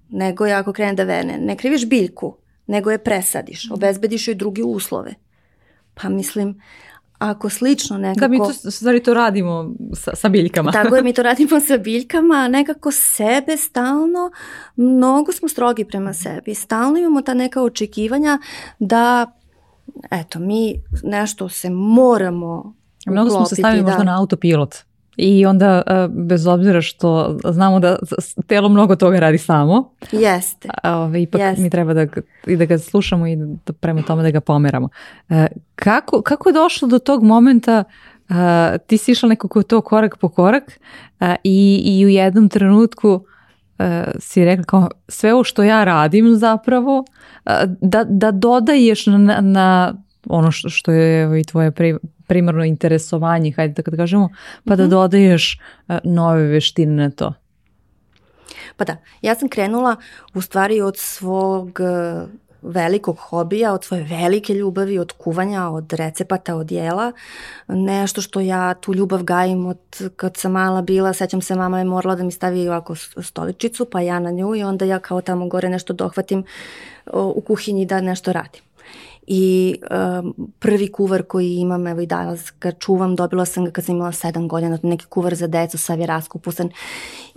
nego 0.09 0.47
je 0.47 0.55
ako 0.55 0.73
krene 0.73 0.95
da 0.95 1.05
vene, 1.05 1.39
ne 1.39 1.57
kriviš 1.57 1.87
biljku, 1.89 2.37
nego 2.67 2.91
je 2.91 2.99
presadiš, 2.99 3.71
obezbediš 3.71 4.29
joj 4.29 4.35
druge 4.35 4.63
uslove. 4.63 5.15
Pa 5.95 6.09
mislim, 6.09 6.61
ako 7.21 7.49
slično 7.49 7.99
nekako... 7.99 8.21
Da, 8.21 8.29
mi 8.29 8.39
to, 8.39 8.71
stvari 8.71 9.03
to 9.03 9.15
radimo 9.15 9.75
sa, 9.95 10.17
sa 10.17 10.29
biljkama. 10.29 10.73
Tako 10.73 10.97
je, 10.97 11.03
mi 11.03 11.13
to 11.13 11.23
radimo 11.31 11.61
sa 11.61 11.79
biljkama, 11.79 12.49
nekako 12.49 12.91
sebe 12.93 13.57
stalno, 13.57 14.31
mnogo 14.77 15.33
smo 15.33 15.49
strogi 15.49 15.85
prema 15.85 16.13
sebi, 16.13 16.55
stalno 16.55 16.99
imamo 16.99 17.23
ta 17.23 17.35
neka 17.35 17.63
očekivanja 17.63 18.39
da, 18.79 19.33
eto, 20.11 20.39
mi 20.39 20.75
nešto 21.03 21.49
se 21.49 21.71
moramo 21.71 22.75
Mnogo 23.07 23.31
smo 23.31 23.47
se 23.47 23.55
stavili 23.55 23.83
da. 23.83 23.89
možda 23.89 24.05
na 24.05 24.19
autopilot. 24.19 24.77
I 25.23 25.47
onda, 25.47 25.83
e, 25.87 26.09
bez 26.09 26.47
obzira 26.47 26.81
što 26.81 27.39
znamo 27.45 27.81
da 27.81 27.99
telo 28.47 28.69
mnogo 28.69 28.97
toga 28.97 29.21
radi 29.21 29.39
samo, 29.39 29.95
Jeste. 30.13 30.69
Ove, 30.85 31.23
ipak 31.23 31.41
Jeste. 31.41 31.63
mi 31.63 31.71
treba 31.71 31.95
da, 31.95 32.07
i 32.47 32.57
da 32.57 32.65
ga 32.65 32.79
slušamo 32.79 33.27
i 33.27 33.37
da 33.67 33.73
prema 33.73 34.03
tome 34.03 34.23
da 34.23 34.31
ga 34.31 34.41
pomeramo. 34.41 34.89
E, 35.29 35.47
kako, 35.75 36.23
kako 36.23 36.49
je 36.49 36.53
došlo 36.53 36.89
do 36.89 36.99
tog 36.99 37.23
momenta 37.23 37.85
Uh, 38.31 38.37
ti 38.87 38.99
si 38.99 39.13
išla 39.13 39.29
nekako 39.29 39.63
to 39.63 39.81
korak 39.81 40.17
po 40.17 40.29
korak 40.29 40.81
i, 41.45 41.83
i 41.85 42.07
u 42.07 42.09
jednom 42.09 42.49
trenutku 42.49 43.25
si 44.19 44.45
rekla 44.45 44.65
kao 44.65 44.89
sve 45.09 45.35
ovo 45.35 45.45
što 45.45 45.63
ja 45.63 45.85
radim 45.85 46.37
zapravo 46.37 47.05
da, 47.81 48.05
da 48.05 48.31
dodaješ 48.31 49.07
na, 49.07 49.41
na 49.41 49.95
ono 50.29 50.51
što, 50.51 50.69
što 50.69 50.93
je 50.93 51.41
i 51.41 51.45
tvoje 51.45 51.71
pri, 51.71 51.97
primarno 52.31 52.65
interesovanje, 52.65 53.53
hajde 53.57 53.75
da 53.75 53.83
kad 53.83 53.97
kažemo, 53.97 54.29
pa 54.65 54.77
da 54.77 54.83
mhm. 54.83 54.91
dodaješ 54.91 55.59
uh, 55.89 55.97
nove 56.05 56.47
veštine 56.55 57.03
na 57.03 57.11
to. 57.11 57.33
Pa 58.77 58.85
da, 58.85 58.97
ja 59.23 59.35
sam 59.35 59.49
krenula 59.49 59.97
u 60.35 60.41
stvari 60.41 60.81
od 60.81 60.97
svog 60.97 61.81
uh, 61.81 62.29
velikog 62.63 63.19
hobija, 63.19 63.73
od 63.73 63.85
svoje 63.85 64.05
velike 64.05 64.55
ljubavi, 64.55 64.99
od 64.99 65.13
kuvanja, 65.13 65.69
od 65.69 65.93
recepata, 65.93 66.55
od 66.57 66.71
jela. 66.71 67.13
Nešto 67.69 68.21
što 68.21 68.41
ja 68.41 68.75
tu 68.75 68.95
ljubav 68.95 69.23
gajim 69.23 69.67
od 69.67 69.79
kad 70.17 70.37
sam 70.37 70.53
mala 70.53 70.83
bila, 70.83 71.13
sećam 71.13 71.43
se 71.43 71.57
mama 71.57 71.79
je 71.79 71.85
morala 71.85 72.15
da 72.15 72.25
mi 72.25 72.33
stavi 72.33 72.69
ovako 72.69 72.95
stoličicu, 73.23 73.85
pa 73.85 74.01
ja 74.01 74.21
na 74.21 74.31
nju 74.31 74.55
i 74.55 74.63
onda 74.63 74.85
ja 74.85 74.99
kao 74.99 75.21
tamo 75.21 75.49
gore 75.49 75.69
nešto 75.69 75.93
dohvatim 75.93 76.45
u 77.13 77.41
kuhinji 77.41 77.87
da 77.87 78.01
nešto 78.01 78.33
radim 78.33 78.70
i 79.33 79.77
um, 79.91 80.35
prvi 80.59 80.93
kuvar 80.93 81.23
koji 81.23 81.55
imam, 81.55 81.87
evo 81.87 82.01
i 82.01 82.07
danas 82.07 82.53
ga 82.61 82.73
čuvam, 82.73 83.17
dobila 83.17 83.45
sam 83.45 83.65
ga 83.65 83.71
kad 83.71 83.85
sam 83.85 83.95
imala 83.97 84.13
sedam 84.13 84.49
godina, 84.49 84.79
neki 84.83 85.05
kuvar 85.05 85.35
za 85.35 85.47
decu, 85.47 85.79
sav 85.79 86.01
je 86.01 86.07
raskupusan. 86.07 86.71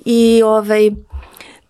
I 0.05 0.41
ovaj, 0.45 0.91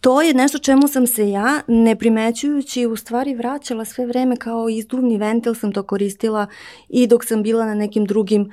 to 0.02 0.22
je 0.22 0.34
nešto 0.34 0.58
čemu 0.58 0.88
sam 0.88 1.08
se 1.08 1.30
ja, 1.30 1.62
ne 1.68 1.96
primećujući, 1.96 2.86
u 2.86 2.96
stvari 2.96 3.36
vraćala 3.36 3.86
sve 3.86 4.06
vreme 4.06 4.36
kao 4.36 4.70
izduvni 4.70 5.18
ventil 5.18 5.54
sam 5.54 5.72
to 5.72 5.84
koristila 5.84 6.48
i 6.90 7.08
dok 7.08 7.26
sam 7.26 7.44
bila 7.44 7.66
na 7.66 7.76
nekim 7.76 8.06
drugim 8.06 8.52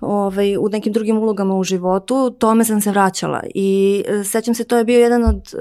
ovaj, 0.00 0.56
u 0.56 0.68
nekim 0.68 0.92
drugim 0.92 1.18
ulogama 1.18 1.54
u 1.54 1.64
životu, 1.64 2.30
tome 2.38 2.64
sam 2.64 2.80
se 2.80 2.90
vraćala. 2.90 3.42
I 3.54 4.02
e, 4.08 4.24
sećam 4.24 4.54
se 4.54 4.64
to 4.64 4.78
je 4.78 4.84
bio 4.84 5.00
jedan 5.00 5.24
od, 5.24 5.54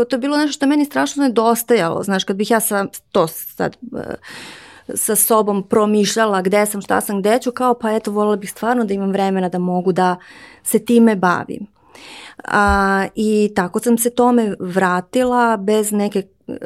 e, 0.00 0.04
to 0.08 0.16
je 0.16 0.18
bilo 0.18 0.36
nešto 0.36 0.52
što 0.52 0.66
meni 0.66 0.84
strašno 0.84 1.22
nedostajalo, 1.22 2.02
znaš, 2.02 2.24
kad 2.24 2.36
bih 2.36 2.50
ja 2.50 2.60
sa, 2.60 2.86
to 3.12 3.26
sad, 3.26 3.76
e, 3.96 4.14
sa 4.94 5.16
sobom 5.16 5.62
promišljala 5.62 6.42
gde 6.42 6.66
sam, 6.66 6.82
šta 6.82 7.00
sam, 7.00 7.20
gde 7.20 7.38
ću, 7.38 7.52
kao 7.52 7.74
pa 7.74 7.92
eto, 7.92 8.10
volila 8.10 8.36
bih 8.36 8.50
stvarno 8.50 8.84
da 8.84 8.94
imam 8.94 9.10
vremena 9.10 9.48
da 9.48 9.58
mogu 9.58 9.92
da 9.92 10.16
se 10.62 10.84
time 10.84 11.16
bavim. 11.16 11.66
A, 12.44 13.06
I 13.14 13.52
tako 13.56 13.80
sam 13.80 13.98
se 13.98 14.10
tome 14.10 14.54
vratila 14.60 15.56
bez 15.56 15.92
neke 15.92 16.22
uh, 16.46 16.56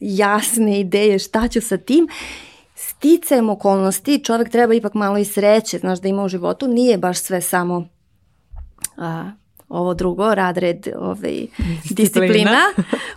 jasne 0.00 0.80
ideje 0.80 1.18
šta 1.18 1.48
ću 1.48 1.60
sa 1.60 1.76
tim. 1.76 2.08
Sticajem 2.74 3.50
okolnosti, 3.50 4.24
čovek 4.24 4.50
treba 4.50 4.74
ipak 4.74 4.94
malo 4.94 5.18
i 5.18 5.24
sreće, 5.24 5.78
znaš 5.78 6.00
da 6.00 6.08
ima 6.08 6.24
u 6.24 6.28
životu, 6.28 6.68
nije 6.68 6.98
baš 6.98 7.18
sve 7.18 7.40
samo 7.40 7.88
a, 8.96 9.30
ovo 9.70 9.94
drugo, 9.94 10.34
rad, 10.34 10.58
red, 10.58 10.86
ovaj, 10.96 11.46
disciplina. 11.88 11.96
disciplina. 11.96 12.60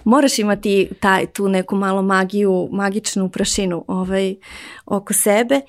Moraš 0.04 0.40
imati 0.40 0.90
taj, 1.00 1.26
tu 1.26 1.48
neku 1.48 1.76
malo 1.76 2.02
magiju, 2.02 2.70
magičnu 2.72 3.30
prašinu 3.30 3.86
ovaj, 3.88 4.36
oko 4.86 5.14
sebe. 5.14 5.62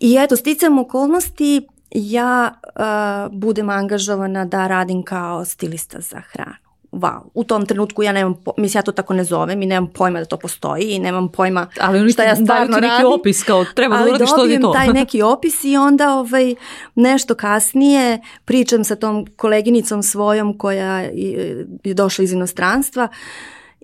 I 0.00 0.16
eto, 0.18 0.36
sticam 0.36 0.78
okolnosti, 0.78 1.66
ja 1.90 2.54
uh, 2.64 3.38
budem 3.38 3.70
angažovana 3.70 4.44
da 4.44 4.66
radim 4.66 5.02
kao 5.02 5.44
stilista 5.44 6.00
za 6.00 6.20
hranu 6.32 6.69
wow, 6.92 7.20
u 7.34 7.44
tom 7.44 7.66
trenutku 7.66 8.02
ja 8.02 8.12
nemam, 8.12 8.34
mislim 8.56 8.78
ja 8.78 8.82
to 8.82 8.92
tako 8.92 9.14
ne 9.14 9.24
zovem 9.24 9.62
i 9.62 9.66
nemam 9.66 9.90
pojma 9.94 10.18
da 10.18 10.24
to 10.24 10.36
postoji 10.36 10.90
i 10.90 10.98
nemam 10.98 11.28
pojma 11.28 11.66
ali 11.80 12.12
šta 12.12 12.22
ja 12.22 12.36
stvarno 12.36 12.74
radim. 12.74 12.90
neki 12.90 13.04
opis 13.04 13.44
kao 13.44 13.64
treba 13.64 13.96
da 13.96 14.04
uradiš 14.04 14.30
to 14.30 14.46
i 14.46 14.60
to. 14.60 14.72
taj 14.72 14.88
neki 14.88 15.22
opis 15.22 15.64
i 15.64 15.76
onda 15.76 16.14
ovaj, 16.14 16.54
nešto 16.94 17.34
kasnije 17.34 18.20
pričam 18.44 18.84
sa 18.84 18.96
tom 18.96 19.26
koleginicom 19.36 20.02
svojom 20.02 20.58
koja 20.58 20.98
je, 21.00 21.66
je 21.84 21.94
došla 21.94 22.24
iz 22.24 22.32
inostranstva 22.32 23.08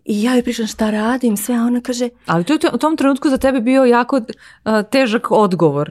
I 0.04 0.22
ja 0.22 0.34
joj 0.34 0.42
pričam 0.42 0.66
šta 0.66 0.90
radim, 0.90 1.36
sve, 1.36 1.54
a 1.54 1.62
ona 1.62 1.80
kaže... 1.80 2.08
Ali 2.26 2.44
to 2.44 2.52
je 2.52 2.58
u 2.72 2.78
tom 2.78 2.96
trenutku 2.96 3.28
za 3.28 3.38
tebe 3.38 3.60
bio 3.60 3.84
jako 3.84 4.16
uh, 4.16 4.22
težak 4.90 5.30
odgovor 5.30 5.90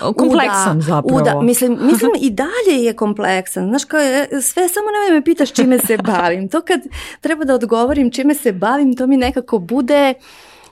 kompleksan 0.00 0.76
uda, 0.76 0.86
zapravo. 0.86 1.20
Uda, 1.20 1.40
mislim, 1.40 1.78
mislim 1.80 2.10
i 2.20 2.30
dalje 2.30 2.84
je 2.84 2.96
kompleksan. 2.96 3.68
Znaš, 3.68 3.84
kao 3.84 4.00
je, 4.00 4.28
sve 4.42 4.68
samo 4.68 4.86
ne 5.08 5.14
me 5.14 5.24
pitaš 5.24 5.52
čime 5.52 5.78
se 5.78 5.96
bavim. 6.12 6.48
To 6.48 6.60
kad 6.60 6.80
treba 7.20 7.44
da 7.44 7.54
odgovorim 7.54 8.10
čime 8.10 8.34
se 8.34 8.52
bavim, 8.52 8.96
to 8.96 9.06
mi 9.06 9.16
nekako 9.16 9.58
bude, 9.58 10.14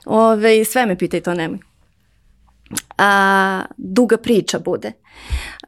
ove, 0.05 0.65
sve 0.65 0.85
me 0.85 0.97
pitaj, 0.97 1.21
to 1.21 1.33
nemoj. 1.33 1.59
A, 2.97 3.61
duga 3.77 4.17
priča 4.17 4.59
bude. 4.59 4.91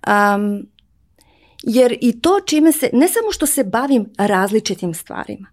Um, 0.07 0.67
jer 1.63 1.97
i 2.01 2.21
to 2.21 2.39
čime 2.45 2.71
se, 2.71 2.89
ne 2.93 3.07
samo 3.07 3.31
što 3.31 3.45
se 3.45 3.63
bavim 3.63 4.05
različitim 4.17 4.93
stvarima, 4.93 5.47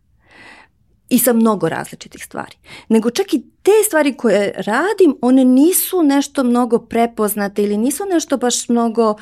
i 1.12 1.18
sa 1.18 1.32
mnogo 1.32 1.68
različitih 1.68 2.24
stvari. 2.24 2.56
Nego 2.88 3.10
čak 3.10 3.34
i 3.34 3.42
te 3.62 3.70
stvari 3.86 4.14
koje 4.16 4.52
radim, 4.56 5.16
one 5.20 5.44
nisu 5.44 6.02
nešto 6.02 6.44
mnogo 6.44 6.78
prepoznate 6.78 7.62
ili 7.62 7.76
nisu 7.76 8.04
nešto 8.12 8.36
baš 8.36 8.68
mnogo 8.68 9.14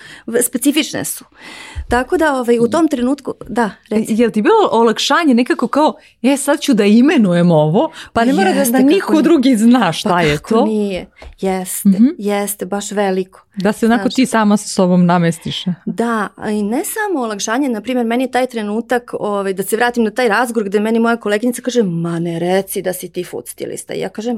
specifične 0.43 1.05
su. 1.05 1.25
Tako 1.89 2.17
da 2.17 2.35
ovaj, 2.35 2.59
u 2.59 2.69
tom 2.69 2.89
trenutku, 2.89 3.35
da, 3.49 3.71
reci. 3.91 4.15
Je 4.15 4.27
li 4.27 4.33
ti 4.33 4.43
bilo 4.43 4.69
olakšanje 4.71 5.35
nekako 5.35 5.69
kao, 5.69 5.95
e 6.23 6.37
sad 6.37 6.61
ću 6.61 6.75
da 6.75 6.85
imenujem 6.85 7.51
ovo, 7.51 7.91
pa 8.13 8.25
ne 8.25 8.33
mora 8.33 8.53
da, 8.53 8.65
da 8.65 8.79
niko 8.79 9.13
nije. 9.13 9.23
drugi 9.23 9.57
zna 9.57 9.93
šta 9.93 10.11
pa 10.11 10.21
je 10.21 10.39
to? 10.49 10.65
nije, 10.65 11.07
jeste, 11.41 11.89
mm 11.89 11.93
-hmm. 11.93 12.15
jeste, 12.19 12.67
baš 12.67 12.91
veliko. 12.91 13.41
Da 13.57 13.73
se 13.73 13.87
onako 13.87 14.09
ti 14.09 14.27
sama 14.27 14.57
sa 14.57 14.69
sobom 14.69 15.07
namestiš. 15.07 15.65
Da, 15.87 16.29
i 16.51 16.63
ne 16.63 16.83
samo 16.85 17.21
olakšanje, 17.21 17.69
na 17.69 17.81
primjer, 17.81 18.07
meni 18.07 18.25
je 18.25 18.31
taj 18.31 18.47
trenutak, 18.47 19.15
ovaj, 19.21 19.53
da 19.53 19.63
se 19.63 19.77
vratim 19.77 20.05
na 20.05 20.11
taj 20.11 20.29
razgovor 20.29 20.69
gde 20.69 20.81
meni 20.81 20.99
moja 20.99 21.17
koleginica 21.17 21.63
kaže, 21.63 21.83
ma 21.83 22.19
ne 22.19 22.39
reci 22.39 22.83
da 22.83 22.93
si 22.93 23.13
ti 23.13 23.25
food 23.25 23.49
stilista. 23.49 23.95
I 23.95 24.01
ja 24.01 24.09
kažem, 24.09 24.30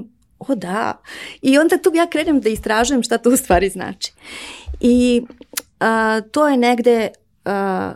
o 0.49 0.55
da. 0.55 1.01
I 1.43 1.59
onda 1.59 1.79
tu 1.79 1.91
ja 1.95 2.07
krenem 2.07 2.41
da 2.41 2.49
istražujem 2.49 3.03
šta 3.03 3.19
to 3.19 3.31
u 3.31 3.37
stvari 3.37 3.69
znači. 3.69 4.13
I 4.81 5.23
a, 5.81 6.21
to 6.33 6.49
je 6.49 6.57
negde 6.57 7.09
a, 7.45 7.93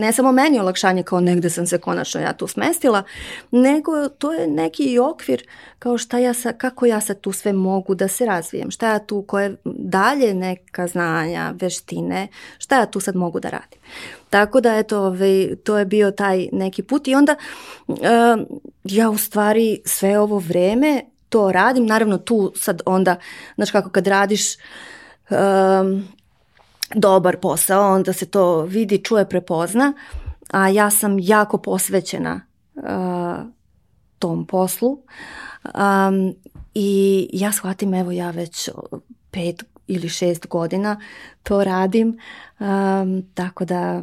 ne 0.00 0.12
samo 0.12 0.32
meni 0.32 0.60
olakšanje 0.60 1.02
kao 1.02 1.20
negde 1.20 1.50
sam 1.50 1.66
se 1.66 1.78
konačno 1.78 2.20
ja 2.20 2.32
tu 2.32 2.46
smestila, 2.46 3.02
nego 3.50 4.08
to 4.08 4.32
je 4.32 4.46
neki 4.46 4.98
okvir 4.98 5.46
kao 5.78 5.98
šta 5.98 6.18
ja 6.18 6.34
sa, 6.34 6.52
kako 6.52 6.86
ja 6.86 7.00
sad 7.00 7.20
tu 7.20 7.32
sve 7.32 7.52
mogu 7.52 7.94
da 7.94 8.08
se 8.08 8.26
razvijem, 8.26 8.70
šta 8.70 8.88
ja 8.92 8.98
tu, 8.98 9.22
koje 9.22 9.56
dalje 9.64 10.34
neka 10.34 10.86
znanja, 10.86 11.54
veštine, 11.60 12.28
šta 12.58 12.78
ja 12.78 12.86
tu 12.86 13.00
sad 13.00 13.16
mogu 13.16 13.40
da 13.40 13.48
radim. 13.48 13.78
Tako 14.30 14.60
da 14.60 14.76
eto, 14.76 14.98
ovaj, 14.98 15.56
to 15.64 15.78
je 15.78 15.84
bio 15.84 16.10
taj 16.10 16.48
neki 16.52 16.82
put 16.82 17.08
i 17.08 17.14
onda 17.14 17.34
uh, 17.86 17.96
ja 18.84 19.10
u 19.10 19.18
stvari 19.18 19.80
sve 19.84 20.18
ovo 20.18 20.38
vreme 20.38 21.02
to 21.34 21.52
radim, 21.52 21.86
naravno 21.86 22.18
tu 22.18 22.52
sad 22.56 22.82
onda, 22.86 23.16
znači 23.54 23.72
kako 23.72 23.90
kad 23.90 24.06
radiš 24.06 24.54
um, 25.30 26.08
dobar 26.94 27.36
posao, 27.36 27.94
onda 27.94 28.12
se 28.12 28.26
to 28.26 28.62
vidi, 28.62 29.04
čuje, 29.04 29.28
prepozna, 29.28 29.92
a 30.50 30.68
ja 30.68 30.90
sam 30.90 31.16
jako 31.20 31.58
posvećena 31.58 32.40
uh, 32.74 32.82
tom 34.18 34.46
poslu. 34.46 35.02
Um, 35.64 36.34
i 36.74 37.28
ja 37.32 37.52
shvatim, 37.52 37.94
evo 37.94 38.12
ja 38.12 38.30
već 38.30 38.68
pet 39.30 39.64
ili 39.86 40.08
šest 40.08 40.46
godina 40.46 41.00
to 41.42 41.64
radim, 41.64 42.18
um, 42.60 43.22
tako 43.34 43.64
da 43.64 44.02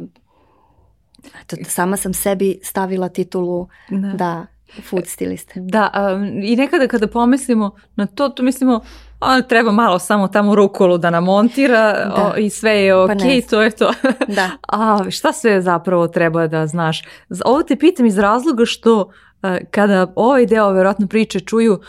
eto, 1.42 1.56
sama 1.68 1.96
sam 1.96 2.14
sebi 2.14 2.60
stavila 2.62 3.08
titulu 3.08 3.68
da, 3.90 4.12
da 4.14 4.46
food 4.82 5.06
stiliste. 5.06 5.60
Da, 5.60 6.12
um, 6.14 6.42
i 6.42 6.56
nekada 6.56 6.86
kada 6.86 7.06
pomislimo 7.06 7.70
na 7.96 8.06
to, 8.06 8.28
to 8.28 8.42
mislimo 8.42 8.80
a, 9.20 9.42
treba 9.42 9.72
malo 9.72 9.98
samo 9.98 10.28
tamo 10.28 10.54
rukolu 10.54 10.98
da 10.98 11.10
namontira 11.10 11.92
da. 11.92 12.32
o, 12.36 12.38
i 12.38 12.50
sve 12.50 12.72
je 12.72 12.94
ok, 12.96 13.08
pa 13.08 13.14
to 13.50 13.62
je 13.62 13.70
to. 13.70 13.92
Da. 14.28 14.50
A 14.68 15.10
šta 15.10 15.32
sve 15.32 15.60
zapravo 15.60 16.08
treba 16.08 16.46
da 16.46 16.66
znaš? 16.66 17.02
Ovo 17.44 17.62
te 17.62 17.76
pitam 17.76 18.06
iz 18.06 18.18
razloga 18.18 18.64
što 18.64 19.10
kada 19.70 20.12
ovaj 20.16 20.46
deo 20.46 20.72
verovatno 20.72 21.06
priče 21.06 21.40
čuju 21.40 21.80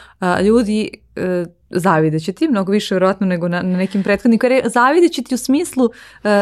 ljudi 0.42 0.90
a, 1.16 1.46
zavideće 1.74 2.32
ti 2.32 2.48
mnogo 2.48 2.72
više 2.72 2.96
vjerojatno 2.96 3.28
nego 3.28 3.48
na, 3.48 3.62
na 3.62 3.78
nekim 3.78 4.04
prethodnim 4.04 4.40
karijera. 4.40 4.70
Zavideće 4.70 5.24
ti 5.24 5.36
u 5.36 5.38
smislu 5.38 5.86
uh, 5.86 5.92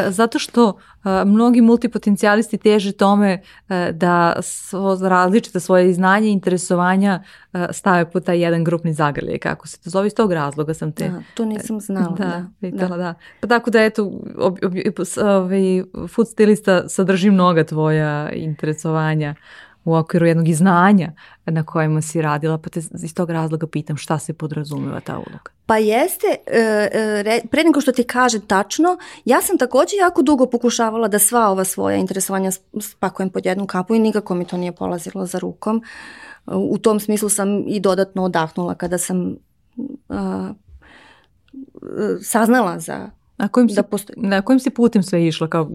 zato 0.08 0.38
što 0.38 0.66
uh, 0.68 0.74
mnogi 1.26 1.60
multipotencijalisti 1.60 2.58
teže 2.58 2.92
tome 2.92 3.40
uh, 3.42 3.76
da 3.92 4.36
svo, 4.42 4.98
različite 5.02 5.60
svoje 5.60 5.92
znanje 5.92 6.28
i 6.28 6.32
interesovanja 6.32 7.22
uh, 7.52 7.60
stave 7.70 8.10
po 8.10 8.20
taj 8.20 8.40
jedan 8.40 8.64
grupni 8.64 8.92
zagrljaj, 8.92 9.38
kako 9.38 9.68
se 9.68 9.80
to 9.80 9.90
zove, 9.90 10.06
iz 10.06 10.14
tog 10.14 10.32
razloga 10.32 10.74
sam 10.74 10.92
te... 10.92 11.08
Da, 11.08 11.22
to 11.34 11.44
nisam 11.44 11.80
znala. 11.80 12.16
Da, 12.16 12.24
da, 12.24 12.46
pitala, 12.60 12.96
da. 12.96 13.02
da. 13.02 13.14
Pa 13.40 13.46
tako 13.46 13.70
da, 13.70 13.82
eto, 13.82 14.20
ob, 14.38 14.58
ob, 14.62 14.72
ovaj, 15.22 15.82
food 16.08 16.28
stilista 16.28 16.88
sadrži 16.88 17.30
mnoga 17.30 17.64
tvoja 17.64 18.30
interesovanja 18.32 19.34
u 19.84 19.94
okviru 19.94 20.26
jednog 20.26 20.48
iznanja 20.48 21.12
na 21.46 21.62
kojima 21.64 22.02
si 22.02 22.22
radila, 22.22 22.58
pa 22.58 22.70
te 22.70 22.80
iz 23.02 23.14
tog 23.14 23.30
razloga 23.30 23.66
pitam 23.66 23.96
šta 23.96 24.18
se 24.18 24.32
podrazumeva 24.32 25.00
ta 25.00 25.16
uloga. 25.16 25.50
Pa 25.66 25.76
jeste, 25.76 26.26
e, 26.46 26.88
e, 27.26 27.40
pre 27.50 27.64
nego 27.64 27.80
što 27.80 27.92
ti 27.92 28.04
kaže 28.04 28.40
tačno, 28.46 28.98
ja 29.24 29.42
sam 29.42 29.58
takođe 29.58 29.96
jako 29.96 30.22
dugo 30.22 30.46
pokušavala 30.46 31.08
da 31.08 31.18
sva 31.18 31.48
ova 31.48 31.64
svoja 31.64 31.96
interesovanja 31.96 32.50
spakujem 32.80 33.30
pod 33.30 33.46
jednu 33.46 33.66
kapu 33.66 33.94
i 33.94 33.98
nikako 33.98 34.34
mi 34.34 34.44
to 34.44 34.56
nije 34.56 34.72
polazilo 34.72 35.26
za 35.26 35.38
rukom. 35.38 35.82
U 36.46 36.78
tom 36.78 37.00
smislu 37.00 37.28
sam 37.28 37.68
i 37.68 37.80
dodatno 37.80 38.24
odahnula 38.24 38.74
kada 38.74 38.98
sam 38.98 39.36
uh, 40.08 40.16
saznala 42.22 42.78
za 42.78 43.10
na 43.38 43.48
kojim, 43.48 43.68
si, 43.68 43.74
da 43.74 43.82
postoji... 43.82 44.16
na 44.18 44.42
kojim 44.42 44.60
si 44.60 44.70
putem 44.70 45.02
sve 45.02 45.26
išla? 45.26 45.48
Kao, 45.48 45.70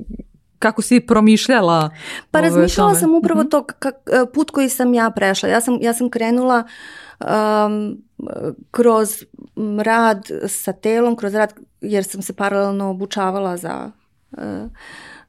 kako 0.59 0.81
si 0.81 0.99
promišljala? 0.99 1.89
Pa 2.31 2.41
razmišljala 2.41 2.89
tome? 2.89 2.99
sam 2.99 3.15
upravo 3.15 3.43
-hmm. 3.43 3.51
to 3.51 3.63
kak, 3.63 3.95
e, 4.05 4.25
put 4.33 4.51
koji 4.51 4.69
sam 4.69 4.93
ja 4.93 5.09
prešla. 5.09 5.49
Ja 5.49 5.61
sam, 5.61 5.77
ja 5.81 5.93
sam 5.93 6.09
krenula 6.09 6.63
um, 7.19 8.01
kroz 8.71 9.23
rad 9.83 10.27
sa 10.47 10.73
telom, 10.73 11.15
kroz 11.15 11.33
rad 11.33 11.53
jer 11.81 12.03
sam 12.03 12.21
se 12.21 12.33
paralelno 12.33 12.89
obučavala 12.89 13.57
za 13.57 13.91
uh, 14.31 14.43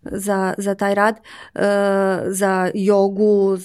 za, 0.03 0.55
za 0.59 0.75
taj 0.75 0.95
rad, 0.95 1.15
uh, 1.55 1.61
za 2.27 2.71
jogu, 2.75 3.53
uh, 3.53 3.59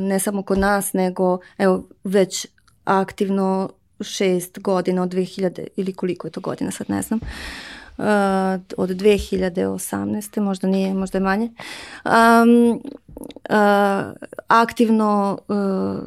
ne 0.00 0.18
samo 0.18 0.42
kod 0.42 0.58
nas, 0.58 0.92
nego 0.92 1.38
evo 1.58 1.88
već 2.04 2.46
aktivno 2.84 3.70
šest 4.00 4.58
godina 4.58 5.02
od 5.02 5.08
2000 5.08 5.66
ili 5.76 5.92
koliko 5.92 6.26
je 6.26 6.30
to 6.30 6.40
godina, 6.40 6.70
sad 6.70 6.90
ne 6.90 7.02
znam. 7.02 7.20
Uh, 7.22 7.28
od 8.76 8.90
2018. 8.90 10.40
možda 10.40 10.68
nije, 10.68 10.94
možda 10.94 11.18
je 11.18 11.22
manje. 11.22 11.50
Um, 12.04 12.80
uh, 13.24 14.12
aktivno 14.48 15.38
uh, 15.48 15.98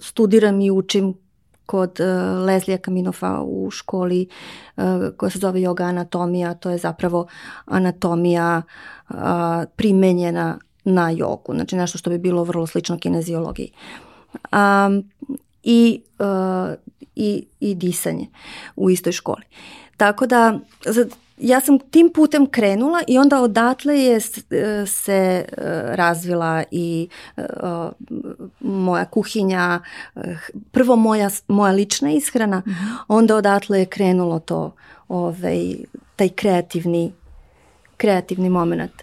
studiram 0.00 0.60
i 0.60 0.70
učim 0.70 1.14
kod 1.66 2.00
uh, 2.00 2.46
Leslija 2.46 2.78
Kaminofa 2.78 3.40
u 3.42 3.70
školi 3.70 4.28
uh, 4.76 4.84
koja 5.16 5.30
se 5.30 5.38
zove 5.38 5.60
yoga 5.60 5.88
anatomija, 5.88 6.54
to 6.54 6.70
je 6.70 6.78
zapravo 6.78 7.26
anatomija 7.64 8.62
uh, 9.08 9.16
primenjena 9.76 10.58
na 10.84 11.10
jogu, 11.10 11.54
znači 11.54 11.76
nešto 11.76 11.98
što 11.98 12.10
bi 12.10 12.18
bilo 12.18 12.44
vrlo 12.44 12.66
slično 12.66 12.98
kineziologiji. 12.98 13.72
Um, 14.52 15.10
i, 15.62 16.02
uh, 16.18 16.74
i, 17.16 17.46
i 17.60 17.74
disanje 17.74 18.26
u 18.76 18.90
istoj 18.90 19.12
školi. 19.12 19.42
Uh, 19.50 19.81
Tako 20.02 20.26
da 20.26 20.58
ja 21.38 21.60
sam 21.60 21.78
tim 21.78 22.10
putem 22.14 22.46
krenula 22.46 23.02
i 23.08 23.18
onda 23.18 23.40
odatle 23.40 23.98
je 23.98 24.20
se 24.86 25.12
e, 25.12 25.44
razvila 25.96 26.64
i 26.70 27.08
e, 27.36 27.42
moja 28.60 29.04
kuhinja, 29.04 29.80
prvo 30.70 30.96
moja, 30.96 31.30
moja 31.48 31.72
lična 31.72 32.10
ishrana, 32.10 32.62
-hmm. 32.66 32.96
onda 33.08 33.36
odatle 33.36 33.78
je 33.78 33.86
krenulo 33.86 34.38
to, 34.38 34.74
ovaj, 35.08 35.74
taj 36.16 36.28
kreativni, 36.28 37.12
kreativni 37.96 38.48
moment, 38.48 39.02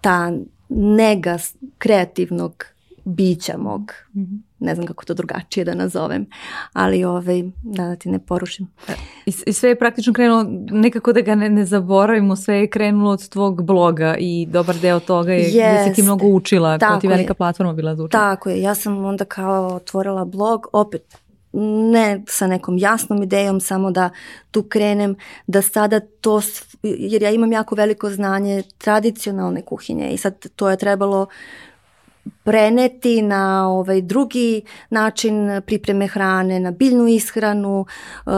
ta 0.00 0.32
nega 0.68 1.38
kreativnog 1.78 2.64
bića 3.04 3.56
mog. 3.58 3.92
Mm 4.14 4.20
-hmm. 4.20 4.49
Ne 4.60 4.74
znam 4.74 4.86
kako 4.86 5.04
to 5.04 5.14
drugačije 5.14 5.64
da 5.64 5.74
nazovem, 5.74 6.26
ali 6.72 7.04
ovaj, 7.04 7.42
da, 7.62 7.84
da 7.86 7.96
ti 7.96 8.08
ne 8.08 8.18
porušim. 8.18 8.68
I, 9.26 9.32
I 9.46 9.52
sve 9.52 9.68
je 9.68 9.78
praktično 9.78 10.12
krenulo, 10.12 10.46
nekako 10.70 11.12
da 11.12 11.20
ga 11.20 11.34
ne, 11.34 11.48
ne 11.48 11.64
zaboravimo, 11.64 12.36
sve 12.36 12.56
je 12.56 12.70
krenulo 12.70 13.10
od 13.10 13.28
tvog 13.28 13.62
bloga 13.62 14.16
i 14.18 14.46
dobar 14.50 14.76
deo 14.76 15.00
toga 15.00 15.32
je 15.32 15.40
Jest. 15.40 15.56
da 15.56 15.84
si 15.84 15.94
ti 15.94 16.02
mnogo 16.02 16.26
učila, 16.26 16.78
koja 16.78 17.00
ti 17.00 17.08
velika 17.08 17.30
je. 17.30 17.34
platforma 17.34 17.72
bila 17.72 17.96
za 17.96 18.04
učenje. 18.04 18.20
Tako 18.20 18.50
je, 18.50 18.62
ja 18.62 18.74
sam 18.74 19.04
onda 19.04 19.24
kao 19.24 19.66
otvorila 19.66 20.24
blog, 20.24 20.66
opet 20.72 21.20
ne 21.52 22.22
sa 22.28 22.46
nekom 22.46 22.78
jasnom 22.78 23.22
idejom, 23.22 23.60
samo 23.60 23.90
da 23.90 24.10
tu 24.50 24.62
krenem, 24.62 25.16
da 25.46 25.62
sada 25.62 26.00
to, 26.20 26.40
jer 26.82 27.22
ja 27.22 27.30
imam 27.30 27.52
jako 27.52 27.74
veliko 27.74 28.10
znanje 28.10 28.62
tradicionalne 28.78 29.62
kuhinje 29.62 30.10
i 30.10 30.16
sad 30.16 30.46
to 30.56 30.70
je 30.70 30.76
trebalo 30.76 31.26
preneti 32.44 33.22
na 33.22 33.68
ovaj 33.68 34.02
drugi 34.02 34.62
način 34.90 35.62
pripreme 35.66 36.06
hrane, 36.06 36.60
na 36.60 36.70
biljnu 36.70 37.08
ishranu 37.08 37.80
uh, 38.26 38.32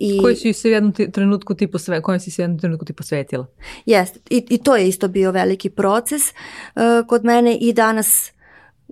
i 0.00 0.18
koji 0.22 0.36
si 0.36 0.52
se 0.52 0.68
u 0.68 0.70
jednom 0.70 0.92
trenutku 0.92 1.54
ti 1.54 1.66
posve, 1.66 2.02
kojem 2.02 2.20
si 2.20 2.30
se 2.30 2.42
u 2.42 2.44
jednom 2.44 2.58
trenutku 2.58 2.84
ti 2.84 2.92
posvetila. 2.92 3.46
Jeste, 3.86 4.20
I, 4.30 4.46
i 4.48 4.58
to 4.58 4.76
je 4.76 4.88
isto 4.88 5.08
bio 5.08 5.30
veliki 5.30 5.70
proces 5.70 6.22
uh, 6.30 6.82
kod 7.08 7.24
mene 7.24 7.56
i 7.56 7.72
danas 7.72 8.30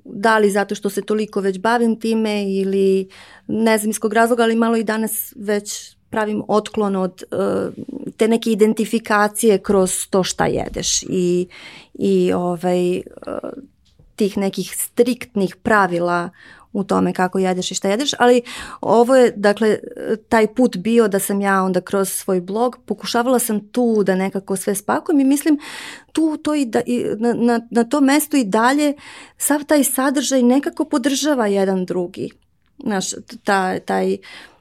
da 0.04 0.38
li 0.38 0.50
zato 0.50 0.74
što 0.74 0.90
se 0.90 1.02
toliko 1.02 1.40
već 1.40 1.58
bavim 1.58 2.00
time 2.00 2.52
ili 2.52 3.08
ne 3.46 3.78
znam 3.78 3.90
iz 3.90 3.98
kog 3.98 4.12
razloga, 4.12 4.42
ali 4.42 4.56
malo 4.56 4.76
i 4.76 4.84
danas 4.84 5.34
već 5.36 5.96
pravim 6.10 6.42
otklon 6.48 6.96
od 6.96 7.22
uh, 7.30 7.74
te 8.16 8.28
neke 8.28 8.50
identifikacije 8.50 9.58
kroz 9.58 10.06
to 10.10 10.22
šta 10.22 10.46
jedeš 10.46 11.02
i, 11.02 11.48
i 11.94 12.32
ovaj, 12.32 12.96
uh, 12.96 13.02
tih 14.16 14.38
nekih 14.38 14.76
striktnih 14.76 15.56
pravila 15.56 16.30
u 16.72 16.84
tome 16.84 17.12
kako 17.12 17.38
jedeš 17.38 17.70
i 17.70 17.74
šta 17.74 17.88
jedeš, 17.88 18.10
ali 18.18 18.42
ovo 18.80 19.16
je, 19.16 19.32
dakle, 19.36 19.78
taj 20.28 20.54
put 20.54 20.76
bio 20.76 21.08
da 21.08 21.18
sam 21.18 21.40
ja 21.40 21.62
onda 21.62 21.80
kroz 21.80 22.08
svoj 22.08 22.40
blog 22.40 22.78
pokušavala 22.86 23.38
sam 23.38 23.68
tu 23.68 24.02
da 24.04 24.14
nekako 24.14 24.56
sve 24.56 24.74
spakujem 24.74 25.20
i 25.20 25.24
mislim 25.24 25.58
tu 26.12 26.36
to 26.36 26.54
i, 26.54 26.64
da, 26.66 26.80
i 26.86 27.04
na, 27.18 27.32
na, 27.32 27.60
na 27.70 27.84
to 27.84 28.00
mesto 28.00 28.36
i 28.36 28.44
dalje 28.44 28.94
sav 29.38 29.64
taj 29.64 29.84
sadržaj 29.84 30.42
nekako 30.42 30.84
podržava 30.84 31.46
jedan 31.46 31.84
drugi. 31.84 32.30
Znaš, 32.84 33.10
ta, 33.44 33.78
taj 33.78 34.16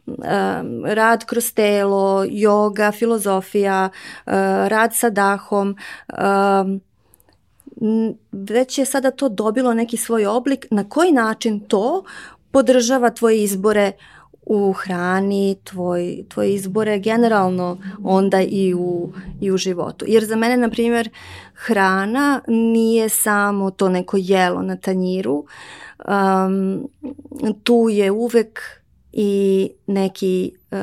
um, 0.05 0.85
rad 0.85 1.25
kroz 1.25 1.53
telo, 1.53 2.25
yoga, 2.25 2.91
filozofija, 2.99 3.89
uh, 4.25 4.33
rad 4.67 4.95
sa 4.95 5.09
dahom, 5.09 5.75
um, 6.07 6.81
već 8.31 8.77
je 8.77 8.85
sada 8.85 9.11
to 9.11 9.29
dobilo 9.29 9.73
neki 9.73 9.97
svoj 9.97 10.25
oblik, 10.25 10.67
na 10.71 10.89
koji 10.89 11.11
način 11.11 11.59
to 11.59 12.03
podržava 12.51 13.09
tvoje 13.09 13.43
izbore 13.43 13.91
u 14.45 14.73
hrani, 14.73 15.55
tvoj, 15.63 16.23
tvoj 16.29 16.53
izbore 16.53 16.99
generalno 16.99 17.77
onda 18.03 18.41
i 18.41 18.73
u, 18.73 19.13
i 19.41 19.51
u 19.51 19.57
životu. 19.57 20.05
Jer 20.07 20.25
za 20.25 20.35
mene, 20.35 20.57
na 20.57 20.69
primjer, 20.69 21.09
hrana 21.53 22.41
nije 22.47 23.09
samo 23.09 23.71
to 23.71 23.89
neko 23.89 24.17
jelo 24.19 24.61
na 24.61 24.75
tanjiru, 24.75 25.45
um, 26.07 26.87
tu 27.63 27.87
je 27.89 28.11
uvek 28.11 28.61
i 29.13 29.69
neki 29.87 30.51
uh, 30.71 30.77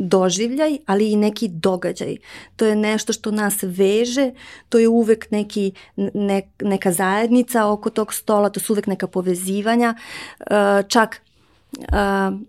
doživljaj, 0.00 0.78
ali 0.86 1.12
i 1.12 1.16
neki 1.16 1.48
događaj. 1.48 2.16
To 2.56 2.64
je 2.64 2.76
nešto 2.76 3.12
što 3.12 3.30
nas 3.30 3.62
veže, 3.62 4.30
to 4.68 4.78
je 4.78 4.88
uvek 4.88 5.30
neki, 5.30 5.72
ne, 5.96 6.42
neka 6.62 6.92
zajednica 6.92 7.66
oko 7.66 7.90
tog 7.90 8.14
stola, 8.14 8.50
to 8.50 8.60
su 8.60 8.72
uvek 8.72 8.86
neka 8.86 9.06
povezivanja, 9.06 9.94
uh, 10.40 10.88
čak 10.88 11.20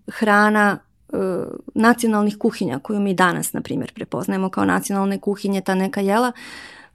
hrana 0.08 0.80
nacionalnih 1.76 2.38
kuhinja 2.38 2.80
koju 2.80 2.99
mi 2.99 3.14
danas, 3.14 3.54
na 3.54 3.62
primjer, 3.62 3.93
prepoznajemo 3.93 4.49
kao 4.49 4.66
nacionalne 4.66 5.20
kuhinje, 5.20 5.62
ta 5.62 5.76
neka 5.76 6.02
jela, 6.02 6.32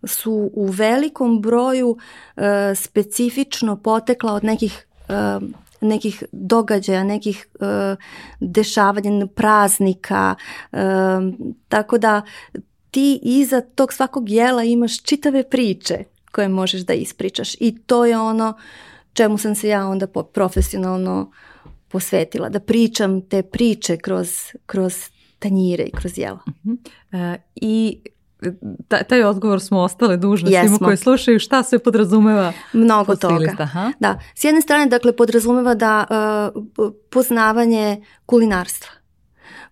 su 0.05 0.51
u 0.55 0.67
velikom 0.67 1.43
broju 1.43 1.97
e, 2.37 2.75
specifično 2.75 3.77
potekla 3.77 4.33
od 4.33 4.45
nekih 4.45 4.87
e, 5.09 5.13
nekih 5.81 6.25
događaja, 6.33 7.05
nekih 7.05 7.47
e, 7.61 7.97
dešavanja, 8.41 9.27
praznika, 9.27 10.35
e, 10.73 10.79
tako 11.69 11.99
da 11.99 12.23
ti 12.91 13.21
iza 13.23 13.61
tog 13.61 13.93
svakog 13.93 14.31
jela 14.31 14.65
imaš 14.65 15.03
čitave 15.03 15.51
priče 15.51 16.05
koje 16.33 16.49
možeš 16.49 16.81
da 16.81 16.93
ispričaš 16.93 17.55
i 17.55 17.79
to 17.87 18.05
je 18.05 18.19
ono 18.19 18.55
čemu 19.13 19.39
sam 19.39 19.55
se 19.55 19.69
ja 19.69 19.87
onda 19.87 20.07
profesionalno 20.07 21.33
posvetila, 21.89 22.49
da 22.49 22.61
pričam 22.61 23.21
te 23.21 23.43
priče 23.43 23.97
kroz, 23.97 24.29
kroz 24.67 24.95
tanjire 25.39 25.85
i 25.85 25.91
kroz 25.91 26.19
jela. 26.19 26.41
Uh. 26.47 26.53
-huh. 26.65 27.35
e, 27.35 27.43
I 27.55 27.99
taj 29.09 29.25
odgovor 29.25 29.61
smo 29.61 29.81
ostale 29.81 30.17
dužne 30.17 30.51
Jesmo. 30.51 30.77
svima 30.77 30.87
koji 30.87 30.97
slušaju 30.97 31.39
šta 31.39 31.63
se 31.63 31.79
podrazumeva 31.79 32.53
mnogo 32.73 33.17
toga 33.17 33.55
Aha. 33.59 33.93
da 34.01 34.19
s 34.35 34.45
jedne 34.45 34.61
strane 34.61 34.87
dakle 34.87 35.17
podrazumeva 35.17 35.75
da 35.75 36.05
uh, 36.79 36.93
poznavanje 37.11 38.03
kulinarstva 38.27 38.89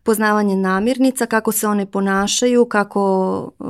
poznavanje 0.02 0.56
namirnica 0.56 1.26
kako 1.26 1.52
se 1.52 1.66
one 1.68 1.86
ponašaju 1.86 2.64
kako 2.64 3.36
uh, 3.58 3.68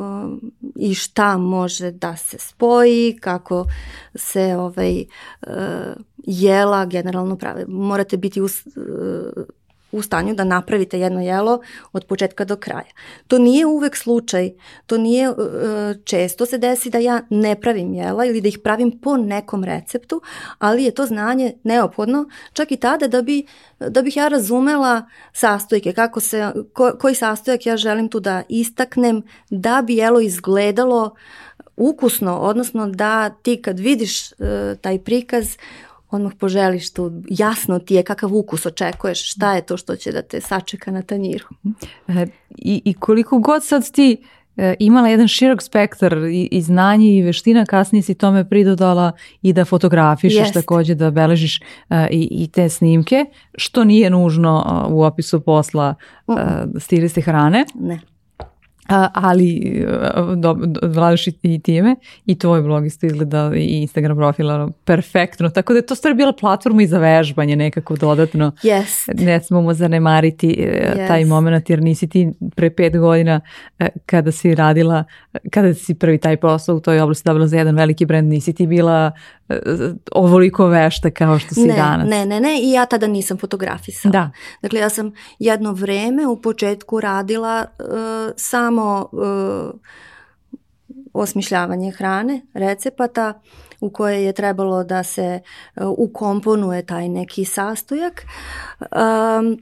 i 0.76 0.94
šta 0.94 1.38
može 1.38 1.90
da 1.90 2.16
se 2.16 2.38
spoji 2.38 3.18
kako 3.20 3.66
se 4.14 4.56
ovaj 4.56 5.04
uh, 5.46 5.52
jela 6.16 6.84
generalno 6.84 7.36
prave 7.36 7.64
morate 7.68 8.16
biti 8.16 8.40
us, 8.40 8.66
uh, 8.66 8.72
u 9.94 10.02
stanju 10.02 10.34
da 10.34 10.44
napravite 10.44 11.00
jedno 11.00 11.20
jelo 11.20 11.60
od 11.92 12.04
početka 12.04 12.44
do 12.44 12.56
kraja. 12.56 12.92
To 13.28 13.38
nije 13.38 13.66
uvek 13.66 13.96
slučaj, 13.96 14.50
to 14.86 14.98
nije 14.98 15.30
uh, 15.30 15.36
često 16.04 16.46
se 16.46 16.58
desi 16.58 16.90
da 16.90 16.98
ja 16.98 17.22
ne 17.30 17.60
pravim 17.60 17.94
jela 17.94 18.24
ili 18.24 18.40
da 18.40 18.48
ih 18.48 18.58
pravim 18.58 18.98
po 18.98 19.16
nekom 19.16 19.64
receptu, 19.64 20.20
ali 20.58 20.84
je 20.84 20.90
to 20.90 21.06
znanje 21.06 21.52
neophodno 21.62 22.28
čak 22.52 22.72
i 22.72 22.76
tada 22.76 23.08
da 23.08 23.22
bi 23.22 23.46
da 23.78 24.02
bih 24.02 24.16
ja 24.16 24.28
razumela 24.28 25.06
sastojke, 25.32 25.92
kako 25.92 26.20
se, 26.20 26.52
ko, 26.72 26.92
koji 27.00 27.14
sastojak 27.14 27.66
ja 27.66 27.76
želim 27.76 28.08
tu 28.08 28.20
da 28.20 28.42
istaknem 28.48 29.22
da 29.50 29.82
bi 29.86 29.96
jelo 29.96 30.20
izgledalo 30.20 31.14
ukusno, 31.76 32.38
odnosno 32.38 32.86
da 32.86 33.30
ti 33.30 33.62
kad 33.62 33.78
vidiš 33.78 34.32
uh, 34.32 34.38
taj 34.80 34.98
prikaz 34.98 35.56
odmah 36.14 36.32
poželiš 36.38 36.92
tu, 36.92 37.22
jasno 37.28 37.78
ti 37.78 37.94
je 37.94 38.02
kakav 38.02 38.34
ukus 38.34 38.66
očekuješ, 38.66 39.32
šta 39.32 39.54
je 39.54 39.62
to 39.62 39.76
što 39.76 39.96
će 39.96 40.12
da 40.12 40.22
te 40.22 40.40
sačeka 40.40 40.90
na 40.90 41.02
tanjiru. 41.02 41.46
E, 42.08 42.26
I, 42.56 42.82
i 42.84 42.94
koliko 42.94 43.38
god 43.38 43.64
sad 43.64 43.90
ti 43.92 44.16
e, 44.56 44.74
imala 44.78 45.08
jedan 45.08 45.28
širok 45.28 45.62
spektar 45.62 46.12
i, 46.12 46.48
i 46.52 46.62
znanje 46.62 47.16
i 47.16 47.22
veština, 47.22 47.64
kasnije 47.66 48.02
si 48.02 48.14
tome 48.14 48.48
pridodala 48.48 49.12
i 49.42 49.52
da 49.52 49.64
fotografišeš 49.64 50.38
Jest. 50.38 50.54
takođe, 50.54 50.94
da 50.94 51.10
beležiš 51.10 51.60
uh, 51.60 51.96
i, 52.10 52.28
i 52.30 52.48
te 52.48 52.68
snimke, 52.68 53.24
što 53.54 53.84
nije 53.84 54.10
nužno 54.10 54.84
uh, 54.88 54.94
u 54.94 55.02
opisu 55.02 55.40
posla 55.40 55.94
uh, 56.26 56.36
stiliste 56.78 57.20
hrane. 57.20 57.64
Ne 57.74 58.13
ali 59.14 59.84
do, 60.36 60.54
do, 60.54 60.80
vladaš 60.82 61.26
i 61.26 61.60
time 61.62 61.96
i 62.26 62.38
tvoj 62.38 62.62
blog 62.62 62.86
isto 62.86 63.06
izgleda 63.06 63.52
i 63.56 63.80
Instagram 63.82 64.16
profila 64.16 64.70
perfektno, 64.84 65.50
tako 65.50 65.72
da 65.72 65.78
je 65.78 65.86
to 65.86 65.94
stvari 65.94 66.14
bila 66.14 66.32
platforma 66.32 66.82
i 66.82 66.86
za 66.86 66.98
vežbanje 66.98 67.56
nekako 67.56 67.96
dodatno. 67.96 68.52
Yes. 68.62 69.24
Ne 69.24 69.40
smemo 69.40 69.74
zanemariti 69.74 70.56
yes. 70.58 71.08
taj 71.08 71.24
moment 71.24 71.70
jer 71.70 71.82
nisi 71.82 72.08
ti 72.08 72.32
pre 72.56 72.70
pet 72.70 72.98
godina 72.98 73.40
e, 73.78 73.88
kada 74.06 74.32
si 74.32 74.54
radila, 74.54 75.04
kada 75.50 75.74
si 75.74 75.94
prvi 75.94 76.18
taj 76.18 76.36
posao 76.36 76.76
u 76.76 76.80
toj 76.80 77.00
oblasti 77.00 77.28
dobila 77.28 77.46
za 77.46 77.56
jedan 77.56 77.76
veliki 77.76 78.06
brend, 78.06 78.28
nisi 78.28 78.52
ti 78.52 78.66
bila 78.66 79.12
ovoliko 80.12 80.66
vešta 80.66 81.10
kao 81.10 81.38
što 81.38 81.54
si 81.54 81.66
ne, 81.66 81.76
danas. 81.76 82.08
Ne, 82.10 82.26
ne, 82.26 82.40
ne 82.40 82.60
i 82.62 82.72
ja 82.72 82.86
tada 82.86 83.06
nisam 83.06 83.38
fotografisala. 83.38 84.12
Da. 84.12 84.30
Dakle, 84.62 84.80
ja 84.80 84.88
sam 84.88 85.12
jedno 85.38 85.72
vreme 85.72 86.26
u 86.26 86.42
početku 86.42 87.00
radila 87.00 87.66
uh, 87.78 87.86
samo 88.36 89.08
uh, 89.12 89.80
osmišljavanje 91.12 91.90
hrane, 91.90 92.46
recepata 92.54 93.40
u 93.80 93.90
koje 93.90 94.24
je 94.24 94.32
trebalo 94.32 94.84
da 94.84 95.02
se 95.02 95.40
uh, 95.76 95.82
ukomponuje 95.98 96.86
taj 96.86 97.08
neki 97.08 97.44
sastojak. 97.44 98.22
Um, 98.80 99.58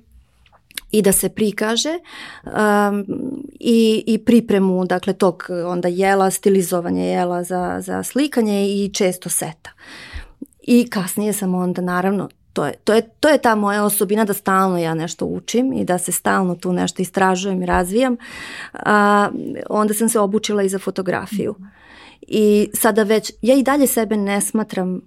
i 0.92 1.02
da 1.02 1.12
se 1.12 1.28
prikaže 1.28 1.98
um, 2.44 3.04
i, 3.60 4.04
i 4.06 4.18
pripremu 4.18 4.84
dakle 4.84 5.12
tog 5.12 5.46
onda 5.66 5.88
jela, 5.88 6.30
stilizovanje 6.30 7.06
jela 7.06 7.44
za, 7.44 7.80
za 7.80 8.02
slikanje 8.02 8.66
i 8.66 8.90
često 8.94 9.28
seta. 9.28 9.70
I 10.62 10.90
kasnije 10.90 11.32
sam 11.32 11.54
onda 11.54 11.82
naravno 11.82 12.28
to 12.52 12.66
je, 12.66 12.74
to, 12.84 12.94
je, 12.94 13.08
to 13.20 13.28
je 13.28 13.38
ta 13.38 13.54
moja 13.54 13.84
osobina 13.84 14.24
da 14.24 14.34
stalno 14.34 14.78
ja 14.78 14.94
nešto 14.94 15.26
učim 15.26 15.72
i 15.72 15.84
da 15.84 15.98
se 15.98 16.12
stalno 16.12 16.54
tu 16.54 16.72
nešto 16.72 17.02
istražujem 17.02 17.62
i 17.62 17.66
razvijam. 17.66 18.16
A, 18.72 19.28
onda 19.70 19.94
sam 19.94 20.08
se 20.08 20.18
obučila 20.18 20.62
i 20.62 20.68
za 20.68 20.78
fotografiju. 20.78 21.54
I 22.20 22.70
sada 22.74 23.02
već, 23.02 23.32
ja 23.42 23.54
i 23.54 23.62
dalje 23.62 23.86
sebe 23.86 24.16
ne 24.16 24.40
smatram 24.40 25.00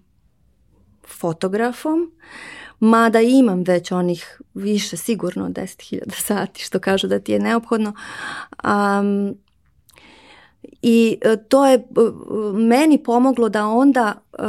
fotografom, 1.08 2.12
mada 2.80 3.22
imam 3.22 3.64
već 3.64 3.92
onih 3.92 4.42
više 4.54 4.98
sigurno 4.98 5.50
10.000 5.50 6.02
sati 6.28 6.64
što 6.64 6.80
kažu 6.80 7.08
da 7.08 7.20
ti 7.20 7.32
je 7.32 7.40
neophodno. 7.40 7.94
Um, 8.64 9.36
I 10.82 11.18
e, 11.22 11.38
to 11.38 11.66
je 11.66 11.76
e, 11.76 11.82
meni 12.54 13.04
pomoglo 13.04 13.50
da 13.50 13.68
onda 13.68 14.14
uh, 14.34 14.40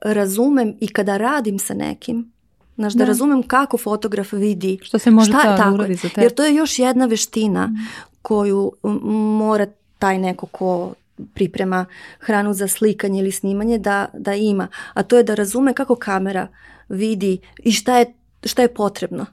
razumem 0.00 0.74
i 0.80 0.88
kada 0.88 1.16
radim 1.16 1.58
sa 1.58 1.74
nekim, 1.74 2.32
znaš, 2.76 2.92
da, 2.92 2.98
da 2.98 3.04
razumem 3.04 3.42
kako 3.42 3.78
fotograf 3.78 4.32
vidi. 4.32 4.78
Što 4.82 4.98
se 4.98 5.10
može 5.10 5.30
šta, 5.30 5.56
tako, 5.56 5.94
za 6.02 6.08
te. 6.14 6.20
Jer 6.20 6.34
to 6.34 6.44
je 6.44 6.54
još 6.54 6.78
jedna 6.78 7.06
veština 7.06 7.66
mm. 7.66 7.74
koju 8.22 8.72
mora 9.38 9.66
taj 9.98 10.18
neko 10.18 10.46
ko 10.46 10.94
priprema 11.34 11.86
hranu 12.18 12.54
za 12.54 12.68
slikanje 12.68 13.20
ili 13.20 13.32
snimanje 13.32 13.78
da, 13.78 14.06
da 14.12 14.34
ima. 14.34 14.68
A 14.94 15.02
to 15.02 15.16
je 15.16 15.22
da 15.22 15.34
razume 15.34 15.74
kako 15.74 15.94
kamera 15.94 16.48
vidi 16.88 17.38
i 17.58 17.72
šta 17.72 17.98
je, 17.98 18.14
šta 18.44 18.62
je 18.62 18.74
potrebno. 18.74 19.26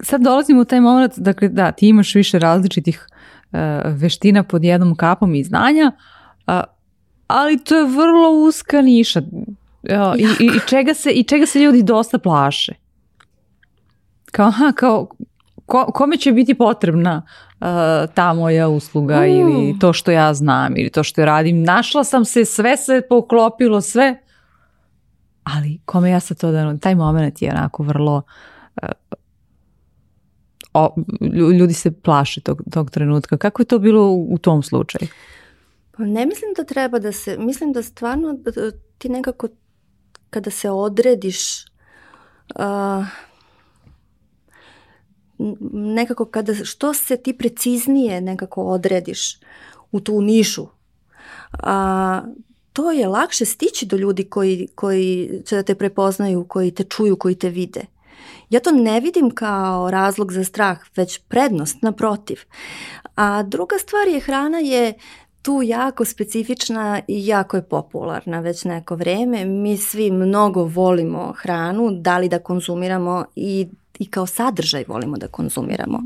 Sad 0.00 0.20
dolazimo 0.20 0.60
u 0.60 0.64
taj 0.64 0.80
moment, 0.80 1.12
dakle 1.16 1.48
da, 1.48 1.72
ti 1.72 1.88
imaš 1.88 2.14
više 2.14 2.38
različitih 2.38 3.06
uh, 3.52 3.58
veština 3.84 4.42
pod 4.42 4.64
jednom 4.64 4.96
kapom 4.96 5.34
i 5.34 5.44
znanja, 5.44 5.92
uh, 6.46 6.60
ali 7.26 7.64
to 7.64 7.76
je 7.76 7.84
vrlo 7.84 8.30
uska 8.30 8.82
niša. 8.82 9.20
Uh, 9.20 10.18
i, 10.18 10.22
i, 10.22 10.46
i, 10.46 10.60
čega 10.68 10.94
se, 10.94 11.10
I 11.10 11.24
čega 11.24 11.46
se 11.46 11.58
ljudi 11.58 11.82
dosta 11.82 12.18
plaše. 12.18 12.72
Kao, 14.32 14.46
aha, 14.46 14.72
kao, 14.72 15.08
ko, 15.66 15.92
kome 15.94 16.16
će 16.16 16.32
biti 16.32 16.54
potrebna 16.54 17.22
uh, 17.60 17.66
ta 18.14 18.34
moja 18.34 18.68
usluga 18.68 19.20
mm. 19.20 19.24
ili 19.24 19.78
to 19.78 19.92
što 19.92 20.10
ja 20.10 20.34
znam 20.34 20.76
ili 20.76 20.90
to 20.90 21.02
što 21.02 21.20
ja 21.20 21.24
radim. 21.24 21.62
Našla 21.62 22.04
sam 22.04 22.24
se, 22.24 22.44
sve 22.44 22.76
se 22.76 23.02
poklopilo, 23.08 23.80
sve 23.80 24.22
ali 25.54 25.80
kome 25.84 26.10
ja 26.10 26.20
sad 26.20 26.40
to 26.40 26.50
da, 26.50 26.76
taj 26.76 26.94
moment 26.94 27.42
je 27.42 27.50
onako 27.50 27.82
vrlo, 27.82 28.22
uh, 28.82 28.88
o, 30.74 30.94
ljudi 31.58 31.74
se 31.74 31.90
plaše 31.90 32.40
tog, 32.40 32.62
tog 32.72 32.90
trenutka. 32.90 33.36
Kako 33.36 33.62
je 33.62 33.66
to 33.66 33.78
bilo 33.78 34.10
u, 34.10 34.38
tom 34.38 34.62
slučaju? 34.62 35.08
Pa 35.96 36.04
ne 36.04 36.26
mislim 36.26 36.52
da 36.56 36.64
treba 36.64 36.98
da 36.98 37.12
se, 37.12 37.36
mislim 37.38 37.72
da 37.72 37.82
stvarno 37.82 38.32
da 38.32 38.70
ti 38.98 39.08
nekako 39.08 39.48
kada 40.30 40.50
se 40.50 40.70
odrediš 40.70 41.64
uh, 42.54 43.04
nekako 45.72 46.24
kada 46.24 46.54
što 46.54 46.94
se 46.94 47.16
ti 47.16 47.38
preciznije 47.38 48.20
nekako 48.20 48.62
odrediš 48.62 49.40
u 49.92 50.00
tu 50.00 50.20
nišu 50.20 50.66
a, 51.52 52.22
to 52.76 52.90
je 52.92 53.08
lakše 53.08 53.44
stići 53.44 53.86
do 53.86 53.96
ljudi 53.96 54.24
koji, 54.24 54.68
koji 54.74 55.30
će 55.46 55.56
da 55.56 55.62
te 55.62 55.74
prepoznaju, 55.74 56.44
koji 56.44 56.70
te 56.70 56.84
čuju, 56.84 57.16
koji 57.16 57.34
te 57.34 57.48
vide. 57.48 57.80
Ja 58.50 58.60
to 58.60 58.70
ne 58.70 59.00
vidim 59.00 59.30
kao 59.30 59.90
razlog 59.90 60.32
za 60.32 60.44
strah, 60.44 60.78
već 60.96 61.18
prednost, 61.28 61.82
naprotiv. 61.82 62.40
A 63.14 63.42
druga 63.42 63.78
stvar 63.78 64.08
je 64.08 64.20
hrana 64.20 64.58
je 64.58 64.94
tu 65.42 65.62
jako 65.64 66.04
specifična 66.04 67.00
i 67.08 67.26
jako 67.26 67.56
je 67.56 67.62
popularna 67.62 68.40
već 68.40 68.64
neko 68.64 68.96
vreme. 68.96 69.44
Mi 69.44 69.76
svi 69.76 70.10
mnogo 70.10 70.64
volimo 70.64 71.34
hranu, 71.36 71.90
da 71.90 72.18
li 72.18 72.28
da 72.28 72.38
konzumiramo 72.38 73.24
i, 73.36 73.68
i 73.98 74.10
kao 74.10 74.26
sadržaj 74.26 74.84
volimo 74.88 75.16
da 75.16 75.28
konzumiramo. 75.28 76.02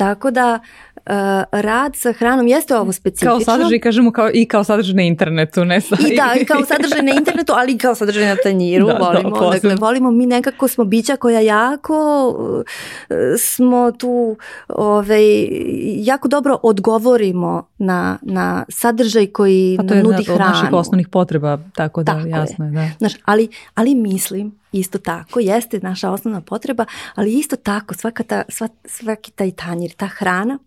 Tako 0.00 0.30
da 0.30 0.58
uh, 0.96 1.12
rad 1.52 1.96
sa 1.96 2.12
hranom 2.12 2.48
jeste 2.48 2.76
ovo 2.76 2.92
specifično. 2.92 3.30
Kao 3.30 3.40
sadržaj, 3.40 3.78
kažemo, 3.78 4.12
kao, 4.12 4.30
i 4.34 4.46
kao 4.46 4.64
sadržaj 4.64 4.94
na 4.94 5.02
internetu, 5.02 5.64
ne 5.64 5.80
sa... 5.80 5.96
I 6.00 6.16
da, 6.16 6.34
i 6.40 6.44
kao 6.44 6.64
sadržaj 6.64 7.02
na 7.02 7.12
internetu, 7.18 7.52
ali 7.56 7.72
i 7.72 7.78
kao 7.78 7.94
sadržaj 7.94 8.26
na 8.26 8.36
tanjiru, 8.42 8.86
da, 8.90 8.92
volimo. 8.92 9.40
Da, 9.40 9.50
dakle, 9.50 9.74
volimo, 9.74 10.10
mi 10.10 10.26
nekako 10.26 10.68
smo 10.68 10.84
bića 10.84 11.16
koja 11.16 11.40
jako 11.40 12.28
uh, 12.28 13.16
smo 13.38 13.92
tu 13.92 14.36
ovaj, 14.68 15.48
jako 15.96 16.28
dobro 16.28 16.58
odgovorimo 16.62 17.66
na, 17.78 18.18
na 18.22 18.64
sadržaj 18.68 19.26
koji 19.26 19.76
nam 19.76 19.86
nudi 19.86 20.24
hranu. 20.24 20.24
to 20.24 20.32
je 20.32 20.34
od 20.34 20.40
naših 20.40 20.72
osnovnih 20.72 21.08
potreba, 21.08 21.58
tako 21.74 22.02
da 22.02 22.12
tako 22.12 22.28
jasno 22.28 22.64
je. 22.64 22.70
Da. 22.70 22.90
Znaš, 22.98 23.12
ali, 23.24 23.48
ali 23.74 23.94
mislim 23.94 24.59
isto 24.72 24.98
tako, 24.98 25.40
jeste 25.40 25.80
naša 25.82 26.10
osnovna 26.10 26.40
potreba, 26.40 26.84
ali 27.14 27.38
isto 27.38 27.56
tako 27.56 27.94
svaka 27.94 28.22
ta, 28.22 28.42
sva, 28.48 28.68
svaki 28.84 29.30
taj 29.30 29.50
tanjir, 29.50 29.92
ta 29.96 30.06
hrana, 30.06 30.58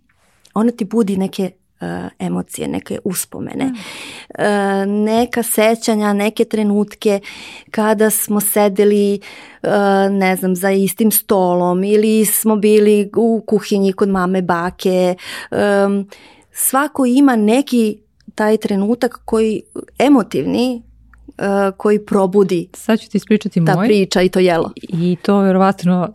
ona 0.53 0.71
ti 0.71 0.85
budi 0.85 1.17
neke 1.17 1.51
uh, 1.81 1.87
emocije, 2.19 2.67
neke 2.67 2.99
uspomene, 3.03 3.65
mm. 3.65 3.75
uh, 4.39 5.05
neka 5.05 5.43
sećanja, 5.43 6.13
neke 6.13 6.45
trenutke 6.45 7.19
kada 7.71 8.09
smo 8.09 8.41
sedeli 8.41 9.19
uh, 9.63 9.69
ne 10.11 10.35
znam, 10.35 10.55
za 10.55 10.71
istim 10.71 11.11
stolom 11.11 11.83
ili 11.83 12.25
smo 12.25 12.55
bili 12.55 13.09
u 13.15 13.43
kuhinji 13.47 13.93
kod 13.93 14.09
mame, 14.09 14.41
bake. 14.41 15.15
Um, 15.51 16.09
svako 16.51 17.05
ima 17.05 17.35
neki 17.35 17.97
taj 18.35 18.57
trenutak 18.57 19.21
koji 19.25 19.61
emotivni 19.99 20.83
uh, 21.37 21.77
koji 21.77 22.05
probudi 22.05 22.67
Sad 22.73 22.99
ću 22.99 23.09
ti 23.09 23.17
ispričati 23.17 23.65
ta 23.65 23.75
moj. 23.75 23.87
priča 23.87 24.21
i 24.21 24.29
to 24.29 24.39
jelo. 24.39 24.71
I 24.75 25.17
to 25.21 25.39
verovatno, 25.39 26.13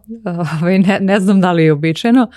ovaj, 0.61 0.79
ne, 0.79 0.99
ne 1.01 1.21
znam 1.21 1.41
da 1.41 1.53
li 1.53 1.65
je 1.65 1.73
običajno, 1.73 2.31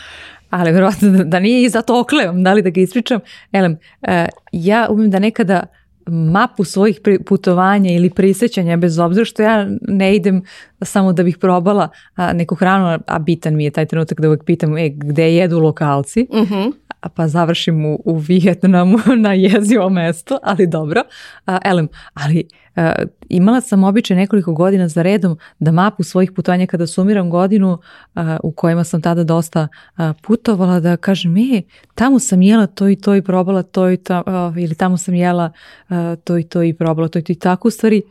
ali 0.49 0.71
verovatno 0.71 1.09
da, 1.09 1.23
da 1.23 1.39
nije 1.39 1.63
i 1.63 1.69
zato 1.69 1.99
oklevam, 1.99 2.43
da 2.43 2.53
li 2.53 2.61
da 2.61 2.69
ga 2.69 2.81
ispričam. 2.81 3.19
Elem, 3.51 3.71
uh, 3.71 4.09
ja 4.51 4.87
umem 4.89 5.09
da 5.09 5.19
nekada 5.19 5.63
mapu 6.07 6.63
svojih 6.63 6.99
putovanja 7.25 7.91
ili 7.91 8.09
prisećanja, 8.09 8.77
bez 8.77 8.99
obzira 8.99 9.25
što 9.25 9.43
ja 9.43 9.67
ne 9.81 10.15
idem 10.15 10.43
samo 10.81 11.13
da 11.13 11.23
bih 11.23 11.37
probala 11.37 11.89
neku 12.33 12.55
hranu, 12.55 12.99
a 13.07 13.19
bitan 13.19 13.55
mi 13.55 13.63
je 13.63 13.71
taj 13.71 13.85
trenutak 13.85 14.21
da 14.21 14.27
uvek 14.27 14.43
pitam 14.43 14.77
e, 14.77 14.89
gde 14.89 15.35
jedu 15.35 15.59
lokalci, 15.59 16.27
uh 16.29 16.41
mhm. 16.41 16.53
-huh 16.53 16.71
pa 17.09 17.27
završim 17.27 17.85
u, 17.85 18.01
u 18.05 18.17
Vijetnamu 18.17 18.97
na 19.25 19.33
jezivo 19.33 19.89
mesto, 19.89 20.39
ali 20.43 20.67
dobro. 20.67 21.03
A, 21.45 21.57
elem, 21.65 21.87
ali 22.13 22.47
a, 22.75 22.93
imala 23.29 23.61
sam 23.61 23.83
običaj 23.83 24.17
nekoliko 24.17 24.53
godina 24.53 24.87
za 24.87 25.01
redom 25.01 25.37
da 25.59 25.71
mapu 25.71 26.03
svojih 26.03 26.31
putovanja 26.31 26.67
kada 26.67 26.87
sumiram 26.87 27.29
godinu 27.29 27.77
a, 28.15 28.37
u 28.43 28.51
kojima 28.51 28.83
sam 28.83 29.01
tada 29.01 29.23
dosta 29.23 29.67
a, 29.95 30.13
putovala 30.21 30.79
da 30.79 30.97
kažem, 30.97 31.37
e, 31.37 31.61
tamo 31.95 32.19
sam 32.19 32.41
jela 32.41 32.67
to 32.67 32.89
i 32.89 32.95
to 32.95 33.15
i 33.15 33.21
probala 33.21 33.63
to 33.63 33.89
i 33.89 33.97
to, 33.97 34.23
a, 34.25 34.53
ili 34.57 34.75
tamo 34.75 34.97
sam 34.97 35.15
jela 35.15 35.51
a, 35.89 36.15
to 36.23 36.37
i 36.37 36.43
to 36.43 36.63
i 36.63 36.73
probala 36.73 37.07
to 37.07 37.19
i 37.19 37.23
to 37.23 37.31
i 37.31 37.35
tako 37.35 37.67
u 37.67 37.71
stvari 37.71 38.01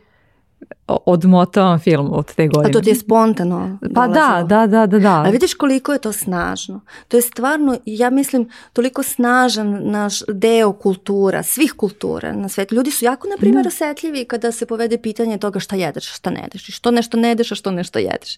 odmotavam 0.87 1.79
film 1.79 2.09
od 2.13 2.35
te 2.35 2.47
godine. 2.47 2.69
A 2.69 2.73
to 2.73 2.81
ti 2.81 2.89
je 2.89 2.95
spontano? 2.95 3.77
Pa 3.95 4.07
da, 4.07 4.45
da, 4.47 4.67
da, 4.67 4.85
da, 4.85 4.99
da. 4.99 5.23
A 5.25 5.29
vidiš 5.29 5.53
koliko 5.53 5.93
je 5.93 5.99
to 5.99 6.13
snažno. 6.13 6.81
To 7.07 7.17
je 7.17 7.21
stvarno, 7.21 7.77
ja 7.85 8.09
mislim, 8.09 8.49
toliko 8.73 9.03
snažan 9.03 9.79
naš 9.83 10.19
deo 10.27 10.73
kultura, 10.73 11.43
svih 11.43 11.73
kultura 11.73 12.33
na 12.33 12.49
svetu. 12.49 12.75
Ljudi 12.75 12.91
su 12.91 13.05
jako, 13.05 13.27
na 13.27 13.35
primjer, 13.37 13.67
osetljivi 13.67 14.25
kada 14.25 14.51
se 14.51 14.65
povede 14.65 14.97
pitanje 14.97 15.37
toga 15.37 15.59
šta 15.59 15.75
jedeš, 15.75 16.15
šta 16.15 16.29
ne 16.29 16.41
jedeš. 16.41 16.75
Što 16.75 16.91
nešto 16.91 17.17
ne 17.17 17.29
jedeš, 17.29 17.51
a 17.51 17.55
što 17.55 17.71
nešto 17.71 17.99
jedeš. 17.99 18.37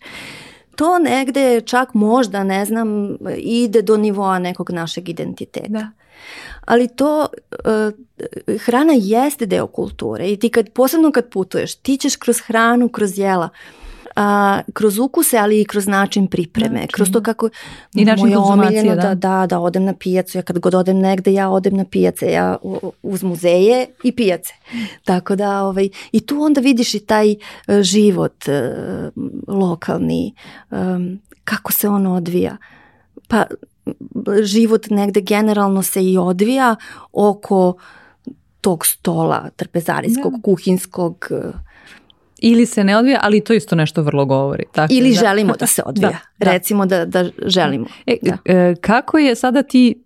To 0.76 1.00
negde 1.00 1.62
čak 1.62 1.94
možda, 1.94 2.44
ne 2.44 2.66
znam, 2.66 3.18
ide 3.38 3.82
do 3.82 3.98
nivoa 3.98 4.40
nekog 4.40 4.70
našeg 4.70 5.10
identiteta. 5.10 5.68
Da 5.68 6.03
ali 6.66 6.88
to 6.88 7.28
uh, 7.52 8.58
hrana 8.60 8.94
jeste 8.96 9.46
deo 9.46 9.68
kulture 9.68 10.32
i 10.32 10.38
ti 10.38 10.50
kad 10.50 10.70
posebno 10.70 11.12
kad 11.12 11.30
putuješ 11.30 11.76
ti 11.76 11.98
ćeš 11.98 12.16
kroz 12.16 12.40
hranu, 12.40 12.90
kroz 12.90 13.20
jela 13.20 13.50
a, 14.16 14.62
kroz 14.74 14.98
ukuse, 14.98 15.38
ali 15.38 15.62
i 15.62 15.66
kroz 15.66 15.88
način 15.88 16.28
pripreme, 16.28 16.74
način. 16.74 16.88
kroz 16.92 17.12
to 17.12 17.22
kako 17.22 17.50
I 17.94 18.06
način 18.06 18.26
moje 18.26 18.38
omiljeno 18.38 18.96
da. 18.96 19.02
da, 19.02 19.16
da, 19.16 19.46
da 19.48 19.60
odem 19.60 19.84
na 19.84 19.94
pijacu, 19.94 20.38
ja 20.38 20.42
kad 20.42 20.60
god 20.60 20.76
odem 20.76 21.00
negde, 21.00 21.34
ja 21.34 21.50
odem 21.50 21.74
na 21.74 21.86
pijace, 21.86 22.32
ja 22.32 22.58
uz 23.04 23.24
muzeje 23.24 23.88
i 24.04 24.12
pijace. 24.12 24.54
Tako 25.04 25.36
da, 25.36 25.64
ovaj, 25.64 25.90
i 26.12 26.20
tu 26.26 26.42
onda 26.44 26.62
vidiš 26.62 26.94
i 26.94 27.00
taj 27.00 27.32
uh, 27.32 27.82
život 27.82 28.46
uh, 28.48 29.14
lokalni, 29.48 30.34
um, 30.72 31.20
kako 31.44 31.72
se 31.72 31.90
on 31.90 32.08
odvija. 32.08 32.58
Pa 33.28 33.46
život 34.44 34.90
negde 34.90 35.22
generalno 35.22 35.84
se 35.84 36.04
i 36.04 36.18
odvija 36.18 36.76
oko 37.12 37.76
tog 38.62 38.86
stola 38.86 39.50
trpezarijskog, 39.56 40.34
da. 40.34 40.42
kuhinskog. 40.42 41.28
E, 41.32 41.52
Ili 42.40 42.66
se 42.66 42.84
ne 42.84 42.98
odvija, 42.98 43.20
ali 43.22 43.44
to 43.44 43.54
isto 43.54 43.76
nešto 43.76 44.02
vrlo 44.02 44.26
govori. 44.26 44.64
Tako 44.72 44.94
Ili 44.94 45.10
da. 45.10 45.20
želimo 45.20 45.54
da 45.60 45.68
se 45.68 45.82
odvija. 45.92 46.20
da, 46.38 46.52
Recimo 46.52 46.86
da, 46.86 47.06
da 47.06 47.30
želimo. 47.46 47.86
E, 48.06 48.18
da. 48.22 48.38
E, 48.46 48.76
kako 48.82 49.18
je 49.18 49.36
sada 49.36 49.64
ti 49.64 50.04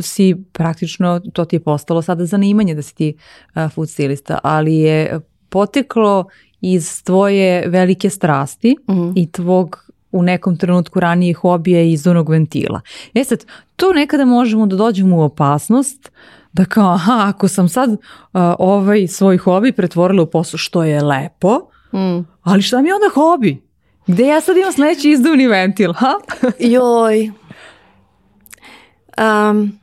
si 0.00 0.36
praktično, 0.52 1.20
to 1.32 1.44
ti 1.44 1.56
je 1.56 1.60
postalo 1.60 2.02
sada 2.02 2.26
zanimanje 2.26 2.74
da 2.74 2.82
si 2.82 2.94
ti 2.94 3.14
uh, 3.54 3.72
food 3.72 3.88
stylista, 3.88 4.38
ali 4.42 4.76
je 4.76 5.20
poteklo 5.48 6.24
iz 6.60 7.02
tvoje 7.04 7.68
velike 7.68 8.10
strasti 8.10 8.76
mhm. 8.90 9.00
-huh. 9.00 9.12
i 9.16 9.32
tvog 9.32 9.91
u 10.12 10.22
nekom 10.22 10.56
trenutku 10.56 11.00
ranije 11.00 11.34
hobija 11.34 11.82
i 11.82 11.92
izduvnog 11.92 12.30
ventila. 12.30 12.80
E 13.14 13.24
sad, 13.24 13.44
tu 13.76 13.92
nekada 13.94 14.24
možemo 14.24 14.66
da 14.66 14.76
dođemo 14.76 15.16
u 15.16 15.22
opasnost 15.22 16.10
da 16.52 16.64
kao, 16.64 16.92
aha, 16.92 17.24
ako 17.26 17.48
sam 17.48 17.68
sad 17.68 17.90
uh, 17.90 17.96
ovaj 18.58 19.08
svoj 19.08 19.36
hobi 19.36 19.72
pretvorila 19.72 20.22
u 20.22 20.30
posao, 20.30 20.58
što 20.58 20.84
je 20.84 21.02
lepo, 21.02 21.58
mm. 21.92 22.26
ali 22.42 22.62
šta 22.62 22.82
mi 22.82 22.88
je 22.88 22.94
onda 22.94 23.08
hobi? 23.14 23.62
Gde 24.06 24.26
ja 24.26 24.40
sad 24.40 24.56
imam 24.56 24.72
sledeći 24.72 25.10
izduvni 25.10 25.46
ventil, 25.46 25.92
ha? 25.92 26.14
Joj. 26.58 27.30
Um, 29.18 29.78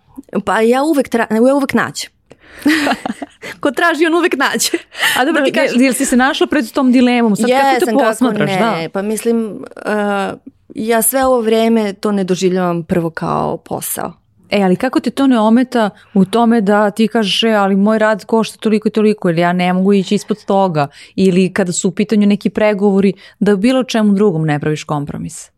pa 0.45 0.61
ja 0.61 0.83
uvek, 0.83 1.09
tra, 1.09 1.27
ja 1.31 1.55
uvek 1.55 1.73
naćem. 1.73 2.18
Ko 3.61 3.71
traži, 3.71 4.05
on 4.05 4.15
uvek 4.15 4.37
nađe. 4.37 4.77
A 5.17 5.25
dobro, 5.25 5.41
da 5.45 5.51
kažem, 5.51 5.81
jel 5.81 5.93
si 5.93 6.05
se 6.05 6.17
našla 6.17 6.47
pred 6.47 6.71
tom 6.71 6.91
dilemom? 6.91 7.35
Sad 7.35 7.49
Jesam, 7.49 7.79
kako 7.79 7.91
to 7.91 8.05
posmatraš? 8.05 8.51
Kako 8.51 8.75
ne, 8.75 8.83
da? 8.83 8.89
pa 8.89 9.01
mislim, 9.01 9.65
uh, 9.85 10.39
ja 10.75 11.01
sve 11.01 11.25
ovo 11.25 11.41
vreme 11.41 11.93
to 11.93 12.11
ne 12.11 12.23
doživljavam 12.23 12.83
prvo 12.83 13.09
kao 13.09 13.57
posao. 13.57 14.13
E, 14.49 14.63
ali 14.63 14.75
kako 14.75 14.99
te 14.99 15.09
to 15.09 15.27
ne 15.27 15.39
ometa 15.39 15.89
u 16.13 16.25
tome 16.25 16.61
da 16.61 16.91
ti 16.91 17.07
kažeš, 17.07 17.43
e, 17.43 17.49
ali 17.49 17.75
moj 17.75 17.99
rad 17.99 18.25
košta 18.25 18.57
toliko 18.57 18.87
i 18.87 18.91
toliko, 18.91 19.29
ili 19.29 19.41
ja 19.41 19.53
ne 19.53 19.73
mogu 19.73 19.93
ići 19.93 20.15
ispod 20.15 20.45
toga, 20.45 20.87
ili 21.15 21.53
kada 21.53 21.71
su 21.71 21.87
u 21.87 21.91
pitanju 21.91 22.27
neki 22.27 22.49
pregovori, 22.49 23.13
da 23.39 23.55
bilo 23.55 23.83
čemu 23.83 24.13
drugom 24.13 24.45
ne 24.45 24.59
praviš 24.59 24.83
kompromis? 24.83 25.51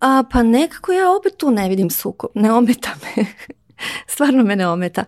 A, 0.00 0.22
pa 0.32 0.42
nekako 0.42 0.92
ja 0.92 1.10
opet 1.18 1.36
tu 1.36 1.50
ne 1.50 1.68
vidim 1.68 1.90
sukob, 1.90 2.30
ne 2.34 2.52
ometa 2.52 2.90
me. 3.02 3.24
Stvarno 4.12 4.44
me 4.44 4.56
ne 4.56 4.68
ometa. 4.68 5.04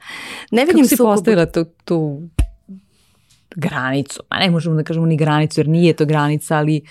Ne 0.51 0.65
vidim 0.65 0.85
Kako 0.85 0.89
si 0.89 0.97
postavila 0.97 1.47
tu, 1.47 1.65
tu 1.85 2.23
granicu? 3.57 4.21
Ma 4.31 4.39
ne 4.39 4.51
možemo 4.51 4.77
da 4.77 4.83
kažemo 4.83 5.07
ni 5.07 5.17
granicu, 5.17 5.61
jer 5.61 5.69
nije 5.69 5.93
to 5.93 6.05
granica, 6.05 6.57
ali 6.57 6.83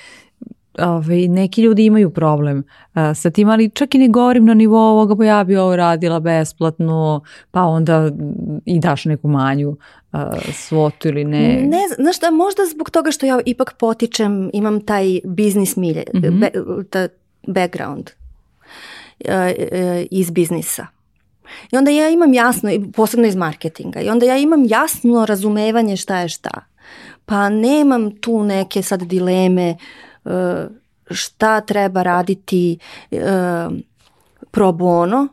ove, 0.80 0.88
ovaj, 0.88 1.28
neki 1.28 1.62
ljudi 1.62 1.86
imaju 1.86 2.10
problem 2.10 2.58
uh, 2.58 3.02
sa 3.16 3.30
tim, 3.30 3.50
ali 3.50 3.70
čak 3.70 3.96
i 3.96 3.98
ne 3.98 4.08
govorim 4.08 4.46
na 4.46 4.54
nivou 4.54 4.80
ovoga, 4.80 5.16
pa 5.16 5.26
ja 5.26 5.44
bi 5.44 5.58
ovo 5.58 5.76
radila 5.76 6.20
besplatno, 6.20 7.22
pa 7.52 7.64
onda 7.64 8.12
i 8.66 8.80
daš 8.80 9.06
neku 9.06 9.28
manju 9.28 9.70
uh, 9.70 10.20
svotu 10.54 11.08
ili 11.08 11.24
ne. 11.24 11.62
Ne, 11.64 11.80
znaš 11.96 12.20
da, 12.20 12.32
možda 12.32 12.62
zbog 12.66 12.90
toga 12.90 13.12
što 13.12 13.26
ja 13.26 13.40
ipak 13.46 13.74
potičem, 13.80 14.50
imam 14.54 14.82
taj 14.82 15.20
biznis 15.24 15.76
milje, 15.76 16.04
mm 16.14 16.20
-hmm. 16.20 16.40
be, 16.40 16.50
ta 16.90 17.08
background 17.48 18.10
uh, 19.20 19.28
uh, 19.28 20.06
iz 20.12 20.32
biznisa. 20.32 20.88
I 21.72 21.78
onda 21.78 21.92
ja 21.92 22.10
imam 22.10 22.34
jasno, 22.34 22.70
posebno 22.96 23.28
iz 23.28 23.36
marketinga, 23.36 24.02
i 24.02 24.10
onda 24.10 24.26
ja 24.26 24.38
imam 24.38 24.66
jasno 24.66 25.26
razumevanje 25.26 25.98
šta 25.98 26.18
je 26.18 26.30
šta. 26.30 26.66
Pa 27.26 27.50
nemam 27.50 28.22
tu 28.22 28.44
neke 28.44 28.84
sad 28.84 29.02
dileme 29.04 29.76
uh, 30.24 30.32
šta 31.12 31.62
treba 31.62 32.04
raditi 32.04 32.78
uh, 33.12 33.20
pro 34.52 34.72
bono, 34.72 35.28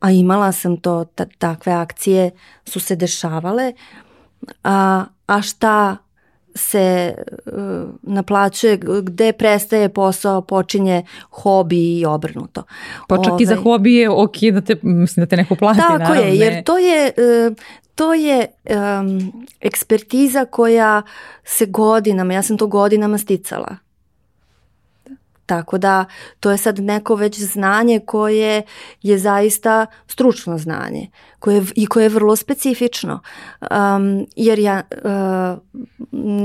a 0.00 0.10
imala 0.10 0.52
sam 0.52 0.76
to, 0.76 1.04
takve 1.38 1.72
akcije 1.72 2.30
su 2.64 2.80
se 2.80 2.96
dešavale, 2.96 3.72
a, 4.64 5.04
a 5.26 5.42
šta 5.42 5.96
se 6.58 7.14
uh, 7.46 7.52
naplaćuje, 8.02 8.76
gde 9.02 9.32
prestaje 9.32 9.88
posao, 9.88 10.40
počinje 10.40 11.02
hobi 11.30 11.98
i 11.98 12.06
obrnuto. 12.06 12.62
Pa 13.08 13.16
čak 13.16 13.32
Ove, 13.32 13.42
i 13.42 13.46
za 13.46 13.52
ovaj, 13.52 13.62
hobi 13.62 13.94
je 13.94 14.10
ok 14.10 14.36
da 14.52 14.60
te, 14.60 14.76
mislim 14.82 15.22
da 15.22 15.28
te 15.28 15.36
neko 15.36 15.54
plati. 15.54 15.78
Tako 15.78 15.98
naravno, 15.98 16.22
je, 16.22 16.36
jer 16.36 16.64
to 16.64 16.78
je, 16.78 17.12
uh, 17.48 17.56
to 17.94 18.14
je 18.14 18.46
um, 19.00 19.32
ekspertiza 19.60 20.44
koja 20.44 21.02
se 21.44 21.66
godinama, 21.66 22.34
ja 22.34 22.42
sam 22.42 22.58
to 22.58 22.66
godinama 22.66 23.18
sticala. 23.18 23.87
Tako 25.48 25.78
da 25.78 26.04
to 26.40 26.50
je 26.50 26.58
sad 26.58 26.78
neko 26.78 27.14
već 27.14 27.40
znanje 27.40 28.00
koje 28.00 28.62
je 29.02 29.18
zaista 29.18 29.86
stručno 30.06 30.58
znanje 30.58 31.10
koje, 31.38 31.64
i 31.74 31.86
koje 31.86 32.04
je 32.04 32.08
vrlo 32.08 32.36
specifično. 32.36 33.20
Um, 33.60 34.26
jer 34.36 34.58
ja 34.58 34.82
uh, 34.90 35.58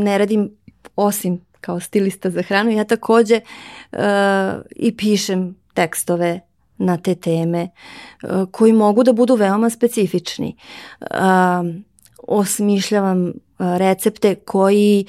ne 0.03 0.17
radim 0.17 0.51
osim 0.95 1.41
kao 1.61 1.79
stilista 1.79 2.29
za 2.29 2.41
hranu, 2.41 2.71
ja 2.71 2.83
takođe 2.83 3.41
uh, 3.91 3.99
i 4.75 4.97
pišem 4.97 5.55
tekstove 5.73 6.39
na 6.77 6.97
te 6.97 7.15
teme 7.15 7.69
uh, 8.23 8.49
koji 8.51 8.73
mogu 8.73 9.03
da 9.03 9.13
budu 9.13 9.35
veoma 9.35 9.69
specifični. 9.69 10.55
Uh, 11.01 11.07
osmišljavam 12.27 13.33
recepte 13.59 14.35
koji 14.35 15.05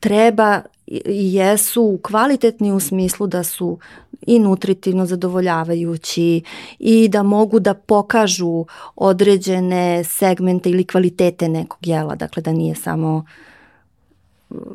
treba 0.00 0.60
jesu 1.06 1.98
kvalitetni 2.02 2.72
u 2.72 2.80
smislu 2.80 3.26
da 3.26 3.42
su 3.42 3.78
i 4.26 4.38
nutritivno 4.38 5.06
zadovoljavajući 5.06 6.42
i 6.78 7.08
da 7.08 7.22
mogu 7.22 7.60
da 7.60 7.74
pokažu 7.74 8.64
određene 8.96 10.04
segmente 10.04 10.70
ili 10.70 10.84
kvalitete 10.84 11.48
nekog 11.48 11.86
jela, 11.86 12.14
dakle 12.14 12.42
da 12.42 12.52
nije 12.52 12.74
samo 12.74 13.24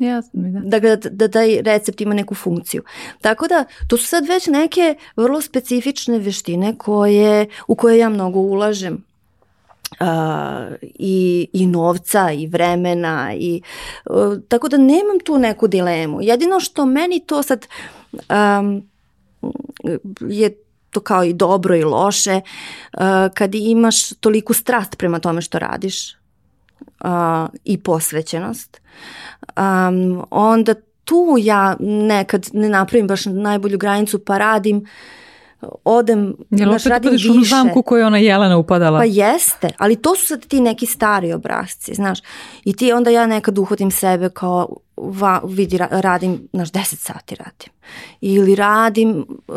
Jasno, 0.00 0.30
da. 0.34 0.78
Da, 0.78 0.96
da, 0.96 1.10
da 1.10 1.28
taj 1.28 1.62
recept 1.62 2.00
ima 2.00 2.14
neku 2.14 2.34
funkciju. 2.34 2.82
Tako 3.20 3.48
da, 3.48 3.64
to 3.88 3.96
su 3.96 4.06
sad 4.06 4.26
već 4.26 4.46
neke 4.46 4.94
vrlo 5.16 5.40
specifične 5.40 6.18
veštine 6.18 6.78
koje, 6.78 7.46
u 7.68 7.74
koje 7.74 7.98
ja 7.98 8.08
mnogo 8.08 8.40
ulažem 8.40 9.04
uh, 10.00 10.76
i, 10.82 11.48
i 11.52 11.66
novca 11.66 12.32
i 12.32 12.46
vremena 12.46 13.34
i 13.34 13.62
uh, 14.04 14.38
tako 14.48 14.68
da 14.68 14.76
nemam 14.76 15.20
tu 15.24 15.38
neku 15.38 15.68
dilemu. 15.68 16.22
Jedino 16.22 16.60
što 16.60 16.86
meni 16.86 17.20
to 17.26 17.42
sad 17.42 17.66
um, 18.62 18.88
je 20.20 20.56
to 20.90 21.00
kao 21.00 21.24
i 21.24 21.32
dobro 21.32 21.76
i 21.76 21.84
loše 21.84 22.40
uh, 22.92 23.00
kad 23.34 23.54
imaš 23.54 24.08
toliku 24.12 24.52
strast 24.52 24.98
prema 24.98 25.18
tome 25.18 25.42
što 25.42 25.58
radiš 25.58 26.12
uh, 26.12 27.48
i 27.64 27.78
posvećenost 27.78 28.80
um, 29.56 30.24
onda 30.30 30.74
tu 31.04 31.36
ja 31.38 31.76
nekad 31.80 32.48
ne 32.52 32.68
napravim 32.68 33.06
baš 33.06 33.24
najbolju 33.24 33.78
granicu 33.78 34.24
pa 34.24 34.38
radim 34.38 34.76
uh, 34.76 34.88
odem, 35.84 36.36
Jel 36.50 36.70
opet 36.70 36.86
radim 36.86 37.12
više. 37.12 37.28
Jel 37.28 37.44
zamku 37.44 37.82
koju 37.82 37.98
je 37.98 38.06
ona 38.06 38.18
Jelena 38.18 38.56
upadala? 38.56 38.98
Pa 38.98 39.04
jeste, 39.04 39.68
ali 39.78 39.96
to 39.96 40.16
su 40.16 40.26
sad 40.26 40.46
ti 40.46 40.60
neki 40.60 40.86
stari 40.86 41.32
obrazci, 41.32 41.94
znaš. 41.94 42.18
I 42.64 42.76
ti 42.76 42.92
onda 42.92 43.10
ja 43.10 43.26
nekad 43.26 43.58
uhodim 43.58 43.90
sebe 43.90 44.30
kao, 44.30 44.68
va, 44.96 45.40
vidi, 45.44 45.78
radim, 45.78 46.48
znaš, 46.52 46.70
10 46.70 46.82
sati 46.82 47.34
radim. 47.34 47.72
Ili 48.20 48.54
radim, 48.54 49.26
uh, 49.48 49.56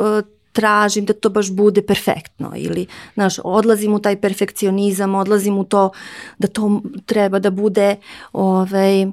tražim 0.51 1.05
da 1.05 1.13
to 1.13 1.29
baš 1.29 1.51
bude 1.51 1.81
perfektno 1.81 2.51
ili 2.55 2.87
znaš, 3.13 3.39
odlazim 3.43 3.93
u 3.93 3.99
taj 3.99 4.21
perfekcionizam, 4.21 5.15
odlazim 5.15 5.57
u 5.57 5.63
to 5.63 5.91
da 6.37 6.47
to 6.47 6.81
treba 7.05 7.39
da 7.39 7.51
bude 7.51 7.95
ovaj, 8.33 9.05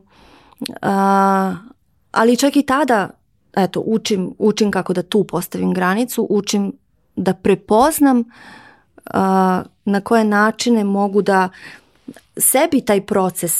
a, 0.83 1.57
ali 2.13 2.37
čak 2.37 2.57
i 2.57 2.63
tada 2.63 3.11
eto, 3.57 3.81
učim, 3.81 4.35
učim 4.39 4.71
kako 4.71 4.93
da 4.93 5.03
tu 5.03 5.25
postavim 5.25 5.75
granicu, 5.75 6.27
učim 6.31 6.73
da 7.17 7.35
prepoznam 7.35 8.25
a, 9.11 9.63
na 9.85 10.01
koje 10.01 10.25
načine 10.25 10.85
mogu 10.85 11.23
da 11.23 11.49
sebi 12.37 12.81
taj 12.81 13.01
proces 13.01 13.53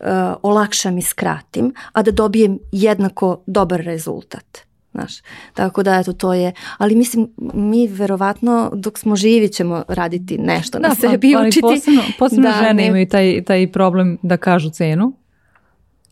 a, 0.00 0.34
olakšam 0.42 0.98
i 0.98 1.02
skratim, 1.02 1.74
a 1.92 2.02
da 2.02 2.10
dobijem 2.10 2.58
jednako 2.72 3.42
dobar 3.46 3.80
rezultat. 3.80 4.58
Znaš, 4.92 5.12
tako 5.54 5.82
da 5.82 5.94
eto 5.94 6.12
to 6.12 6.34
je, 6.34 6.52
ali 6.78 6.94
mislim 6.94 7.28
mi 7.36 7.86
verovatno 7.86 8.70
dok 8.74 8.98
smo 8.98 9.16
živi 9.16 9.48
ćemo 9.48 9.82
raditi 9.88 10.38
nešto 10.38 10.78
da, 10.78 10.88
na 10.88 10.94
sebi 10.94 11.32
pa, 11.32 11.40
učiti. 11.40 11.60
Posebno, 11.60 12.02
posebno 12.18 12.50
da, 12.50 12.56
žene 12.58 12.74
ne... 12.74 12.86
imaju 12.86 13.08
taj, 13.08 13.44
taj 13.44 13.72
problem 13.72 14.18
da 14.22 14.36
kažu 14.36 14.70
cenu 14.70 15.12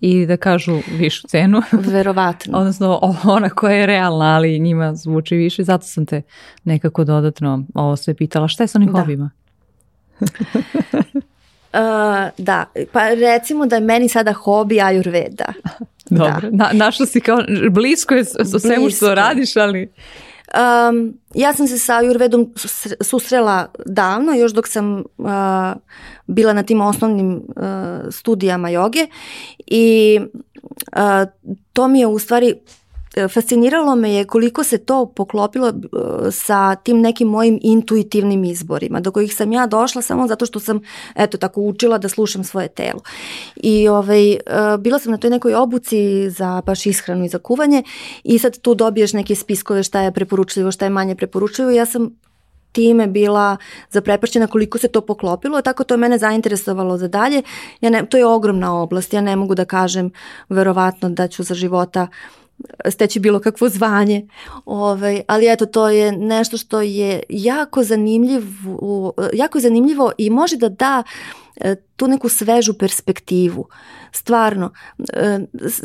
i 0.05 0.27
da 0.27 0.37
kažu 0.37 0.81
višu 0.99 1.29
cenu. 1.29 1.63
Verovatno. 1.93 2.59
Odnosno 2.59 3.01
ona 3.25 3.51
koja 3.51 3.77
je 3.77 3.87
realna, 3.87 4.37
ali 4.37 4.59
njima 4.59 4.95
zvuči 4.95 5.37
više. 5.37 5.65
Zato 5.65 5.87
sam 5.87 6.07
te 6.07 6.23
nekako 6.65 7.05
dodatno 7.05 7.65
ovo 7.75 7.97
sve 7.97 8.15
pitala. 8.15 8.49
Šta 8.49 8.65
je 8.65 8.69
sa 8.69 8.79
onim 8.79 8.93
da. 8.93 9.01
hobima? 9.01 9.31
Uh, 10.21 10.29
da, 12.47 12.65
pa 12.93 13.09
recimo 13.09 13.67
da 13.67 13.77
je 13.77 13.83
meni 13.83 14.09
sada 14.09 14.33
hobi 14.33 14.81
ajurveda. 14.81 15.53
Dobro, 16.11 16.51
da. 16.51 16.51
Na, 16.51 16.71
našla 16.73 17.07
si 17.07 17.21
kao, 17.21 17.39
blisko 17.71 18.15
je 18.15 18.25
sa 18.25 18.59
svemu 18.59 18.91
što 18.91 19.15
radiš, 19.15 19.57
ali... 19.57 19.93
Um, 20.53 21.15
ja 21.35 21.55
sam 21.55 21.67
se 21.67 21.79
sa 21.79 22.03
Ayurvedom 22.03 22.47
susrela 23.01 23.67
davno, 23.87 24.35
još 24.35 24.53
dok 24.53 24.69
sam 24.69 24.99
uh, 24.99 25.33
bila 26.27 26.53
na 26.53 26.63
tim 26.63 26.81
osnovnim 26.81 27.35
uh, 27.35 27.63
studijama 28.11 28.69
joge 28.69 29.07
i 29.67 30.21
uh, 30.93 31.29
to 31.73 31.89
mi 31.89 32.01
je 32.01 32.07
u 32.07 32.19
stvari 32.19 32.55
fasciniralo 33.29 33.95
me 33.97 34.15
je 34.15 34.25
koliko 34.25 34.65
se 34.65 34.79
to 34.79 35.07
poklopilo 35.07 35.69
e, 35.69 35.73
sa 36.31 36.75
tim 36.75 37.01
nekim 37.01 37.29
mojim 37.29 37.59
intuitivnim 37.63 38.45
izborima, 38.45 39.01
do 39.01 39.11
kojih 39.11 39.35
sam 39.35 39.53
ja 39.53 39.67
došla 39.67 40.03
samo 40.03 40.29
zato 40.29 40.47
što 40.47 40.61
sam, 40.61 40.81
eto, 41.15 41.39
tako 41.39 41.61
učila 41.61 41.99
da 41.99 42.09
slušam 42.09 42.45
svoje 42.45 42.69
telo. 42.69 43.01
I 43.57 43.89
ovaj, 43.89 44.33
e, 44.33 44.39
bila 44.79 44.99
sam 44.99 45.13
na 45.13 45.19
toj 45.19 45.31
nekoj 45.31 45.55
obuci 45.55 46.31
za 46.31 46.63
baš 46.67 46.87
ishranu 46.87 47.25
i 47.25 47.29
za 47.29 47.39
kuvanje 47.39 47.83
i 48.25 48.39
sad 48.39 48.59
tu 48.59 48.75
dobiješ 48.75 49.13
neke 49.13 49.35
spiskove 49.35 49.83
šta 49.83 50.01
je 50.01 50.13
preporučljivo, 50.13 50.73
šta 50.73 50.85
je 50.85 50.91
manje 50.91 51.15
preporučljivo. 51.15 51.71
Ja 51.71 51.87
sam 51.87 52.11
time 52.73 53.07
bila 53.07 53.57
zaprepašćena 53.91 54.47
koliko 54.47 54.79
se 54.79 54.89
to 54.89 55.01
poklopilo, 55.01 55.63
tako 55.63 55.85
to 55.85 55.95
je 55.95 55.99
mene 55.99 56.19
zainteresovalo 56.19 56.99
za 56.99 57.09
dalje. 57.09 57.43
Ja 57.81 57.91
ne, 57.91 58.07
to 58.07 58.17
je 58.17 58.27
ogromna 58.27 58.83
oblast, 58.83 59.13
ja 59.13 59.21
ne 59.21 59.37
mogu 59.37 59.55
da 59.55 59.65
kažem 59.65 60.11
verovatno 60.49 61.11
da 61.11 61.29
ću 61.29 61.43
za 61.43 61.55
života 61.55 62.03
uh, 62.03 62.42
steći 62.91 63.21
bilo 63.21 63.41
kakvo 63.41 63.69
zvanje. 63.69 64.27
Ovaj, 64.65 65.23
ali 65.27 65.53
eto, 65.53 65.67
to 65.67 65.89
je 65.89 66.13
nešto 66.13 66.57
što 66.57 66.81
je 66.81 67.23
jako 67.29 67.85
zanimljivo, 67.85 69.13
jako 69.33 69.61
zanimljivo 69.61 70.13
i 70.19 70.31
može 70.31 70.57
da 70.57 70.69
da 70.69 71.03
e, 71.57 71.77
tu 71.97 72.09
neku 72.09 72.29
svežu 72.29 72.75
perspektivu. 72.79 73.69
Stvarno, 74.13 74.73
e, 75.13 75.41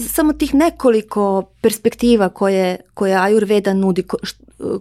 samo 0.08 0.34
tih 0.34 0.54
nekoliko 0.54 1.44
perspektiva 1.62 2.30
koje, 2.30 2.78
koje 2.94 3.16
Ayurveda 3.16 3.74
nudi, 3.74 4.04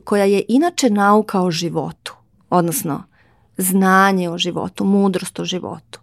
koja 0.05 0.25
je 0.25 0.43
inače 0.49 0.91
nauka 0.91 1.41
o 1.41 1.51
životu, 1.51 2.15
odnosno 2.51 3.03
znanje 3.59 4.31
o 4.31 4.39
životu, 4.39 4.85
mudrost 4.85 5.41
o 5.41 5.45
životu. 5.45 6.01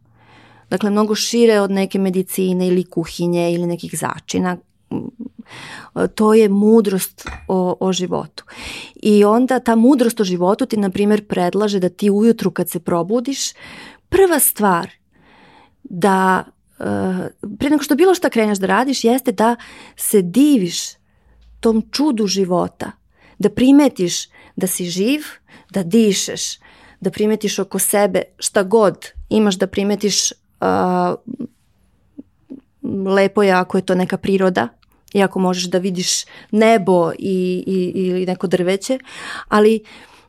Dakle, 0.69 0.89
mnogo 0.89 1.15
šire 1.15 1.59
od 1.59 1.71
neke 1.71 1.99
medicine 1.99 2.67
ili 2.67 2.83
kuhinje 2.83 3.53
ili 3.53 3.67
nekih 3.67 3.99
začina 3.99 4.57
to 6.15 6.33
je 6.33 6.49
mudrost 6.49 7.27
o, 7.47 7.77
o 7.79 7.93
životu. 7.93 8.43
I 8.95 9.23
onda 9.23 9.59
ta 9.59 9.75
mudrost 9.75 10.19
o 10.19 10.23
životu 10.23 10.65
ti, 10.65 10.77
na 10.77 10.89
primjer, 10.89 11.27
predlaže 11.27 11.79
da 11.79 11.89
ti 11.89 12.09
ujutru 12.09 12.51
kad 12.51 12.69
se 12.69 12.79
probudiš, 12.79 13.53
prva 14.09 14.39
stvar 14.39 14.89
da 15.83 16.43
uh, 16.79 16.85
pre 17.59 17.69
nego 17.69 17.83
što 17.83 17.95
bilo 17.95 18.15
šta 18.15 18.29
kreneš 18.29 18.57
da 18.57 18.67
radiš 18.67 19.03
jeste 19.03 19.31
da 19.31 19.55
se 19.95 20.21
diviš 20.21 20.77
tom 21.59 21.83
čudu 21.91 22.27
života, 22.27 22.91
da 23.39 23.49
primetiš 23.49 24.27
da 24.55 24.67
si 24.67 24.85
živ, 24.85 25.21
da 25.71 25.83
dišeš, 25.83 26.59
da 27.01 27.11
primetiš 27.11 27.59
oko 27.59 27.79
sebe 27.79 28.21
šta 28.37 28.63
god 28.63 29.07
imaš 29.29 29.55
da 29.55 29.67
primetiš 29.67 30.31
uh, 30.31 31.15
lepo 33.15 33.43
je 33.43 33.51
ako 33.51 33.77
je 33.77 33.85
to 33.85 33.95
neka 33.95 34.17
priroda, 34.17 34.67
iako 35.14 35.39
možeš 35.39 35.64
da 35.64 35.78
vidiš 35.78 36.26
nebo 36.51 37.11
i, 37.20 37.64
i, 37.68 37.99
ili 37.99 38.26
neko 38.26 38.47
drveće, 38.47 38.99
ali 39.47 39.80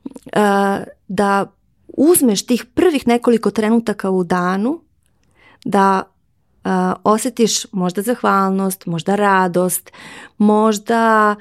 uh, 0.05 0.85
da 1.09 1.47
uzmeš 1.89 2.47
tih 2.47 2.65
prvih 2.75 3.09
nekoliko 3.09 3.51
trenutaka 3.51 4.11
u 4.11 4.25
danu, 4.25 4.81
da 5.65 6.03
uh, 6.65 6.71
osetiš 7.05 7.73
možda 7.73 8.03
zahvalnost, 8.03 8.87
možda 8.87 9.15
radost, 9.15 9.93
možda 10.39 11.35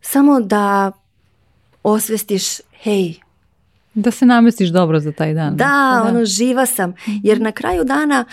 samo 0.00 0.40
da 0.40 0.92
osvestiš, 1.82 2.60
hej, 2.82 3.14
da 3.94 4.10
se 4.10 4.26
namestiš 4.26 4.68
dobro 4.68 5.00
za 5.00 5.12
taj 5.12 5.34
dan. 5.34 5.56
Da, 5.56 5.64
da. 5.64 6.08
ono, 6.08 6.24
živa 6.24 6.66
sam. 6.66 6.94
Jer 7.06 7.40
na 7.40 7.52
kraju 7.52 7.84
dana 7.84 8.24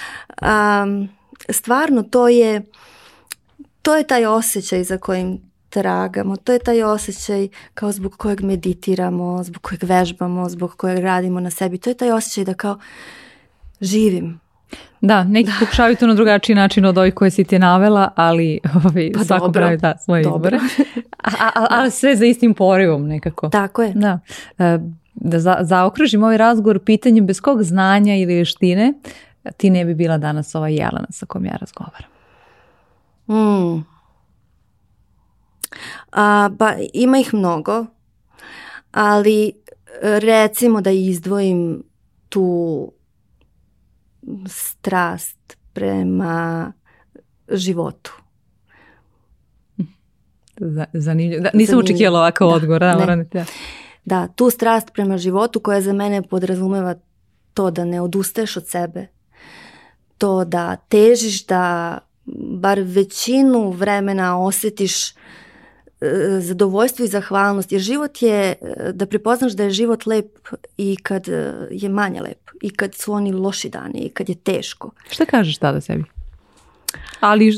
um, 0.42 1.10
stvarno 1.50 2.04
to 2.04 2.28
je, 2.28 2.62
to 3.88 3.96
je 3.96 4.04
taj 4.04 4.26
osjećaj 4.26 4.84
za 4.84 4.98
kojim 4.98 5.42
tragamo, 5.70 6.36
to 6.36 6.54
je 6.54 6.60
taj 6.60 6.84
osjećaj 6.84 7.48
kao 7.74 7.92
zbog 7.92 8.16
kojeg 8.18 8.42
meditiramo, 8.42 9.44
zbog 9.44 9.62
kojeg 9.62 9.84
vežbamo, 9.84 10.50
zbog 10.50 10.76
kojeg 10.78 11.00
radimo 11.00 11.40
na 11.40 11.50
sebi, 11.50 11.78
to 11.78 11.90
je 11.90 11.94
taj 11.94 12.12
osjećaj 12.12 12.44
da 12.44 12.54
kao 12.54 12.80
živim, 13.82 14.40
Da, 15.02 15.24
neki 15.24 15.50
da. 15.50 15.56
pokušavaju 15.60 15.96
to 15.96 16.08
na 16.08 16.14
drugačiji 16.14 16.56
način 16.56 16.86
od 16.86 16.98
ovih 16.98 17.14
koje 17.14 17.32
si 17.32 17.44
ti 17.44 17.60
navela, 17.60 18.12
ali 18.16 18.60
ovaj, 18.76 19.12
pa 19.14 19.24
svako 19.24 19.46
dobro. 19.46 19.62
pravi 19.62 19.78
da, 19.78 19.98
svoje 19.98 20.24
dobro. 20.24 20.58
izbore. 20.58 21.02
A, 21.24 21.52
a, 21.56 21.68
ali 21.70 21.92
sve 21.92 22.16
za 22.16 22.26
istim 22.26 22.54
porivom 22.54 23.08
nekako. 23.08 23.50
Tako 23.50 23.84
je. 23.84 23.94
Da. 23.94 24.20
E, 24.58 24.80
da 25.14 25.40
za, 25.40 25.58
zaokružim 25.62 26.24
ovaj 26.24 26.38
razgovor 26.38 26.80
pitanjem 26.80 27.26
bez 27.28 27.42
kog 27.42 27.64
znanja 27.64 28.16
ili 28.16 28.34
vještine 28.34 28.94
ti 29.58 29.70
ne 29.70 29.86
bi 29.86 29.96
bila 29.96 30.18
danas 30.18 30.56
ova 30.56 30.68
Jelena 30.68 31.08
sa 31.10 31.26
kojom 31.26 31.46
ja 31.46 31.58
razgovaram. 31.62 32.17
Mm. 33.28 33.86
A, 36.12 36.50
pa 36.60 36.74
ima 36.94 37.18
ih 37.20 37.34
mnogo, 37.34 37.86
ali 38.92 39.54
recimo 40.02 40.82
da 40.82 40.92
izdvojim 40.92 41.84
tu 42.30 42.92
strast 44.48 45.58
prema 45.74 46.74
životu. 47.52 48.14
Zanimljivo. 50.94 51.44
Da, 51.44 51.50
nisam 51.54 51.80
očekivala 51.80 52.20
ovakav 52.20 52.50
da, 52.50 52.56
odgovor. 52.56 52.82
Da, 52.82 52.98
moram 52.98 53.24
da, 53.24 53.46
da, 54.06 54.28
tu 54.28 54.50
strast 54.50 54.94
prema 54.94 55.18
životu 55.18 55.60
koja 55.60 55.82
za 55.82 55.94
mene 55.94 56.22
podrazumeva 56.22 56.96
to 57.54 57.72
da 57.72 57.86
ne 57.86 58.02
odustaješ 58.02 58.58
od 58.58 58.68
sebe, 58.68 59.08
to 60.18 60.46
da 60.46 60.76
težiš 60.76 61.46
da 61.46 61.98
bar 62.36 62.80
većinu 62.80 63.72
vremena 63.72 64.40
osjetiš 64.40 65.14
E, 66.02 66.40
zadovoljstvo 66.42 67.06
i 67.06 67.08
zahvalnost 67.08 67.72
jer 67.72 67.82
život 67.82 68.22
je 68.22 68.42
e, 68.42 68.56
da 68.94 69.06
prepoznaš 69.06 69.54
da 69.54 69.64
je 69.64 69.70
život 69.70 70.06
lep 70.06 70.38
i 70.78 70.98
kad 71.04 71.30
e, 71.30 71.54
je 71.72 71.90
manje 71.90 72.22
lep 72.22 72.50
i 72.62 72.70
kad 72.70 72.96
su 72.96 73.14
oni 73.14 73.32
loši 73.32 73.70
dani 73.70 74.00
i 74.00 74.10
kad 74.10 74.30
je 74.30 74.36
teško. 74.36 74.92
Šta 75.10 75.26
kažeš 75.26 75.58
tada 75.58 75.82
sebi? 75.82 76.04
Ali 77.20 77.52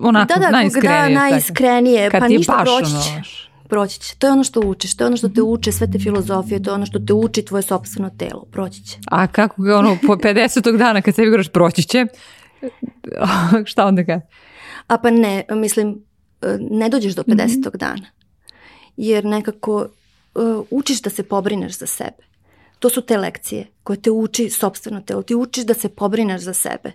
onako 0.00 0.34
da, 0.34 0.40
da, 0.40 0.50
najiskrenije. 0.50 1.18
Da, 1.18 1.20
najiskrenije. 1.20 2.10
Kad 2.10 2.20
pa 2.20 2.28
ništa 2.28 2.64
proći 2.64 2.90
će. 2.90 3.30
Proći 3.68 4.00
će. 4.00 4.16
To 4.18 4.26
je 4.26 4.32
ono 4.32 4.44
što 4.44 4.60
učiš. 4.60 4.96
To 4.96 5.04
je 5.04 5.06
ono 5.06 5.16
što 5.16 5.28
te 5.28 5.42
uče 5.42 5.72
sve 5.72 5.90
te 5.90 5.98
filozofije. 5.98 6.62
To 6.62 6.70
je 6.70 6.74
ono 6.74 6.86
što 6.86 6.98
te 6.98 7.12
uči 7.12 7.44
tvoje 7.44 7.62
sobstveno 7.62 8.10
telo. 8.18 8.44
Proći 8.52 8.84
će. 8.84 8.98
A 9.10 9.26
kako 9.26 9.62
ga 9.62 9.78
ono 9.78 9.98
po 10.06 10.16
50. 10.24 10.76
dana 10.76 11.02
kad 11.02 11.14
sebi 11.14 11.28
govoriš 11.28 11.48
proći 11.48 11.82
će, 11.82 12.06
šta 13.70 13.86
onda 13.86 14.04
kaže? 14.04 14.26
A 14.86 14.98
pa 14.98 15.10
ne, 15.10 15.44
mislim, 15.50 16.04
ne 16.60 16.88
dođeš 16.88 17.14
do 17.14 17.22
50. 17.22 17.32
Mm 17.32 17.62
-hmm. 17.62 17.76
dana. 17.76 18.06
Jer 18.96 19.24
nekako 19.24 19.88
uh, 20.34 20.66
učiš 20.70 21.02
da 21.02 21.10
se 21.10 21.22
pobrineš 21.22 21.78
za 21.78 21.86
sebe. 21.86 22.26
To 22.78 22.88
su 22.90 23.00
te 23.00 23.16
lekcije 23.18 23.66
koje 23.82 24.02
te 24.02 24.10
uči 24.10 24.50
sobstveno 24.50 25.00
telo. 25.00 25.22
Ti 25.22 25.34
učiš 25.34 25.64
da 25.64 25.74
se 25.74 25.88
pobrineš 25.88 26.40
za 26.40 26.54
sebe. 26.54 26.92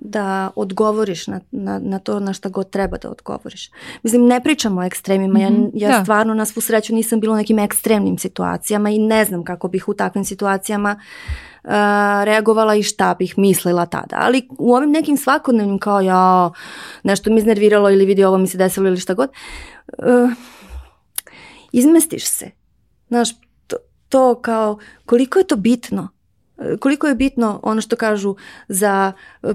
Da 0.00 0.50
odgovoriš 0.56 1.26
na, 1.26 1.40
na, 1.50 1.78
na 1.78 1.98
to 1.98 2.20
na 2.20 2.32
šta 2.32 2.48
god 2.48 2.70
treba 2.70 2.96
da 2.98 3.10
odgovoriš. 3.10 3.70
Mislim, 4.02 4.26
ne 4.26 4.40
pričamo 4.42 4.80
o 4.80 4.84
ekstremima. 4.84 5.38
Ja, 5.38 5.50
mhm. 5.50 5.64
ja 5.74 5.88
da. 5.88 6.02
stvarno 6.02 6.34
na 6.34 6.44
svu 6.44 6.60
sreću 6.60 6.94
nisam 6.94 7.20
bila 7.20 7.34
u 7.34 7.36
nekim 7.36 7.58
ekstremnim 7.58 8.18
situacijama 8.18 8.90
i 8.90 8.98
ne 8.98 9.24
znam 9.24 9.44
kako 9.44 9.68
bih 9.68 9.88
u 9.88 9.94
takvim 9.94 10.24
situacijama 10.24 11.00
uh, 11.64 11.70
reagovala 12.24 12.74
i 12.74 12.82
šta 12.82 13.14
bih 13.18 13.38
mislila 13.38 13.86
tada. 13.86 14.16
Ali 14.18 14.48
u 14.58 14.74
ovim 14.74 14.90
nekim 14.90 15.16
svakodnevnim 15.16 15.78
kao 15.78 16.00
ja 16.00 16.50
nešto 17.02 17.30
mi 17.30 17.38
iznerviralo 17.38 17.90
ili 17.90 18.06
vidi 18.06 18.24
ovo 18.24 18.38
mi 18.38 18.46
se 18.46 18.58
desilo 18.58 18.88
ili 18.88 19.00
šta 19.00 19.14
god, 19.14 19.30
uh, 19.98 20.30
izmestiš 21.72 22.26
se. 22.26 22.50
Znaš, 23.08 23.30
to, 23.66 23.76
to 24.08 24.40
kao 24.40 24.78
koliko 25.06 25.38
je 25.38 25.46
to 25.46 25.56
bitno 25.56 26.13
koliko 26.80 27.06
je 27.06 27.14
bitno 27.14 27.60
ono 27.62 27.80
što 27.80 27.96
kažu 27.96 28.36
za 28.68 29.12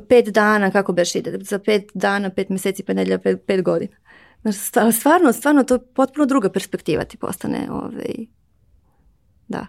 pet 0.09 0.29
dana, 0.29 0.71
kako 0.71 0.93
beš 0.93 1.15
ide, 1.15 1.39
za 1.41 1.59
pet 1.59 1.91
dana, 1.93 2.29
pet 2.29 2.49
meseci, 2.49 2.83
pet 2.83 2.95
nedelja, 2.95 3.17
pet, 3.17 3.41
pet 3.45 3.61
godina. 3.61 3.95
Znaš, 4.41 4.55
stvarno, 4.97 5.33
stvarno, 5.33 5.63
to 5.63 5.73
je 5.73 5.79
potpuno 5.93 6.25
druga 6.25 6.49
perspektiva 6.49 7.03
ti 7.03 7.17
postane. 7.17 7.67
Ovaj, 7.71 8.15
da. 9.47 9.65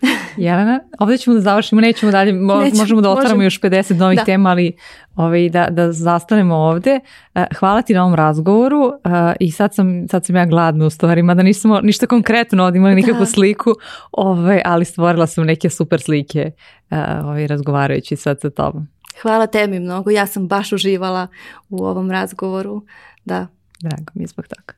Jelena, 0.36 0.80
ovdje 0.98 1.18
ćemo 1.18 1.34
da 1.34 1.40
završimo, 1.40 1.80
nećemo 1.80 2.12
dalje, 2.12 2.32
mo, 2.32 2.54
Neću, 2.54 2.76
možemo 2.76 3.00
da 3.00 3.10
otvaramo 3.10 3.34
možem. 3.34 3.46
još 3.46 3.60
50 3.60 3.98
novih 3.98 4.18
da. 4.18 4.24
tema, 4.24 4.50
ali 4.50 4.76
ovaj, 5.16 5.48
da, 5.48 5.66
da 5.70 5.92
zastanemo 5.92 6.54
ovdje. 6.54 7.00
Eh, 7.34 7.46
hvala 7.58 7.82
ti 7.82 7.94
na 7.94 8.02
ovom 8.02 8.14
razgovoru 8.14 8.86
uh, 8.86 8.92
i 9.40 9.50
sad 9.50 9.74
sam, 9.74 10.08
sad 10.08 10.26
sam 10.26 10.36
ja 10.36 10.46
gladna 10.46 10.86
u 10.86 10.90
stvari, 10.90 11.22
mada 11.22 11.42
nismo 11.42 11.80
ništa 11.80 12.06
konkretno 12.06 12.64
ovdje 12.64 12.78
imali 12.78 12.94
nikakvu 12.94 13.20
da. 13.20 13.26
sliku, 13.26 13.74
ovaj, 14.12 14.62
ali 14.64 14.84
stvorila 14.84 15.26
sam 15.26 15.44
neke 15.44 15.70
super 15.70 16.00
slike 16.00 16.50
uh, 16.90 16.98
ovaj, 17.24 17.46
razgovarajući 17.46 18.16
sad 18.16 18.40
sa 18.40 18.50
tobom. 18.50 18.88
Hvala 19.22 19.46
tebi 19.46 19.80
mnogo, 19.80 20.10
ja 20.10 20.26
sam 20.26 20.48
baš 20.48 20.72
uživala 20.72 21.26
u 21.68 21.84
ovom 21.84 22.10
razgovoru, 22.10 22.82
da. 23.24 23.46
Drago 23.80 24.12
mi 24.14 24.22
je 24.22 24.26
zbog 24.26 24.46
toga. 24.46 24.72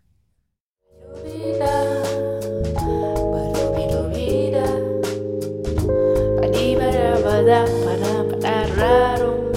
da, 1.59 2.01
raro. 8.77 9.50